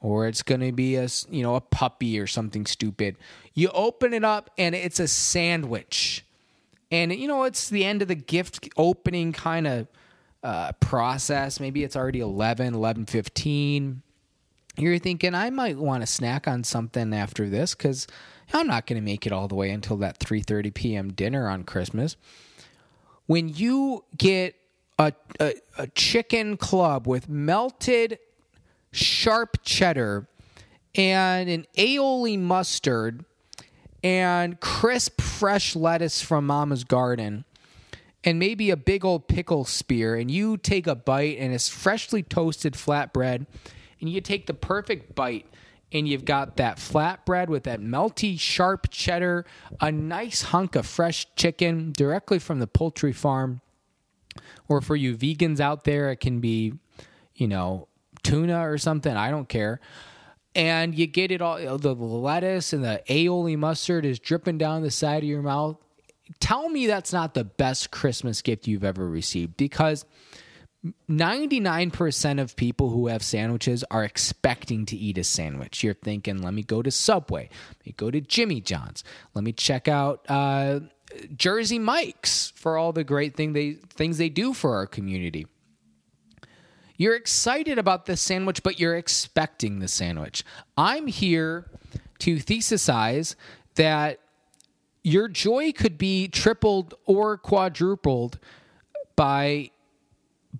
or 0.00 0.26
it's 0.26 0.42
going 0.42 0.60
to 0.60 0.72
be 0.72 0.96
a 0.96 1.08
you 1.30 1.42
know 1.42 1.56
a 1.56 1.60
puppy 1.60 2.18
or 2.18 2.26
something 2.26 2.66
stupid. 2.66 3.16
You 3.54 3.70
open 3.70 4.12
it 4.12 4.24
up 4.24 4.50
and 4.58 4.74
it's 4.74 5.00
a 5.00 5.08
sandwich. 5.08 6.24
And 6.90 7.12
you 7.12 7.28
know 7.28 7.44
it's 7.44 7.68
the 7.68 7.84
end 7.84 8.02
of 8.02 8.08
the 8.08 8.14
gift 8.14 8.68
opening 8.76 9.32
kind 9.32 9.66
of 9.66 9.88
uh, 10.42 10.72
process. 10.80 11.60
Maybe 11.60 11.82
it's 11.82 11.96
already 11.96 12.20
11, 12.20 12.74
11, 12.74 13.06
15. 13.06 14.02
You're 14.76 14.98
thinking 14.98 15.34
I 15.34 15.50
might 15.50 15.76
want 15.76 16.02
to 16.02 16.06
snack 16.06 16.46
on 16.46 16.62
something 16.62 17.12
after 17.12 17.48
this 17.48 17.74
cuz 17.74 18.06
I'm 18.52 18.66
not 18.66 18.86
going 18.86 19.00
to 19.00 19.04
make 19.04 19.26
it 19.26 19.32
all 19.32 19.48
the 19.48 19.56
way 19.56 19.70
until 19.70 19.96
that 19.98 20.20
3:30 20.20 20.72
p.m. 20.72 21.12
dinner 21.12 21.48
on 21.48 21.64
Christmas. 21.64 22.16
When 23.26 23.48
you 23.48 24.04
get 24.16 24.54
a, 24.98 25.12
a, 25.38 25.54
a 25.76 25.86
chicken 25.88 26.56
club 26.56 27.06
with 27.06 27.28
melted 27.28 28.18
sharp 28.90 29.58
cheddar 29.62 30.28
and 30.94 31.48
an 31.48 31.66
aioli 31.76 32.38
mustard 32.38 33.24
and 34.02 34.60
crisp 34.60 35.20
fresh 35.20 35.76
lettuce 35.76 36.22
from 36.22 36.46
mama's 36.46 36.84
garden 36.84 37.44
and 38.24 38.38
maybe 38.38 38.70
a 38.70 38.76
big 38.76 39.04
old 39.04 39.28
pickle 39.28 39.64
spear 39.64 40.14
and 40.14 40.30
you 40.30 40.56
take 40.56 40.86
a 40.86 40.94
bite 40.94 41.38
and 41.38 41.52
it's 41.52 41.68
freshly 41.68 42.22
toasted 42.22 42.74
flatbread 42.74 43.46
and 44.00 44.10
you 44.10 44.20
take 44.20 44.46
the 44.46 44.54
perfect 44.54 45.14
bite 45.14 45.46
and 45.92 46.06
you've 46.06 46.24
got 46.24 46.56
that 46.56 46.76
flatbread 46.76 47.48
with 47.48 47.64
that 47.64 47.80
melty, 47.80 48.38
sharp 48.38 48.88
cheddar, 48.90 49.46
a 49.80 49.90
nice 49.90 50.42
hunk 50.42 50.76
of 50.76 50.86
fresh 50.86 51.26
chicken 51.34 51.92
directly 51.96 52.38
from 52.38 52.58
the 52.58 52.66
poultry 52.66 53.12
farm. 53.12 53.60
Or 54.68 54.80
for 54.80 54.96
you 54.96 55.16
vegans 55.16 55.60
out 55.60 55.84
there, 55.84 56.10
it 56.10 56.16
can 56.16 56.40
be, 56.40 56.74
you 57.34 57.48
know, 57.48 57.87
tuna 58.22 58.68
or 58.68 58.78
something. 58.78 59.14
I 59.14 59.30
don't 59.30 59.48
care. 59.48 59.80
And 60.54 60.94
you 60.94 61.06
get 61.06 61.30
it 61.30 61.40
all, 61.40 61.78
the 61.78 61.94
lettuce 61.94 62.72
and 62.72 62.82
the 62.82 63.02
aioli 63.08 63.56
mustard 63.56 64.04
is 64.04 64.18
dripping 64.18 64.58
down 64.58 64.82
the 64.82 64.90
side 64.90 65.22
of 65.22 65.28
your 65.28 65.42
mouth. 65.42 65.76
Tell 66.40 66.68
me 66.68 66.86
that's 66.86 67.12
not 67.12 67.34
the 67.34 67.44
best 67.44 67.90
Christmas 67.90 68.42
gift 68.42 68.66
you've 68.66 68.84
ever 68.84 69.08
received 69.08 69.56
because 69.56 70.04
99% 71.10 72.40
of 72.40 72.56
people 72.56 72.90
who 72.90 73.08
have 73.08 73.22
sandwiches 73.22 73.84
are 73.90 74.04
expecting 74.04 74.86
to 74.86 74.96
eat 74.96 75.18
a 75.18 75.24
sandwich. 75.24 75.82
You're 75.82 75.94
thinking, 75.94 76.42
let 76.42 76.54
me 76.54 76.62
go 76.62 76.82
to 76.82 76.90
Subway, 76.90 77.48
let 77.78 77.86
me 77.86 77.94
go 77.96 78.10
to 78.10 78.20
Jimmy 78.20 78.60
John's, 78.60 79.02
let 79.34 79.44
me 79.44 79.52
check 79.52 79.88
out 79.88 80.24
uh, 80.28 80.80
Jersey 81.34 81.78
Mike's 81.78 82.52
for 82.54 82.78
all 82.78 82.92
the 82.92 83.04
great 83.04 83.36
thing 83.36 83.52
they, 83.52 83.74
things 83.74 84.18
they 84.18 84.28
do 84.28 84.52
for 84.52 84.76
our 84.76 84.86
community. 84.86 85.46
You're 86.98 87.14
excited 87.14 87.78
about 87.78 88.04
the 88.04 88.16
sandwich, 88.16 88.62
but 88.62 88.78
you're 88.78 88.96
expecting 88.96 89.78
the 89.78 89.88
sandwich. 89.88 90.44
I'm 90.76 91.06
here 91.06 91.70
to 92.18 92.36
thesisize 92.36 93.36
that 93.76 94.18
your 95.02 95.28
joy 95.28 95.72
could 95.72 95.96
be 95.96 96.28
tripled 96.28 96.94
or 97.06 97.38
quadrupled 97.38 98.38
by 99.16 99.70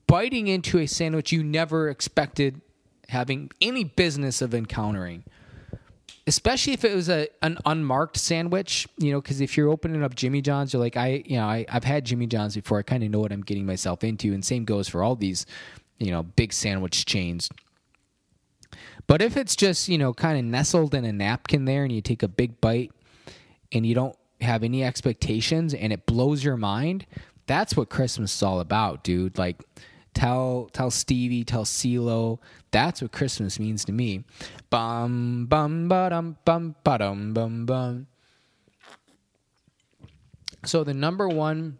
biting 0.06 0.46
into 0.46 0.78
a 0.78 0.86
sandwich 0.86 1.32
you 1.32 1.42
never 1.42 1.90
expected 1.90 2.60
having 3.08 3.50
any 3.60 3.84
business 3.84 4.40
of 4.40 4.54
encountering 4.54 5.24
especially 6.28 6.74
if 6.74 6.84
it 6.84 6.94
was 6.94 7.08
a 7.08 7.26
an 7.42 7.58
unmarked 7.64 8.18
sandwich, 8.18 8.86
you 8.98 9.10
know, 9.10 9.20
because 9.20 9.40
if 9.40 9.56
you're 9.56 9.70
opening 9.70 10.04
up 10.04 10.14
Jimmy 10.14 10.42
John's, 10.42 10.74
you're 10.74 10.82
like, 10.82 10.96
I, 10.96 11.24
you 11.24 11.38
know, 11.38 11.46
I, 11.46 11.64
I've 11.70 11.84
had 11.84 12.04
Jimmy 12.04 12.26
John's 12.26 12.54
before. 12.54 12.78
I 12.78 12.82
kind 12.82 13.02
of 13.02 13.10
know 13.10 13.18
what 13.18 13.32
I'm 13.32 13.40
getting 13.40 13.64
myself 13.64 14.04
into, 14.04 14.34
and 14.34 14.44
same 14.44 14.66
goes 14.66 14.88
for 14.88 15.02
all 15.02 15.16
these, 15.16 15.46
you 15.98 16.10
know, 16.10 16.22
big 16.22 16.52
sandwich 16.52 17.04
chains. 17.06 17.48
But 19.06 19.22
if 19.22 19.36
it's 19.36 19.56
just 19.56 19.88
you 19.88 19.98
know 19.98 20.12
kind 20.12 20.38
of 20.38 20.44
nestled 20.44 20.94
in 20.94 21.04
a 21.04 21.12
napkin 21.12 21.64
there, 21.64 21.84
and 21.84 21.92
you 21.92 22.00
take 22.00 22.22
a 22.22 22.28
big 22.28 22.60
bite, 22.60 22.92
and 23.72 23.86
you 23.86 23.94
don't 23.94 24.16
have 24.40 24.62
any 24.62 24.84
expectations, 24.84 25.74
and 25.74 25.92
it 25.92 26.06
blows 26.06 26.44
your 26.44 26.56
mind, 26.56 27.06
that's 27.46 27.76
what 27.76 27.88
Christmas 27.88 28.34
is 28.34 28.42
all 28.42 28.60
about, 28.60 29.02
dude. 29.02 29.38
Like 29.38 29.62
tell 30.14 30.68
tell 30.72 30.90
Stevie, 30.90 31.44
tell 31.44 31.64
CeeLo. 31.64 32.38
That's 32.70 33.00
what 33.00 33.12
Christmas 33.12 33.58
means 33.58 33.84
to 33.86 33.92
me. 33.92 34.24
Bum 34.70 35.46
bum 35.46 35.88
bum 35.88 36.36
ba 36.84 36.98
dum 36.98 37.32
bum 37.32 37.66
bum. 37.66 38.06
So 40.64 40.84
the 40.84 40.94
number 40.94 41.28
one 41.28 41.78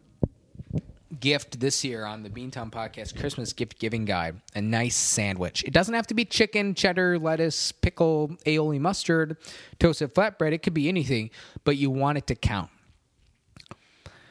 gift 1.21 1.61
this 1.61 1.85
year 1.85 2.05
on 2.05 2.23
the 2.23 2.31
Beantown 2.31 2.71
Podcast 2.71 3.19
Christmas 3.19 3.53
gift 3.53 3.79
giving 3.79 4.05
guide 4.05 4.41
a 4.55 4.61
nice 4.61 4.97
sandwich. 4.97 5.65
It 5.65 5.73
doesn't 5.73 5.95
have 5.95 6.07
to 6.09 6.15
be 6.15 6.25
chicken, 6.25 6.75
cheddar, 6.75 7.19
lettuce, 7.19 7.73
pickle, 7.73 8.29
aioli 8.45 8.81
mustard, 8.81 9.37
toasted 9.79 10.15
flatbread. 10.15 10.53
It 10.53 10.63
could 10.63 10.75
be 10.75 10.89
anything, 10.89 11.31
but 11.65 11.77
you 11.77 11.91
want 11.91 12.19
it 12.19 12.27
to 12.29 12.35
count. 12.35 12.71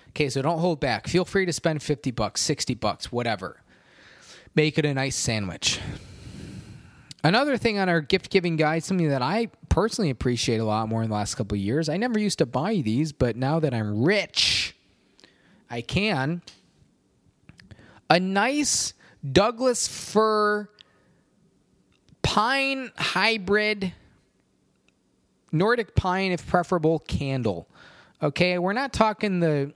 Okay, 0.10 0.30
so 0.30 0.42
don't 0.42 0.60
hold 0.60 0.80
back. 0.80 1.08
Feel 1.08 1.26
free 1.26 1.46
to 1.46 1.54
spend 1.54 1.84
50 1.84 2.12
bucks, 2.12 2.42
60 2.42 2.76
bucks, 2.76 3.12
whatever 3.12 3.62
make 4.58 4.80
it 4.80 4.86
a 4.86 4.94
nice 4.94 5.16
sandwich. 5.16 5.80
Another 7.24 7.58
thing 7.58 7.78
on 7.78 7.90
our 7.90 8.02
gift 8.02 8.32
giving 8.32 8.58
guide, 8.58 8.84
something 8.84 9.08
that 9.10 9.22
I 9.22 9.50
personally 9.70 10.10
appreciate 10.10 10.58
a 10.58 10.66
lot 10.66 10.90
more 10.90 11.04
in 11.04 11.10
the 11.10 11.16
last 11.16 11.36
couple 11.36 11.56
years. 11.58 11.90
I 11.90 11.98
never 11.98 12.18
used 12.18 12.40
to 12.40 12.48
buy 12.48 12.82
these, 12.84 13.12
but 13.12 13.36
now 13.36 13.60
that 13.60 13.74
I'm 13.74 14.04
rich, 14.04 14.76
I 15.70 15.82
can. 15.82 16.42
A 18.10 18.20
nice 18.20 18.94
Douglas 19.30 19.88
fir 19.88 20.70
pine 22.22 22.92
hybrid, 22.98 23.94
Nordic 25.52 25.96
pine, 25.96 26.32
if 26.32 26.46
preferable, 26.46 27.00
candle. 27.00 27.68
Okay, 28.22 28.58
we're 28.58 28.74
not 28.74 28.94
talking 28.94 29.40
the 29.40 29.74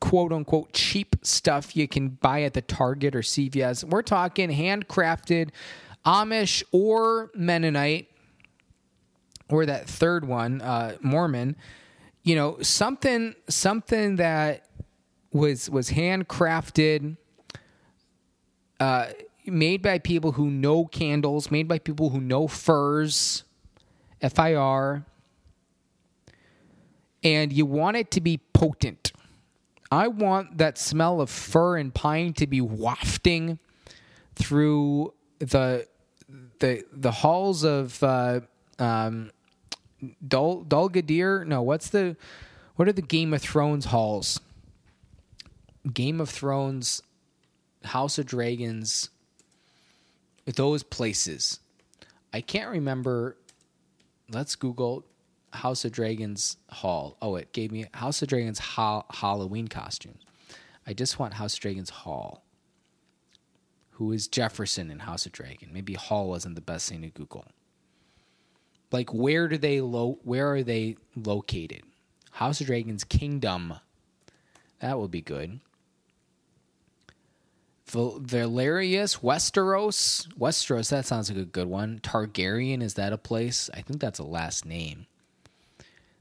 quote 0.00 0.32
unquote 0.32 0.72
cheap 0.72 1.16
stuff 1.22 1.74
you 1.76 1.88
can 1.88 2.10
buy 2.10 2.42
at 2.42 2.54
the 2.54 2.62
Target 2.62 3.14
or 3.14 3.20
CVS. 3.20 3.84
We're 3.84 4.02
talking 4.02 4.50
handcrafted 4.50 5.50
Amish 6.04 6.62
or 6.72 7.30
Mennonite 7.34 8.08
or 9.48 9.66
that 9.66 9.88
third 9.88 10.26
one, 10.26 10.60
uh, 10.60 10.96
Mormon. 11.00 11.56
You 12.22 12.36
know, 12.36 12.58
something 12.60 13.34
something 13.48 14.16
that 14.16 14.66
was 15.32 15.68
was 15.70 15.90
handcrafted, 15.90 17.16
uh, 18.80 19.06
made 19.46 19.82
by 19.82 19.98
people 19.98 20.32
who 20.32 20.50
know 20.50 20.86
candles, 20.86 21.50
made 21.50 21.68
by 21.68 21.78
people 21.78 22.10
who 22.10 22.20
know 22.20 22.48
furs, 22.48 23.44
F 24.20 24.38
I 24.38 24.54
R, 24.54 25.04
and 27.22 27.52
you 27.52 27.66
want 27.66 27.96
it 27.96 28.10
to 28.12 28.20
be 28.20 28.40
potent. 28.52 29.12
I 29.90 30.08
want 30.08 30.58
that 30.58 30.78
smell 30.78 31.20
of 31.20 31.30
fir 31.30 31.76
and 31.76 31.94
pine 31.94 32.32
to 32.34 32.46
be 32.46 32.60
wafting 32.60 33.58
through 34.34 35.14
the 35.38 35.86
the 36.58 36.84
the 36.92 37.10
halls 37.10 37.64
of 37.64 38.02
uh, 38.02 38.40
um, 38.78 39.30
Dol 40.26 40.64
Dol 40.64 40.88
Guldur. 40.90 41.46
No, 41.46 41.62
what's 41.62 41.90
the 41.90 42.16
what 42.76 42.88
are 42.88 42.92
the 42.92 43.02
Game 43.02 43.32
of 43.32 43.42
Thrones 43.42 43.86
halls? 43.86 44.40
Game 45.92 46.20
of 46.20 46.30
Thrones, 46.30 47.02
House 47.84 48.18
of 48.18 48.26
Dragons, 48.26 49.10
those 50.46 50.82
places. 50.82 51.60
I 52.32 52.40
can't 52.40 52.70
remember. 52.70 53.36
Let's 54.30 54.56
Google 54.56 55.04
House 55.52 55.84
of 55.84 55.92
Dragons 55.92 56.56
Hall. 56.70 57.16
Oh, 57.22 57.36
it 57.36 57.52
gave 57.52 57.70
me 57.70 57.86
House 57.94 58.22
of 58.22 58.28
Dragons 58.28 58.58
ha- 58.58 59.04
Halloween 59.10 59.68
costumes. 59.68 60.22
I 60.86 60.92
just 60.92 61.18
want 61.18 61.34
House 61.34 61.54
of 61.54 61.60
Dragons 61.60 61.90
Hall. 61.90 62.44
Who 63.92 64.10
is 64.12 64.26
Jefferson 64.26 64.90
in 64.90 65.00
House 65.00 65.24
of 65.26 65.32
Dragon? 65.32 65.70
Maybe 65.72 65.94
Hall 65.94 66.28
wasn't 66.28 66.56
the 66.56 66.60
best 66.60 66.88
thing 66.88 67.02
to 67.02 67.08
Google. 67.10 67.44
Like 68.90 69.12
where 69.12 69.46
do 69.48 69.56
they 69.56 69.80
lo- 69.80 70.18
where 70.24 70.52
are 70.52 70.62
they 70.62 70.96
located? 71.16 71.82
House 72.32 72.60
of 72.60 72.66
Dragons 72.66 73.04
Kingdom. 73.04 73.74
That 74.80 74.98
would 74.98 75.10
be 75.10 75.20
good. 75.20 75.60
Valerius, 77.86 79.18
Westeros, 79.18 80.26
Westeros. 80.38 80.90
That 80.90 81.06
sounds 81.06 81.30
like 81.30 81.38
a 81.38 81.44
good 81.44 81.68
one. 81.68 82.00
Targaryen 82.00 82.82
is 82.82 82.94
that 82.94 83.12
a 83.12 83.18
place? 83.18 83.70
I 83.74 83.82
think 83.82 84.00
that's 84.00 84.18
a 84.18 84.24
last 84.24 84.64
name 84.64 85.06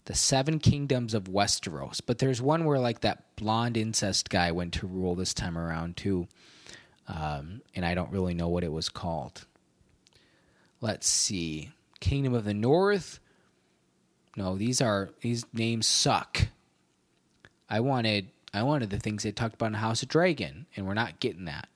the 0.06 0.16
seven 0.16 0.60
kingdoms 0.60 1.14
of 1.14 1.26
Westeros. 1.26 2.02
But 2.06 2.20
there's 2.20 2.42
one 2.42 2.66
where 2.66 2.80
like 2.80 3.02
that 3.02 3.36
blonde 3.36 3.78
incest 3.78 4.30
guy 4.30 4.52
went 4.52 4.74
to 4.76 4.88
rule 4.88 5.16
this 5.16 5.34
time 5.34 5.58
around 5.58 5.98
too, 5.98 6.28
um, 7.08 7.62
and 7.76 7.86
I 7.86 7.94
don't 7.94 8.12
really 8.12 8.34
know 8.34 8.50
what 8.50 8.64
it 8.64 8.72
was 8.72 8.90
called. 8.90 9.46
Let's 10.82 11.08
see, 11.08 11.72
Kingdom 12.00 12.34
of 12.34 12.44
the 12.44 12.54
North. 12.54 13.20
No, 14.36 14.58
these 14.58 14.82
are 14.82 15.12
these 15.22 15.46
names 15.54 15.88
suck. 15.88 16.48
I 17.70 17.80
wanted 17.80 18.30
I 18.54 18.62
wanted 18.64 18.92
the 18.92 19.00
things 19.00 19.24
they 19.24 19.32
talked 19.32 19.56
about 19.56 19.68
in 19.68 19.74
House 19.74 20.04
of 20.04 20.10
Dragon, 20.10 20.68
and 20.76 20.86
we're 20.86 20.94
not 20.94 21.20
getting 21.20 21.46
that. 21.46 21.70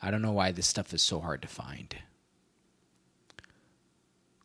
I 0.00 0.10
don't 0.10 0.22
know 0.22 0.32
why 0.32 0.50
this 0.50 0.66
stuff 0.66 0.94
is 0.94 1.02
so 1.02 1.20
hard 1.20 1.42
to 1.42 1.48
find. 1.48 1.94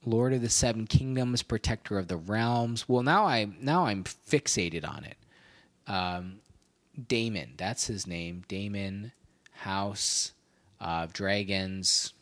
Lord 0.06 0.34
of 0.34 0.41
the 0.41 0.50
Seven 0.50 0.88
Kingdoms, 0.88 1.43
Protector 1.43 1.98
of 1.98 2.08
the 2.08 2.18
Realms. 2.18 2.88
Well, 2.88 3.04
now 3.04 3.26
I 3.26 3.50
now 3.60 3.86
I'm 3.86 4.04
fixated 4.04 4.88
on 4.88 5.04
it. 5.04 5.18
Um, 5.88 6.39
Daemon, 7.08 7.54
that's 7.58 7.88
his 7.88 8.06
name. 8.06 8.43
Damon, 8.48 9.12
House 9.52 10.34
of 10.80 11.12
Dragons. 11.12 12.14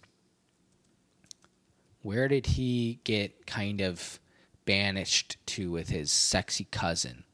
Where 2.01 2.27
did 2.27 2.45
he 2.45 2.99
get 3.03 3.45
kind 3.45 3.81
of 3.81 4.19
banished 4.65 5.37
to 5.47 5.71
with 5.71 5.89
his 5.89 6.11
sexy 6.11 6.67
cousin? 6.71 7.24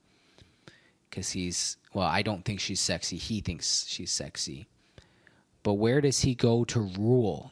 Because 1.12 1.32
he's 1.32 1.78
well, 1.94 2.08
I 2.08 2.24
don't 2.24 2.44
think 2.44 2.60
she's 2.60 2.80
sexy. 2.80 3.18
He 3.18 3.40
thinks 3.42 3.86
she's 3.88 4.12
sexy. 4.12 4.66
But 5.62 5.74
where 5.74 6.02
does 6.02 6.22
he 6.22 6.34
go 6.34 6.64
to 6.66 6.80
rule? 6.80 7.52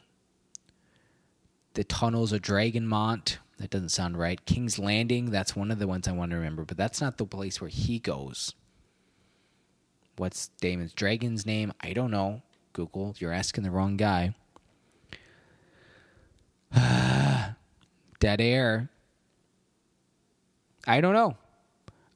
the 1.74 1.84
tunnels 1.84 2.32
of 2.32 2.42
Dragonmont. 2.42 3.38
That 3.58 3.70
doesn't 3.70 3.90
sound 3.90 4.18
right. 4.18 4.44
King's 4.46 4.78
Landing. 4.78 5.30
That's 5.30 5.54
one 5.54 5.70
of 5.70 5.78
the 5.78 5.86
ones 5.86 6.08
I 6.08 6.12
want 6.12 6.30
to 6.30 6.36
remember, 6.36 6.64
but 6.64 6.76
that's 6.76 7.00
not 7.00 7.18
the 7.18 7.26
place 7.26 7.60
where 7.60 7.70
he 7.70 7.98
goes. 7.98 8.54
What's 10.16 10.50
Daemon's 10.60 10.92
dragon's 10.92 11.46
name? 11.46 11.72
I 11.80 11.92
don't 11.92 12.10
know. 12.10 12.42
Google, 12.72 13.14
you're 13.18 13.32
asking 13.32 13.64
the 13.64 13.70
wrong 13.70 13.96
guy. 13.96 14.34
Dead 18.20 18.40
air. 18.40 18.90
I 20.86 21.00
don't 21.00 21.14
know. 21.14 21.36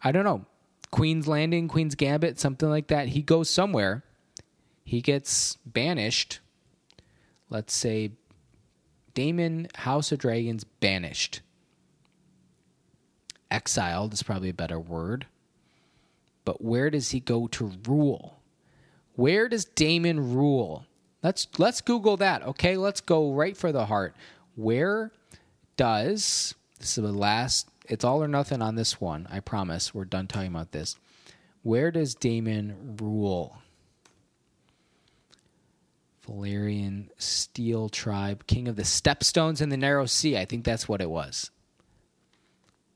I 0.03 0.13
don't 0.13 0.25
know. 0.25 0.45
Queen's 0.95 1.27
Landing, 1.27 1.67
Queen's 1.67 1.97
Gambit, 1.97 2.39
something 2.39 2.71
like 2.71 2.87
that. 2.87 3.09
He 3.09 3.21
goes 3.21 3.51
somewhere. 3.51 4.05
He 4.85 5.01
gets 5.01 5.59
banished. 5.67 6.39
Let's 7.51 7.75
say 7.75 8.13
Daemon, 9.13 9.67
House 9.75 10.13
of 10.13 10.21
Dragons, 10.21 10.63
banished. 10.63 11.41
Exiled 13.51 14.13
is 14.13 14.23
probably 14.23 14.51
a 14.51 14.55
better 14.55 14.79
word. 14.79 15.27
But 16.45 16.63
where 16.63 16.91
does 16.91 17.11
he 17.11 17.19
go 17.19 17.49
to 17.49 17.73
rule? 17.89 18.39
Where 19.17 19.49
does 19.49 19.65
Daemon 19.65 20.33
rule? 20.33 20.87
Let's 21.25 21.49
let's 21.59 21.81
Google 21.81 22.17
that. 22.19 22.45
Okay, 22.45 22.77
let's 22.77 23.01
go 23.01 23.33
right 23.33 23.57
for 23.57 23.73
the 23.73 23.87
heart. 23.87 24.15
Where 24.55 25.11
does 25.77 26.55
this 26.79 26.97
is 26.97 27.03
the 27.03 27.11
last 27.11 27.69
it's 27.85 28.05
all 28.05 28.23
or 28.23 28.29
nothing 28.29 28.63
on 28.63 28.77
this 28.77 29.01
one, 29.01 29.27
I 29.31 29.41
promise. 29.41 29.95
We're 29.95 30.05
done 30.05 30.27
talking 30.27 30.49
about 30.49 30.73
this. 30.73 30.97
Where 31.63 31.91
does 31.91 32.15
Daemon 32.15 32.97
rule? 33.01 33.59
Valyrian 36.27 37.09
Steel 37.19 37.89
Tribe, 37.89 38.47
King 38.47 38.69
of 38.69 38.77
the 38.77 38.83
Stepstones 38.83 39.61
in 39.61 39.69
the 39.69 39.77
Narrow 39.77 40.07
Sea. 40.07 40.39
I 40.39 40.47
think 40.47 40.65
that's 40.65 40.89
what 40.89 41.01
it 41.01 41.11
was. 41.11 41.51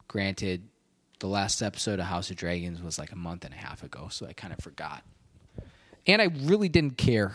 Granted, 0.07 0.62
the 1.18 1.26
last 1.26 1.61
episode 1.61 1.99
of 1.99 2.07
House 2.07 2.30
of 2.30 2.36
Dragons 2.36 2.80
was 2.80 2.99
like 2.99 3.12
a 3.12 3.16
month 3.16 3.45
and 3.45 3.53
a 3.53 3.57
half 3.57 3.82
ago, 3.82 4.09
so 4.11 4.26
I 4.26 4.32
kind 4.32 4.53
of 4.53 4.61
forgot. 4.61 5.03
And 6.07 6.22
I 6.22 6.26
really 6.43 6.70
didn't 6.70 6.97
care. 6.97 7.34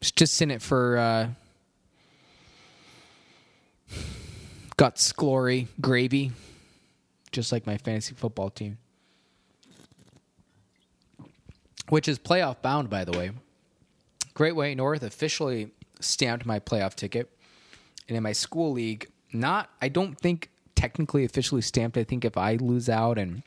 Just 0.00 0.40
in 0.40 0.52
it 0.52 0.62
for 0.62 0.98
uh, 0.98 1.28
guts, 4.76 5.12
glory, 5.12 5.68
gravy, 5.80 6.32
just 7.32 7.52
like 7.52 7.66
my 7.66 7.78
fantasy 7.78 8.14
football 8.14 8.50
team, 8.50 8.78
which 11.88 12.08
is 12.08 12.18
playoff 12.18 12.60
bound, 12.62 12.90
by 12.90 13.04
the 13.04 13.16
way. 13.16 13.30
Great 14.34 14.54
Way 14.54 14.74
North 14.74 15.02
officially 15.02 15.70
stamped 16.00 16.44
my 16.44 16.60
playoff 16.60 16.94
ticket, 16.94 17.30
and 18.08 18.16
in 18.16 18.22
my 18.22 18.32
school 18.32 18.72
league, 18.72 19.10
not 19.32 19.70
I 19.80 19.88
don't 19.88 20.18
think 20.18 20.50
technically 20.74 21.24
officially 21.24 21.62
stamped. 21.62 21.96
I 21.96 22.04
think 22.04 22.24
if 22.24 22.36
I 22.36 22.56
lose 22.56 22.88
out 22.88 23.18
and 23.18 23.42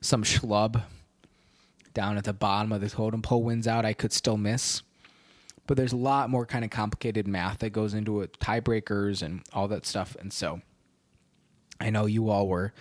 some 0.00 0.24
schlub 0.24 0.82
down 1.94 2.16
at 2.16 2.24
the 2.24 2.32
bottom 2.32 2.72
of 2.72 2.80
the 2.80 2.88
totem 2.88 3.20
pole 3.20 3.42
wins 3.42 3.68
out, 3.68 3.84
I 3.84 3.92
could 3.92 4.12
still 4.12 4.38
miss. 4.38 4.82
But 5.72 5.78
there's 5.78 5.94
a 5.94 5.96
lot 5.96 6.28
more 6.28 6.44
kind 6.44 6.66
of 6.66 6.70
complicated 6.70 7.26
math 7.26 7.60
that 7.60 7.70
goes 7.70 7.94
into 7.94 8.20
it, 8.20 8.38
tiebreakers 8.38 9.22
and 9.22 9.40
all 9.54 9.68
that 9.68 9.86
stuff. 9.86 10.14
And 10.20 10.30
so 10.30 10.60
I 11.80 11.88
know 11.88 12.04
you 12.04 12.28
all 12.28 12.46
were, 12.46 12.74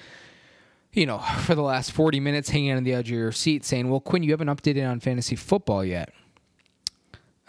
you 0.92 1.06
know, 1.06 1.20
for 1.20 1.56
the 1.56 1.62
last 1.62 1.94
40 1.94 2.20
minutes 2.20 2.50
hanging 2.50 2.74
on 2.74 2.84
the 2.84 2.94
edge 2.94 3.10
of 3.10 3.18
your 3.18 3.32
seat 3.32 3.64
saying, 3.64 3.90
well, 3.90 4.02
Quinn, 4.02 4.24
you 4.24 4.32
haven't 4.32 4.50
updated 4.50 4.86
on 4.86 5.00
fantasy 5.00 5.38
football 5.38 5.86
yet. 5.86 6.14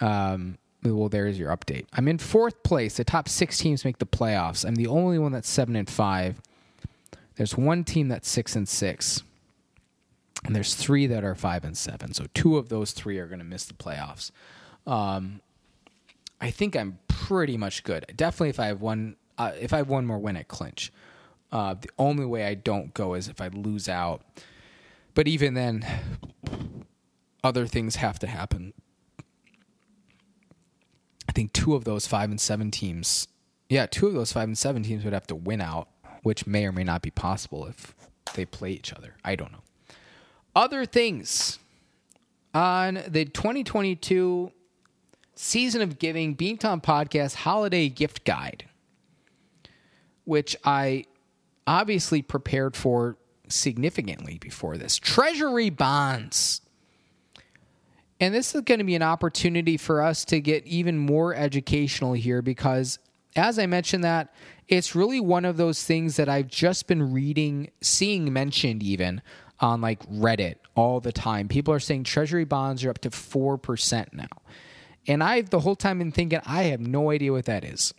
Um, 0.01 0.59
well, 0.85 1.09
there's 1.09 1.41
your 1.41 1.51
update. 1.51 1.87
I'm 1.93 2.07
in 2.07 2.19
fourth 2.19 2.63
place. 2.63 2.97
The 2.97 3.03
top 3.03 3.29
six 3.29 3.59
teams 3.59 3.85
make 3.85 3.99
the 3.99 4.07
playoffs. 4.07 4.65
I'm 4.65 4.77
the 4.77 4.87
only 4.87 5.19
one 5.19 5.33
that's 5.33 5.51
seven 5.51 5.75
and 5.75 5.91
five. 5.91 6.41
There's 7.35 7.57
one 7.57 7.83
team 7.83 8.07
that's 8.07 8.29
six 8.29 8.55
and 8.55 8.69
six, 8.69 9.25
and 10.45 10.55
there's 10.55 10.77
three 10.77 11.09
that 11.09 11.25
are 11.25 11.35
five 11.35 11.65
and 11.65 11.77
seven. 11.77 12.15
So 12.15 12.27
two 12.33 12.59
of 12.59 12.69
those 12.69 12.93
three 12.93 13.19
are 13.19 13.27
going 13.27 13.41
to 13.41 13.45
miss 13.45 13.65
the 13.65 13.75
playoffs. 13.75 14.31
Um, 14.87 15.41
I 16.41 16.51
think 16.51 16.77
I'm 16.77 16.99
pretty 17.09 17.57
much 17.57 17.85
good. 17.85 18.05
Definitely, 18.17 18.51
if 18.51 18.61
I 18.61 18.67
have 18.67 18.81
one, 18.81 19.17
uh, 19.39 19.53
if 19.61 19.73
I 19.73 19.79
have 19.79 19.89
one 19.89 20.07
more 20.07 20.19
win 20.19 20.37
at 20.37 20.49
clinch. 20.49 20.93
Uh, 21.51 21.75
the 21.75 21.91
only 21.99 22.25
way 22.25 22.47
I 22.47 22.55
don't 22.55 22.95
go 22.95 23.13
is 23.13 23.29
if 23.29 23.41
I 23.41 23.49
lose 23.49 23.89
out. 23.89 24.23
But 25.15 25.29
even 25.29 25.53
then, 25.53 25.87
other 27.45 27.67
things 27.67 27.97
have 27.97 28.19
to 28.21 28.27
happen 28.27 28.73
I 31.33 31.35
think 31.35 31.55
two 31.55 31.75
of 31.75 31.85
those 31.85 32.07
five 32.07 32.29
and 32.29 32.39
seven 32.39 32.71
teams, 32.71 33.27
yeah, 33.71 33.87
two 33.87 34.07
of 34.07 34.13
those 34.13 34.33
five 34.33 34.45
and 34.45 34.59
seven 34.59 34.83
teams 34.83 35.03
would 35.03 35.15
have 35.15 35.27
to 35.29 35.35
win 35.35 35.63
out, 35.63 35.89
which 36.23 36.47
may 36.47 36.67
or 36.67 36.73
may 36.73 36.85
not 36.85 37.01
be 37.01 37.11
possible 37.11 37.67
if 37.67 37.95
they 38.35 38.45
play 38.45 38.73
each 38.73 38.93
other. 38.93 39.15
I 39.25 39.35
don't 39.35 39.51
know. 39.51 39.63
Other 40.55 40.85
things 40.85 41.59
on 42.53 43.01
the 43.09 43.25
2022 43.25 44.53
season 45.43 45.83
of 45.83 45.99
giving 45.99 46.37
Beantown 46.37 46.81
Podcast 46.81 47.35
Holiday 47.35 47.89
Gift 47.89 48.25
Guide, 48.25 48.65
which 50.25 50.57
I 50.65 51.05
obviously 51.67 52.23
prepared 52.23 52.77
for 52.77 53.17
significantly 53.49 54.39
before 54.39 54.77
this. 54.77 54.97
Treasury 54.97 55.69
bonds. 55.69 56.61
And 58.21 58.33
this 58.33 58.55
is 58.55 58.61
going 58.61 58.79
to 58.79 58.85
be 58.85 58.95
an 58.95 59.03
opportunity 59.03 59.77
for 59.77 60.01
us 60.01 60.25
to 60.27 60.41
get 60.41 60.65
even 60.65 60.97
more 60.97 61.35
educational 61.35 62.13
here 62.13 62.41
because, 62.41 63.01
as 63.35 63.59
I 63.59 63.67
mentioned, 63.67 64.05
that 64.05 64.33
it's 64.69 64.95
really 64.95 65.19
one 65.19 65.45
of 65.45 65.57
those 65.57 65.83
things 65.83 66.17
that 66.17 66.29
I've 66.29 66.47
just 66.47 66.87
been 66.87 67.13
reading, 67.13 67.73
seeing 67.81 68.33
mentioned 68.33 68.85
even 68.85 69.21
on 69.59 69.81
like 69.81 70.09
Reddit 70.09 70.57
all 70.77 71.01
the 71.01 71.11
time. 71.11 71.49
People 71.49 71.75
are 71.75 71.81
saying 71.81 72.05
treasury 72.05 72.45
bonds 72.45 72.85
are 72.85 72.91
up 72.91 73.01
to 73.01 73.11
4% 73.11 74.13
now. 74.13 74.29
And 75.07 75.23
I've 75.23 75.51
the 75.51 75.61
whole 75.61 75.77
time 75.77 75.99
been 75.99 76.13
thinking, 76.13 76.41
I 76.47 76.65
have 76.65 76.81
no 76.81 77.11
idea 77.11 77.33
what 77.33 77.47
that 77.47 77.65
is. 77.65 77.93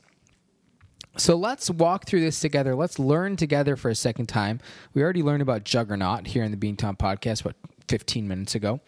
So 1.16 1.36
let's 1.36 1.70
walk 1.70 2.08
through 2.08 2.22
this 2.22 2.40
together. 2.40 2.76
Let's 2.76 2.98
learn 2.98 3.36
together 3.36 3.76
for 3.76 3.90
a 3.90 3.96
second 3.96 4.28
time. 4.28 4.60
We 4.94 5.04
already 5.04 5.22
learned 5.22 5.44
about 5.44 5.64
Juggernaut 5.64 6.28
here 6.28 6.44
in 6.44 6.52
the 6.52 6.58
Beantown 6.58 6.98
podcast, 6.98 7.46
what, 7.46 7.56
15 7.88 8.28
minutes 8.28 8.56
ago 8.56 8.80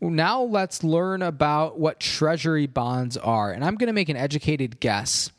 now 0.00 0.42
let's 0.42 0.82
learn 0.82 1.22
about 1.22 1.78
what 1.78 2.00
treasury 2.00 2.66
bonds 2.66 3.16
are. 3.16 3.52
And 3.52 3.64
I'm 3.64 3.74
going 3.74 3.88
to 3.88 3.92
make 3.92 4.08
an 4.08 4.16
educated 4.16 4.80
guess 4.80 5.30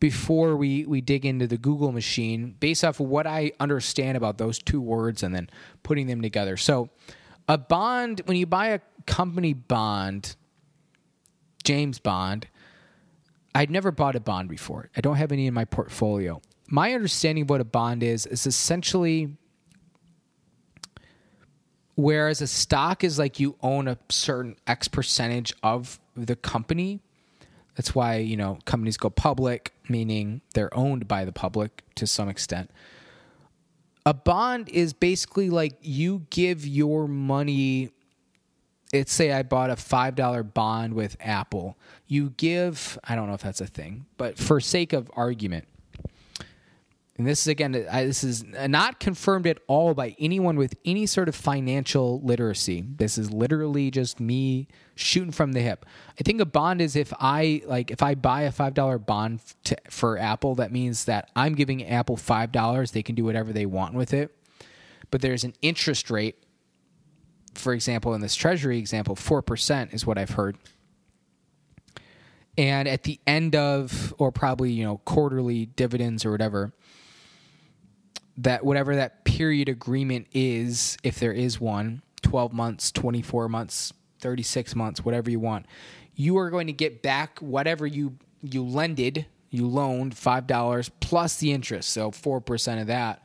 before 0.00 0.56
we, 0.56 0.84
we 0.86 1.00
dig 1.00 1.24
into 1.24 1.46
the 1.46 1.58
Google 1.58 1.92
machine 1.92 2.56
based 2.58 2.84
off 2.84 2.98
of 2.98 3.06
what 3.06 3.26
I 3.26 3.52
understand 3.60 4.16
about 4.16 4.38
those 4.38 4.58
two 4.58 4.80
words 4.80 5.22
and 5.22 5.34
then 5.34 5.48
putting 5.82 6.06
them 6.06 6.22
together. 6.22 6.56
So, 6.56 6.88
a 7.48 7.58
bond, 7.58 8.22
when 8.26 8.36
you 8.36 8.46
buy 8.46 8.68
a 8.68 8.80
company 9.06 9.54
bond, 9.54 10.36
James 11.70 12.00
Bond, 12.00 12.48
I'd 13.54 13.70
never 13.70 13.92
bought 13.92 14.16
a 14.16 14.20
bond 14.20 14.48
before. 14.48 14.90
I 14.96 15.00
don't 15.00 15.14
have 15.14 15.30
any 15.30 15.46
in 15.46 15.54
my 15.54 15.64
portfolio. 15.64 16.42
My 16.68 16.94
understanding 16.94 17.42
of 17.42 17.50
what 17.50 17.60
a 17.60 17.64
bond 17.64 18.02
is 18.02 18.26
is 18.26 18.44
essentially 18.44 19.36
Whereas 21.94 22.40
a 22.40 22.48
stock 22.48 23.04
is 23.04 23.20
like 23.20 23.38
you 23.38 23.54
own 23.62 23.86
a 23.86 23.98
certain 24.08 24.56
X 24.66 24.88
percentage 24.88 25.52
of 25.62 26.00
the 26.16 26.34
company. 26.34 26.98
That's 27.76 27.94
why, 27.94 28.16
you 28.16 28.36
know, 28.36 28.58
companies 28.64 28.96
go 28.96 29.08
public, 29.08 29.72
meaning 29.88 30.40
they're 30.54 30.76
owned 30.76 31.06
by 31.06 31.24
the 31.24 31.30
public 31.32 31.84
to 31.94 32.06
some 32.08 32.28
extent. 32.28 32.72
A 34.04 34.14
bond 34.14 34.68
is 34.70 34.92
basically 34.92 35.50
like 35.50 35.74
you 35.82 36.26
give 36.30 36.66
your 36.66 37.06
money. 37.06 37.90
Let's 38.92 39.12
say 39.12 39.32
I 39.32 39.42
bought 39.44 39.70
a 39.70 39.74
$5 39.74 40.52
bond 40.52 40.94
with 40.94 41.16
Apple. 41.20 41.78
You 42.08 42.30
give, 42.36 42.98
I 43.04 43.14
don't 43.14 43.28
know 43.28 43.34
if 43.34 43.42
that's 43.42 43.60
a 43.60 43.66
thing, 43.66 44.06
but 44.16 44.36
for 44.36 44.60
sake 44.60 44.92
of 44.92 45.10
argument, 45.14 45.68
and 47.20 47.28
this 47.28 47.42
is 47.42 47.48
again, 47.48 47.86
I, 47.92 48.06
this 48.06 48.24
is 48.24 48.44
not 48.44 48.98
confirmed 48.98 49.46
at 49.46 49.58
all 49.66 49.92
by 49.92 50.16
anyone 50.18 50.56
with 50.56 50.74
any 50.86 51.04
sort 51.04 51.28
of 51.28 51.34
financial 51.34 52.18
literacy. 52.22 52.82
This 52.96 53.18
is 53.18 53.30
literally 53.30 53.90
just 53.90 54.20
me 54.20 54.68
shooting 54.94 55.30
from 55.30 55.52
the 55.52 55.60
hip. 55.60 55.84
I 56.18 56.22
think 56.22 56.40
a 56.40 56.46
bond 56.46 56.80
is 56.80 56.96
if 56.96 57.12
I 57.20 57.60
like 57.66 57.90
if 57.90 58.02
I 58.02 58.14
buy 58.14 58.42
a 58.42 58.50
five 58.50 58.72
dollar 58.72 58.96
bond 58.96 59.40
to, 59.64 59.76
for 59.90 60.16
Apple, 60.16 60.54
that 60.54 60.72
means 60.72 61.04
that 61.04 61.30
I'm 61.36 61.54
giving 61.54 61.84
Apple 61.84 62.16
five 62.16 62.52
dollars. 62.52 62.92
They 62.92 63.02
can 63.02 63.16
do 63.16 63.24
whatever 63.24 63.52
they 63.52 63.66
want 63.66 63.92
with 63.92 64.14
it, 64.14 64.34
but 65.10 65.20
there's 65.20 65.44
an 65.44 65.52
interest 65.60 66.10
rate. 66.10 66.42
For 67.54 67.72
example, 67.72 68.14
in 68.14 68.20
this 68.20 68.34
Treasury 68.34 68.78
example, 68.78 69.16
four 69.16 69.42
percent 69.42 69.92
is 69.92 70.06
what 70.06 70.18
I've 70.18 70.30
heard. 70.30 70.56
And 72.58 72.88
at 72.88 73.04
the 73.04 73.18
end 73.26 73.56
of, 73.56 74.14
or 74.18 74.32
probably 74.32 74.72
you 74.72 74.84
know 74.84 74.98
quarterly 74.98 75.66
dividends 75.66 76.24
or 76.24 76.30
whatever, 76.30 76.72
that 78.38 78.64
whatever 78.64 78.96
that 78.96 79.24
period 79.24 79.68
agreement 79.68 80.26
is, 80.32 80.96
if 81.02 81.18
there 81.18 81.32
is 81.32 81.60
one, 81.60 82.02
12 82.22 82.52
months, 82.52 82.90
24 82.92 83.48
months, 83.48 83.92
36 84.20 84.74
months, 84.74 85.04
whatever 85.04 85.30
you 85.30 85.40
want, 85.40 85.66
you 86.14 86.36
are 86.38 86.50
going 86.50 86.66
to 86.66 86.72
get 86.72 87.02
back 87.02 87.38
whatever 87.40 87.86
you 87.86 88.16
you 88.42 88.64
lended, 88.64 89.26
you 89.50 89.66
loaned 89.66 90.14
$5 90.14 90.90
plus 91.00 91.36
the 91.36 91.52
interest. 91.52 91.90
So 91.90 92.10
4% 92.10 92.80
of 92.80 92.86
that, 92.86 93.22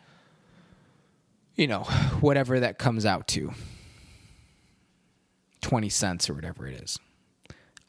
you 1.55 1.67
know, 1.67 1.83
whatever 2.19 2.59
that 2.59 2.77
comes 2.77 3.05
out 3.05 3.27
to. 3.29 3.53
20 5.65 5.89
cents 5.89 6.29
or 6.29 6.35
whatever 6.35 6.67
it 6.67 6.79
is. 6.79 6.99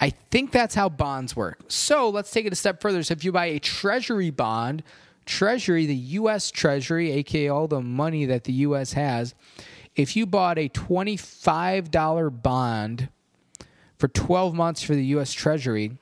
I 0.00 0.08
think 0.10 0.50
that's 0.50 0.74
how 0.74 0.88
bonds 0.88 1.36
work. 1.36 1.60
So 1.68 2.08
let's 2.08 2.30
take 2.30 2.46
it 2.46 2.52
a 2.52 2.56
step 2.56 2.80
further. 2.80 3.02
So 3.02 3.12
if 3.12 3.22
you 3.22 3.32
buy 3.32 3.46
a 3.46 3.58
treasury 3.58 4.30
bond, 4.30 4.82
Treasury, 5.26 5.86
the 5.86 5.94
U.S. 5.94 6.50
Treasury, 6.50 7.10
aka 7.10 7.48
all 7.48 7.66
the 7.66 7.82
money 7.82 8.24
that 8.26 8.44
the 8.44 8.52
U.S. 8.52 8.94
has, 8.94 9.34
if 9.94 10.16
you 10.16 10.24
bought 10.24 10.56
a 10.56 10.68
$25 10.68 12.42
bond 12.42 13.08
for 13.98 14.08
12 14.08 14.54
months 14.54 14.82
for 14.82 14.94
the 14.94 15.04
U.S. 15.06 15.32
Treasury, 15.32 15.98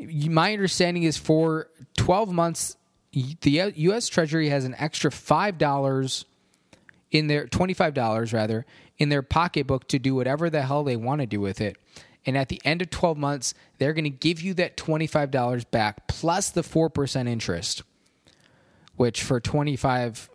my 0.00 0.52
understanding 0.52 1.02
is 1.04 1.16
for 1.16 1.68
12 1.98 2.32
months, 2.32 2.76
the 3.12 3.72
U.S. 3.76 4.08
Treasury 4.08 4.48
has 4.48 4.64
an 4.64 4.74
extra 4.78 5.10
$5 5.10 6.24
in 7.10 7.26
their, 7.26 7.46
$25 7.46 8.32
rather, 8.32 8.66
in 8.98 9.08
their 9.08 9.22
pocketbook 9.22 9.88
to 9.88 9.98
do 9.98 10.14
whatever 10.14 10.50
the 10.50 10.62
hell 10.62 10.84
they 10.84 10.96
want 10.96 11.20
to 11.20 11.26
do 11.26 11.40
with 11.40 11.60
it. 11.60 11.76
And 12.24 12.36
at 12.36 12.48
the 12.48 12.60
end 12.64 12.82
of 12.82 12.90
12 12.90 13.16
months, 13.16 13.54
they're 13.78 13.92
going 13.92 14.04
to 14.04 14.10
give 14.10 14.40
you 14.40 14.54
that 14.54 14.76
$25 14.76 15.70
back 15.70 16.08
plus 16.08 16.50
the 16.50 16.62
4% 16.62 17.28
interest, 17.28 17.82
which 18.96 19.22
for 19.22 19.40
$25 19.40 20.28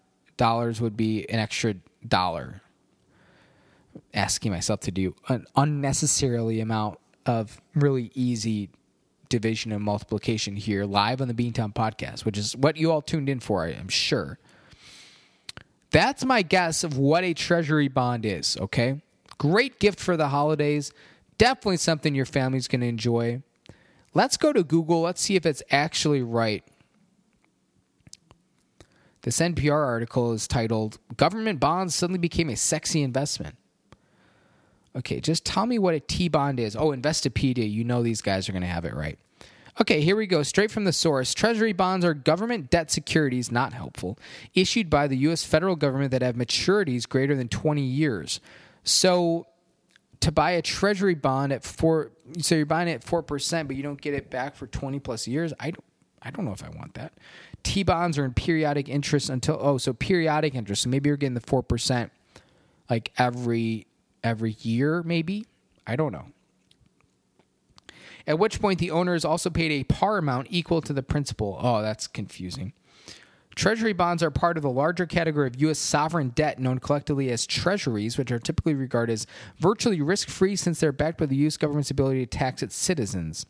would 0.81 0.95
be 0.95 1.29
an 1.29 1.39
extra 1.39 1.75
dollar. 2.07 2.61
Asking 4.13 4.53
myself 4.53 4.79
to 4.81 4.91
do 4.91 5.15
an 5.27 5.45
unnecessarily 5.55 6.61
amount 6.61 6.97
of 7.25 7.61
really 7.75 8.09
easy 8.15 8.69
division 9.27 9.71
and 9.71 9.83
multiplication 9.83 10.55
here 10.55 10.85
live 10.85 11.21
on 11.21 11.27
the 11.27 11.33
Beantown 11.33 11.73
podcast, 11.73 12.23
which 12.23 12.37
is 12.37 12.55
what 12.55 12.77
you 12.77 12.91
all 12.91 13.01
tuned 13.01 13.29
in 13.29 13.39
for, 13.39 13.65
I 13.65 13.71
am 13.71 13.89
sure. 13.89 14.39
That's 15.91 16.23
my 16.23 16.41
guess 16.41 16.83
of 16.83 16.97
what 16.97 17.23
a 17.23 17.33
treasury 17.33 17.89
bond 17.89 18.25
is, 18.25 18.57
okay? 18.57 19.01
Great 19.37 19.79
gift 19.79 19.99
for 19.99 20.15
the 20.15 20.29
holidays. 20.29 20.93
Definitely 21.37 21.77
something 21.77 22.15
your 22.15 22.25
family's 22.25 22.67
going 22.67 22.81
to 22.81 22.87
enjoy. 22.87 23.41
Let's 24.13 24.37
go 24.37 24.53
to 24.53 24.63
Google. 24.63 25.01
Let's 25.01 25.21
see 25.21 25.35
if 25.35 25.45
it's 25.45 25.63
actually 25.69 26.21
right. 26.21 26.63
This 29.23 29.39
NPR 29.39 29.85
article 29.85 30.33
is 30.33 30.47
titled 30.47 30.97
Government 31.17 31.59
Bonds 31.59 31.93
Suddenly 31.93 32.19
Became 32.19 32.49
a 32.49 32.55
Sexy 32.55 33.03
Investment. 33.03 33.55
Okay, 34.95 35.19
just 35.19 35.45
tell 35.45 35.65
me 35.65 35.77
what 35.79 35.93
a 35.93 35.99
T 35.99 36.27
bond 36.27 36.59
is. 36.59 36.75
Oh, 36.75 36.89
Investopedia, 36.89 37.69
you 37.69 37.83
know 37.83 38.01
these 38.01 38.21
guys 38.21 38.49
are 38.49 38.51
going 38.51 38.63
to 38.63 38.67
have 38.67 38.83
it 38.85 38.93
right. 38.93 39.19
Okay, 39.79 40.01
here 40.01 40.15
we 40.15 40.27
go. 40.27 40.43
Straight 40.43 40.71
from 40.71 40.83
the 40.83 40.93
source. 40.93 41.33
Treasury 41.33 41.73
bonds 41.73 42.03
are 42.03 42.13
government 42.13 42.69
debt 42.69 42.91
securities, 42.91 43.51
not 43.51 43.73
helpful, 43.73 44.17
issued 44.53 44.89
by 44.89 45.07
the 45.07 45.17
U.S. 45.17 45.43
federal 45.43 45.75
government 45.75 46.11
that 46.11 46.21
have 46.21 46.35
maturities 46.35 47.07
greater 47.07 47.35
than 47.35 47.47
20 47.47 47.81
years. 47.81 48.41
So, 48.83 49.47
to 50.19 50.31
buy 50.31 50.51
a 50.51 50.61
treasury 50.61 51.15
bond 51.15 51.51
at 51.51 51.63
four, 51.63 52.11
so 52.39 52.55
you're 52.55 52.65
buying 52.65 52.87
it 52.87 52.93
at 52.93 53.05
4%, 53.05 53.67
but 53.67 53.75
you 53.75 53.81
don't 53.81 53.99
get 53.99 54.13
it 54.13 54.29
back 54.29 54.55
for 54.55 54.67
20 54.67 54.99
plus 54.99 55.27
years. 55.27 55.53
I 55.59 55.71
don't, 55.71 55.83
I 56.21 56.29
don't 56.29 56.45
know 56.45 56.51
if 56.51 56.63
I 56.63 56.69
want 56.69 56.93
that. 56.95 57.13
T 57.63 57.83
bonds 57.83 58.17
are 58.17 58.25
in 58.25 58.33
periodic 58.33 58.87
interest 58.87 59.29
until, 59.29 59.57
oh, 59.59 59.77
so 59.77 59.93
periodic 59.93 60.53
interest. 60.53 60.83
So 60.83 60.89
maybe 60.89 61.09
you're 61.09 61.17
getting 61.17 61.33
the 61.33 61.41
4% 61.41 62.09
like 62.89 63.11
every 63.17 63.87
every 64.23 64.55
year, 64.59 65.01
maybe. 65.03 65.47
I 65.87 65.95
don't 65.95 66.11
know. 66.11 66.25
At 68.31 68.39
which 68.39 68.61
point, 68.61 68.79
the 68.79 68.91
owner 68.91 69.13
is 69.13 69.25
also 69.25 69.49
paid 69.49 69.73
a 69.73 69.83
par 69.83 70.17
amount 70.17 70.47
equal 70.49 70.79
to 70.83 70.93
the 70.93 71.03
principal. 71.03 71.59
Oh, 71.61 71.81
that's 71.81 72.07
confusing. 72.07 72.71
Treasury 73.55 73.91
bonds 73.91 74.23
are 74.23 74.31
part 74.31 74.55
of 74.55 74.63
the 74.63 74.69
larger 74.69 75.05
category 75.05 75.47
of 75.47 75.59
U.S. 75.59 75.77
sovereign 75.77 76.29
debt 76.29 76.57
known 76.57 76.79
collectively 76.79 77.29
as 77.29 77.45
treasuries, 77.45 78.17
which 78.17 78.31
are 78.31 78.39
typically 78.39 78.73
regarded 78.73 79.11
as 79.11 79.27
virtually 79.59 79.99
risk 79.99 80.29
free 80.29 80.55
since 80.55 80.79
they're 80.79 80.93
backed 80.93 81.17
by 81.17 81.25
the 81.25 81.35
U.S. 81.35 81.57
government's 81.57 81.91
ability 81.91 82.21
to 82.21 82.25
tax 82.25 82.63
its 82.63 82.73
citizens. 82.73 83.45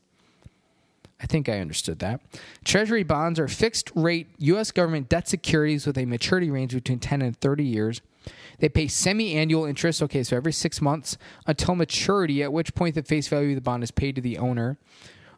I 1.21 1.27
think 1.27 1.47
I 1.47 1.59
understood 1.59 1.99
that. 1.99 2.21
Treasury 2.65 3.03
bonds 3.03 3.39
are 3.39 3.47
fixed 3.47 3.91
rate 3.93 4.29
U.S. 4.39 4.71
government 4.71 5.09
debt 5.09 5.27
securities 5.27 5.85
with 5.85 5.99
a 5.99 6.05
maturity 6.05 6.49
range 6.49 6.73
between 6.73 6.97
10 6.97 7.21
and 7.21 7.39
30 7.39 7.63
years. 7.63 8.01
They 8.59 8.69
pay 8.69 8.87
semi 8.87 9.33
annual 9.35 9.65
interest, 9.65 10.01
okay, 10.03 10.23
so 10.23 10.37
every 10.37 10.53
six 10.53 10.81
months 10.81 11.17
until 11.47 11.75
maturity, 11.75 12.43
at 12.43 12.53
which 12.53 12.75
point 12.75 12.95
the 12.95 13.03
face 13.03 13.27
value 13.27 13.49
of 13.49 13.55
the 13.55 13.61
bond 13.61 13.83
is 13.83 13.91
paid 13.91 14.15
to 14.15 14.21
the 14.21 14.37
owner. 14.37 14.77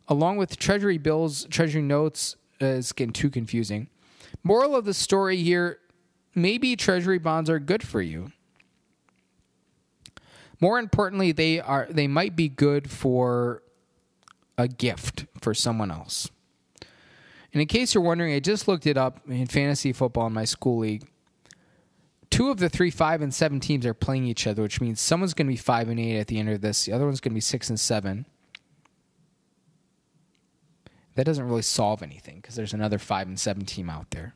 Along 0.08 0.38
with 0.38 0.58
Treasury 0.58 0.98
bills, 0.98 1.46
Treasury 1.46 1.82
notes 1.82 2.36
uh, 2.62 2.66
is 2.66 2.92
getting 2.92 3.14
too 3.14 3.30
confusing. 3.30 3.88
Moral 4.44 4.76
of 4.76 4.86
the 4.86 4.94
story 4.94 5.38
here 5.38 5.80
maybe 6.36 6.76
Treasury 6.76 7.20
bonds 7.20 7.50
are 7.50 7.60
good 7.60 7.84
for 7.84 8.02
you. 8.02 8.32
More 10.60 10.80
importantly, 10.80 11.32
they 11.32 11.60
are 11.60 11.88
they 11.90 12.08
might 12.08 12.36
be 12.36 12.50
good 12.50 12.90
for 12.90 13.64
a 14.58 14.68
gift 14.68 15.26
for 15.42 15.54
someone 15.54 15.92
else. 15.92 16.30
And 17.54 17.62
in 17.62 17.68
case 17.68 17.94
you're 17.94 18.04
wondering, 18.04 18.34
I 18.34 18.40
just 18.40 18.68
looked 18.68 18.88
it 18.88 18.98
up 18.98 19.20
in 19.28 19.46
fantasy 19.46 19.94
football 19.94 20.28
in 20.28 20.34
my 20.34 20.46
school 20.46 20.80
league 20.80 21.08
two 22.34 22.50
of 22.50 22.58
the 22.58 22.68
three 22.68 22.90
five 22.90 23.22
and 23.22 23.32
seven 23.32 23.60
teams 23.60 23.86
are 23.86 23.94
playing 23.94 24.26
each 24.26 24.48
other, 24.48 24.64
which 24.64 24.82
means 24.82 25.00
someone's 25.00 25.36
going 25.36 25.46
to 25.46 25.54
be 25.54 25.58
five 25.58 25.88
and 25.88 26.00
eight 26.00 26.18
at 26.18 26.28
the 26.28 26.40
end 26.40 26.50
of 26.50 26.62
this. 26.62 26.86
The 26.86 26.92
other 26.92 27.06
one's 27.06 27.22
going 27.22 27.32
to 27.32 27.36
be 27.36 27.42
six 27.42 27.70
and 27.70 27.80
seven. 27.80 28.26
That 31.14 31.26
doesn't 31.26 31.48
really 31.48 31.62
solve 31.62 32.02
anything 32.02 32.38
because 32.38 32.56
there's 32.56 32.74
another 32.74 32.98
five 32.98 33.28
and 33.28 33.40
seven 33.40 33.66
team 33.66 33.88
out 33.88 34.10
there. 34.10 34.34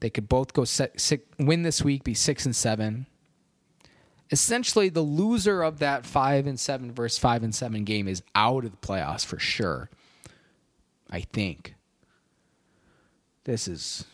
They 0.00 0.10
could 0.10 0.28
both 0.28 0.52
go 0.52 0.64
set, 0.64 1.00
six, 1.00 1.24
win 1.38 1.62
this 1.62 1.82
week, 1.82 2.04
be 2.04 2.12
six 2.12 2.44
and 2.44 2.54
seven. 2.54 3.06
Essentially, 4.30 4.90
the 4.90 5.00
loser 5.00 5.62
of 5.62 5.78
that 5.78 6.04
five 6.04 6.46
and 6.46 6.60
seven 6.60 6.92
versus 6.92 7.18
five 7.18 7.42
and 7.42 7.54
seven 7.54 7.84
game 7.84 8.06
is 8.06 8.22
out 8.34 8.66
of 8.66 8.70
the 8.70 8.86
playoffs 8.86 9.24
for 9.24 9.38
sure. 9.38 9.88
I 11.10 11.22
think. 11.22 11.74
This 13.44 13.66
is 13.66 14.04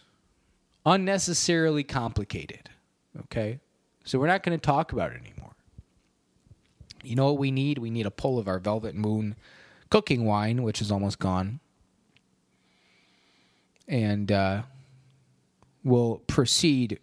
unnecessarily 0.85 1.85
complicated. 1.85 2.71
Okay? 3.25 3.61
So 4.05 4.19
we're 4.19 4.27
not 4.27 4.43
going 4.43 4.59
to 4.59 4.63
talk 4.63 4.93
about 4.93 5.13
it 5.13 5.21
anymore. 5.21 5.53
You 7.03 7.17
know 7.17 7.27
what 7.27 7.39
we 7.39 7.51
need? 7.51 7.79
We 7.79 7.91
need 7.91 8.07
a 8.07 8.11
pull 8.11 8.39
of 8.39 8.49
our 8.49 8.59
Velvet 8.59 8.95
Moon 8.95 9.37
cooking 9.91 10.25
wine, 10.25 10.63
which 10.63 10.81
is 10.81 10.91
almost 10.91 11.19
gone. 11.19 11.61
And 13.87 14.33
uh, 14.33 14.63
we'll 15.83 16.23
proceed 16.27 16.99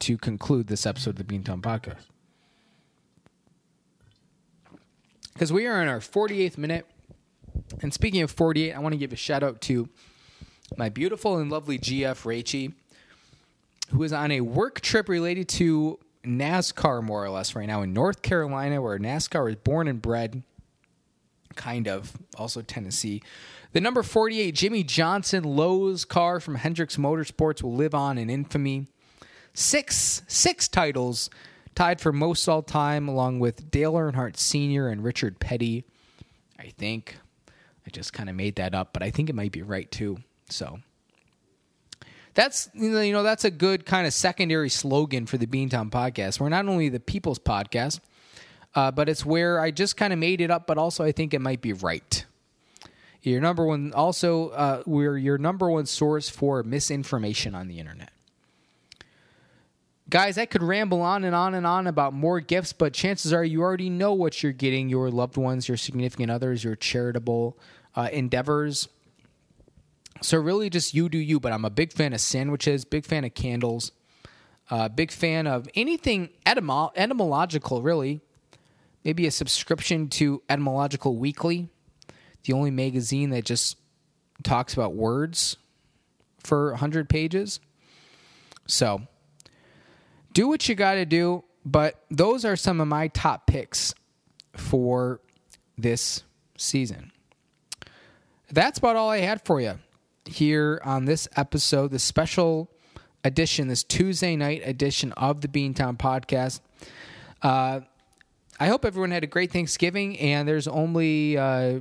to 0.00 0.16
conclude 0.16 0.68
this 0.68 0.86
episode 0.86 1.10
of 1.10 1.16
the 1.16 1.24
Beantown 1.24 1.60
Podcast. 1.60 2.06
Because 5.32 5.52
we 5.52 5.66
are 5.66 5.82
in 5.82 5.88
our 5.88 6.00
48th 6.00 6.58
minute. 6.58 6.86
And 7.82 7.92
speaking 7.92 8.22
of 8.22 8.30
48, 8.30 8.72
I 8.72 8.78
want 8.78 8.92
to 8.92 8.98
give 8.98 9.12
a 9.12 9.16
shout 9.16 9.42
out 9.42 9.60
to 9.62 9.88
my 10.76 10.88
beautiful 10.88 11.38
and 11.38 11.50
lovely 11.50 11.78
GF 11.78 12.22
Rachie 12.24 12.74
who 13.90 14.02
is 14.02 14.12
on 14.12 14.30
a 14.30 14.40
work 14.40 14.80
trip 14.80 15.08
related 15.08 15.48
to 15.48 15.98
NASCAR, 16.24 17.02
more 17.02 17.24
or 17.24 17.30
less, 17.30 17.54
right 17.54 17.66
now 17.66 17.82
in 17.82 17.92
North 17.92 18.22
Carolina, 18.22 18.80
where 18.80 18.98
NASCAR 18.98 19.50
is 19.50 19.56
born 19.56 19.88
and 19.88 20.02
bred. 20.02 20.42
Kind 21.56 21.88
of. 21.88 22.12
Also 22.36 22.62
Tennessee. 22.62 23.22
The 23.72 23.80
number 23.80 24.02
48 24.02 24.54
Jimmie 24.54 24.84
Johnson 24.84 25.44
Lowe's 25.44 26.04
car 26.04 26.40
from 26.40 26.56
Hendricks 26.56 26.96
Motorsports 26.96 27.62
will 27.62 27.74
live 27.74 27.94
on 27.94 28.18
in 28.18 28.30
infamy. 28.30 28.86
Six 29.52 30.22
six 30.26 30.68
titles 30.68 31.28
tied 31.74 32.00
for 32.00 32.12
most 32.12 32.48
all 32.48 32.62
time, 32.62 33.08
along 33.08 33.40
with 33.40 33.70
Dale 33.70 33.94
Earnhardt 33.94 34.36
Sr. 34.36 34.88
and 34.88 35.02
Richard 35.02 35.40
Petty. 35.40 35.84
I 36.58 36.72
think. 36.76 37.18
I 37.86 37.90
just 37.90 38.12
kind 38.12 38.28
of 38.28 38.36
made 38.36 38.56
that 38.56 38.74
up, 38.74 38.92
but 38.92 39.02
I 39.02 39.10
think 39.10 39.30
it 39.30 39.34
might 39.34 39.52
be 39.52 39.62
right 39.62 39.90
too. 39.90 40.18
So 40.48 40.80
that's 42.40 42.70
you 42.72 43.12
know 43.12 43.22
that's 43.22 43.44
a 43.44 43.50
good 43.50 43.84
kind 43.84 44.06
of 44.06 44.14
secondary 44.14 44.70
slogan 44.70 45.26
for 45.26 45.36
the 45.36 45.46
Beantown 45.46 45.90
podcast. 45.90 46.40
We're 46.40 46.48
not 46.48 46.66
only 46.66 46.88
the 46.88 46.98
people's 46.98 47.38
podcast, 47.38 48.00
uh, 48.74 48.90
but 48.90 49.10
it's 49.10 49.26
where 49.26 49.60
I 49.60 49.70
just 49.70 49.98
kind 49.98 50.10
of 50.10 50.18
made 50.18 50.40
it 50.40 50.50
up, 50.50 50.66
but 50.66 50.78
also 50.78 51.04
I 51.04 51.12
think 51.12 51.34
it 51.34 51.40
might 51.40 51.60
be 51.60 51.74
right. 51.74 52.24
Your 53.22 53.42
number 53.42 53.66
one, 53.66 53.92
also, 53.92 54.48
uh, 54.48 54.82
we're 54.86 55.18
your 55.18 55.36
number 55.36 55.70
one 55.70 55.84
source 55.84 56.30
for 56.30 56.62
misinformation 56.62 57.54
on 57.54 57.68
the 57.68 57.78
internet. 57.78 58.10
Guys, 60.08 60.38
I 60.38 60.46
could 60.46 60.62
ramble 60.62 61.02
on 61.02 61.24
and 61.24 61.36
on 61.36 61.54
and 61.54 61.66
on 61.66 61.86
about 61.86 62.14
more 62.14 62.40
gifts, 62.40 62.72
but 62.72 62.94
chances 62.94 63.34
are 63.34 63.44
you 63.44 63.60
already 63.60 63.90
know 63.90 64.14
what 64.14 64.42
you're 64.42 64.52
getting 64.52 64.88
your 64.88 65.10
loved 65.10 65.36
ones, 65.36 65.68
your 65.68 65.76
significant 65.76 66.30
others, 66.30 66.64
your 66.64 66.74
charitable 66.74 67.58
uh, 67.94 68.08
endeavors. 68.10 68.88
So 70.22 70.38
really, 70.38 70.68
just 70.68 70.94
you 70.94 71.08
do 71.08 71.18
you. 71.18 71.40
But 71.40 71.52
I'm 71.52 71.64
a 71.64 71.70
big 71.70 71.92
fan 71.92 72.12
of 72.12 72.20
sandwiches, 72.20 72.84
big 72.84 73.06
fan 73.06 73.24
of 73.24 73.34
candles, 73.34 73.92
uh, 74.70 74.88
big 74.88 75.10
fan 75.10 75.46
of 75.46 75.68
anything 75.74 76.30
etymo- 76.46 76.92
etymological. 76.94 77.82
Really, 77.82 78.20
maybe 79.04 79.26
a 79.26 79.30
subscription 79.30 80.08
to 80.08 80.42
Etymological 80.48 81.16
Weekly, 81.16 81.68
the 82.44 82.52
only 82.52 82.70
magazine 82.70 83.30
that 83.30 83.44
just 83.44 83.76
talks 84.42 84.74
about 84.74 84.94
words 84.94 85.56
for 86.42 86.70
100 86.70 87.08
pages. 87.08 87.60
So, 88.66 89.02
do 90.32 90.48
what 90.48 90.68
you 90.68 90.74
got 90.74 90.94
to 90.94 91.04
do. 91.04 91.44
But 91.64 92.02
those 92.10 92.46
are 92.46 92.56
some 92.56 92.80
of 92.80 92.88
my 92.88 93.08
top 93.08 93.46
picks 93.46 93.94
for 94.56 95.20
this 95.76 96.22
season. 96.56 97.12
That's 98.50 98.78
about 98.78 98.96
all 98.96 99.10
I 99.10 99.18
had 99.18 99.44
for 99.44 99.60
you 99.60 99.78
here 100.26 100.80
on 100.84 101.04
this 101.04 101.28
episode, 101.36 101.90
the 101.90 101.98
special 101.98 102.70
edition, 103.24 103.68
this 103.68 103.82
Tuesday 103.82 104.36
night 104.36 104.62
edition 104.64 105.12
of 105.12 105.40
the 105.40 105.48
Beantown 105.48 105.96
podcast. 105.96 106.60
Uh, 107.42 107.80
I 108.58 108.66
hope 108.66 108.84
everyone 108.84 109.10
had 109.10 109.24
a 109.24 109.26
great 109.26 109.52
Thanksgiving, 109.52 110.18
and 110.18 110.46
there's 110.46 110.68
only 110.68 111.38
uh, 111.38 111.80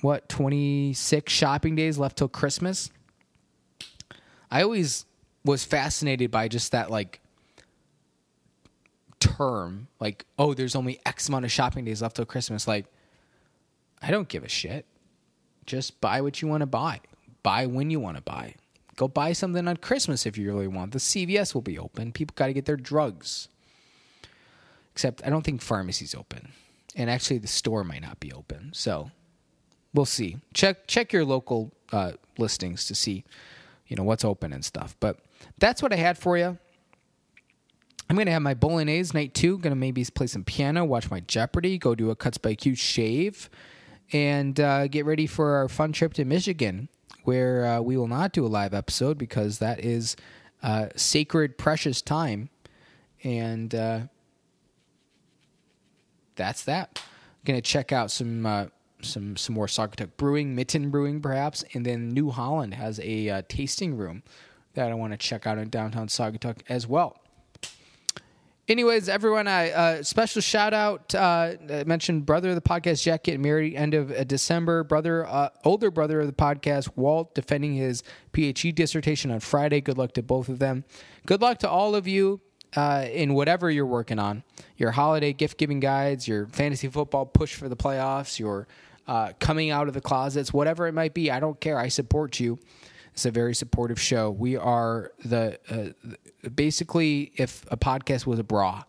what 0.00 0.28
26 0.28 1.32
shopping 1.32 1.76
days 1.76 1.98
left 1.98 2.18
till 2.18 2.28
Christmas. 2.28 2.90
I 4.50 4.62
always 4.62 5.04
was 5.44 5.64
fascinated 5.64 6.30
by 6.30 6.48
just 6.48 6.72
that 6.72 6.90
like 6.90 7.20
term, 9.20 9.88
like 10.00 10.24
oh, 10.38 10.54
there's 10.54 10.74
only 10.74 11.00
X 11.04 11.28
amount 11.28 11.44
of 11.44 11.52
shopping 11.52 11.84
days 11.84 12.00
left 12.00 12.16
till 12.16 12.24
Christmas. 12.24 12.66
Like, 12.66 12.86
I 14.00 14.10
don't 14.10 14.28
give 14.28 14.44
a 14.44 14.48
shit. 14.48 14.86
Just 15.66 16.00
buy 16.00 16.20
what 16.20 16.40
you 16.40 16.48
want 16.48 16.60
to 16.62 16.66
buy 16.66 17.00
buy 17.46 17.64
when 17.64 17.90
you 17.90 18.00
want 18.00 18.16
to 18.16 18.22
buy. 18.22 18.56
Go 18.96 19.06
buy 19.06 19.32
something 19.32 19.68
on 19.68 19.76
Christmas 19.76 20.26
if 20.26 20.36
you 20.36 20.52
really 20.52 20.66
want. 20.66 20.90
The 20.90 20.98
CVS 20.98 21.54
will 21.54 21.62
be 21.62 21.78
open. 21.78 22.10
People 22.10 22.34
got 22.34 22.48
to 22.48 22.52
get 22.52 22.64
their 22.64 22.76
drugs. 22.76 23.46
Except 24.92 25.24
I 25.24 25.30
don't 25.30 25.42
think 25.42 25.62
pharmacy's 25.62 26.12
open. 26.12 26.48
And 26.96 27.08
actually 27.08 27.38
the 27.38 27.46
store 27.46 27.84
might 27.84 28.02
not 28.02 28.18
be 28.18 28.32
open. 28.32 28.72
So 28.74 29.12
we'll 29.94 30.06
see. 30.06 30.38
Check 30.54 30.88
check 30.88 31.12
your 31.12 31.24
local 31.24 31.70
uh, 31.92 32.12
listings 32.36 32.86
to 32.86 32.96
see, 32.96 33.22
you 33.86 33.94
know, 33.94 34.02
what's 34.02 34.24
open 34.24 34.52
and 34.52 34.64
stuff. 34.64 34.96
But 34.98 35.20
that's 35.58 35.80
what 35.80 35.92
I 35.92 35.96
had 35.96 36.18
for 36.18 36.36
you. 36.36 36.58
I'm 38.10 38.16
gonna 38.16 38.32
have 38.32 38.42
my 38.42 38.54
bolognese 38.54 39.12
night 39.14 39.34
two. 39.34 39.58
Gonna 39.58 39.76
maybe 39.76 40.04
play 40.04 40.26
some 40.26 40.42
piano, 40.42 40.84
watch 40.84 41.12
my 41.12 41.20
Jeopardy, 41.20 41.78
go 41.78 41.94
do 41.94 42.10
a 42.10 42.16
Cuts 42.16 42.38
by 42.38 42.56
Q 42.56 42.74
shave, 42.74 43.48
and 44.12 44.58
uh, 44.58 44.88
get 44.88 45.04
ready 45.04 45.28
for 45.28 45.56
our 45.56 45.68
fun 45.68 45.92
trip 45.92 46.12
to 46.14 46.24
Michigan, 46.24 46.88
where 47.26 47.66
uh, 47.66 47.80
we 47.80 47.96
will 47.96 48.08
not 48.08 48.32
do 48.32 48.44
a 48.44 48.48
live 48.48 48.72
episode 48.72 49.18
because 49.18 49.58
that 49.58 49.80
is 49.80 50.16
uh, 50.62 50.88
sacred, 50.96 51.58
precious 51.58 52.00
time, 52.00 52.48
and 53.22 53.74
uh, 53.74 54.00
that's 56.36 56.64
that. 56.64 57.02
gonna 57.44 57.60
check 57.60 57.92
out 57.92 58.10
some 58.10 58.46
uh, 58.46 58.66
some 59.02 59.36
some 59.36 59.54
more 59.54 59.66
Saugatuck 59.66 60.10
Brewing, 60.16 60.54
Mitten 60.54 60.90
Brewing, 60.90 61.20
perhaps, 61.20 61.64
and 61.74 61.84
then 61.84 62.08
New 62.10 62.30
Holland 62.30 62.74
has 62.74 63.00
a 63.00 63.28
uh, 63.28 63.42
tasting 63.48 63.96
room 63.96 64.22
that 64.74 64.90
I 64.90 64.94
want 64.94 65.12
to 65.12 65.16
check 65.16 65.46
out 65.46 65.58
in 65.58 65.68
downtown 65.68 66.08
Saugatuck 66.08 66.58
as 66.68 66.86
well. 66.86 67.20
Anyways, 68.68 69.08
everyone, 69.08 69.46
I 69.46 69.70
uh, 69.70 70.02
special 70.02 70.42
shout 70.42 70.74
out. 70.74 71.14
Uh, 71.14 71.52
I 71.70 71.84
mentioned 71.84 72.26
brother 72.26 72.48
of 72.48 72.56
the 72.56 72.60
podcast, 72.60 73.00
Jack, 73.00 73.22
getting 73.22 73.42
married 73.42 73.76
end 73.76 73.94
of 73.94 74.10
uh, 74.10 74.24
December. 74.24 74.82
Brother, 74.82 75.24
uh, 75.24 75.50
older 75.64 75.88
brother 75.92 76.20
of 76.20 76.26
the 76.26 76.32
podcast, 76.32 76.90
Walt, 76.96 77.32
defending 77.32 77.74
his 77.76 78.02
PhD 78.32 78.74
dissertation 78.74 79.30
on 79.30 79.38
Friday. 79.38 79.80
Good 79.80 79.96
luck 79.96 80.14
to 80.14 80.22
both 80.22 80.48
of 80.48 80.58
them. 80.58 80.84
Good 81.26 81.40
luck 81.40 81.58
to 81.58 81.70
all 81.70 81.94
of 81.94 82.08
you 82.08 82.40
uh, 82.74 83.06
in 83.08 83.34
whatever 83.34 83.70
you're 83.70 83.86
working 83.86 84.18
on. 84.18 84.42
Your 84.76 84.90
holiday 84.90 85.32
gift 85.32 85.58
giving 85.58 85.78
guides, 85.78 86.26
your 86.26 86.48
fantasy 86.48 86.88
football 86.88 87.24
push 87.24 87.54
for 87.54 87.68
the 87.68 87.76
playoffs, 87.76 88.40
your 88.40 88.66
uh, 89.06 89.32
coming 89.38 89.70
out 89.70 89.86
of 89.86 89.94
the 89.94 90.00
closets, 90.00 90.52
whatever 90.52 90.88
it 90.88 90.92
might 90.92 91.14
be. 91.14 91.30
I 91.30 91.38
don't 91.38 91.60
care. 91.60 91.78
I 91.78 91.86
support 91.86 92.40
you. 92.40 92.58
It's 93.16 93.24
a 93.24 93.30
very 93.30 93.54
supportive 93.54 93.98
show. 93.98 94.30
We 94.30 94.58
are 94.58 95.10
the 95.24 95.58
uh, 95.70 96.48
basically 96.50 97.32
if 97.36 97.64
a 97.70 97.76
podcast 97.78 98.26
was 98.26 98.38
a 98.38 98.44
bra. 98.44 98.82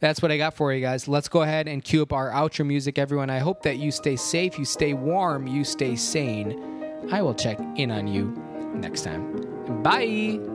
That's 0.00 0.20
what 0.20 0.30
I 0.30 0.36
got 0.36 0.52
for 0.52 0.70
you 0.70 0.82
guys. 0.82 1.08
Let's 1.08 1.28
go 1.28 1.40
ahead 1.40 1.66
and 1.66 1.82
cue 1.82 2.02
up 2.02 2.12
our 2.12 2.30
outro 2.30 2.66
music, 2.66 2.98
everyone. 2.98 3.30
I 3.30 3.38
hope 3.38 3.62
that 3.62 3.78
you 3.78 3.90
stay 3.90 4.16
safe, 4.16 4.58
you 4.58 4.66
stay 4.66 4.92
warm, 4.92 5.46
you 5.46 5.64
stay 5.64 5.96
sane. 5.96 7.08
I 7.10 7.22
will 7.22 7.34
check 7.34 7.58
in 7.76 7.90
on 7.90 8.06
you 8.06 8.36
next 8.74 9.00
time. 9.00 9.82
Bye. 9.82 10.53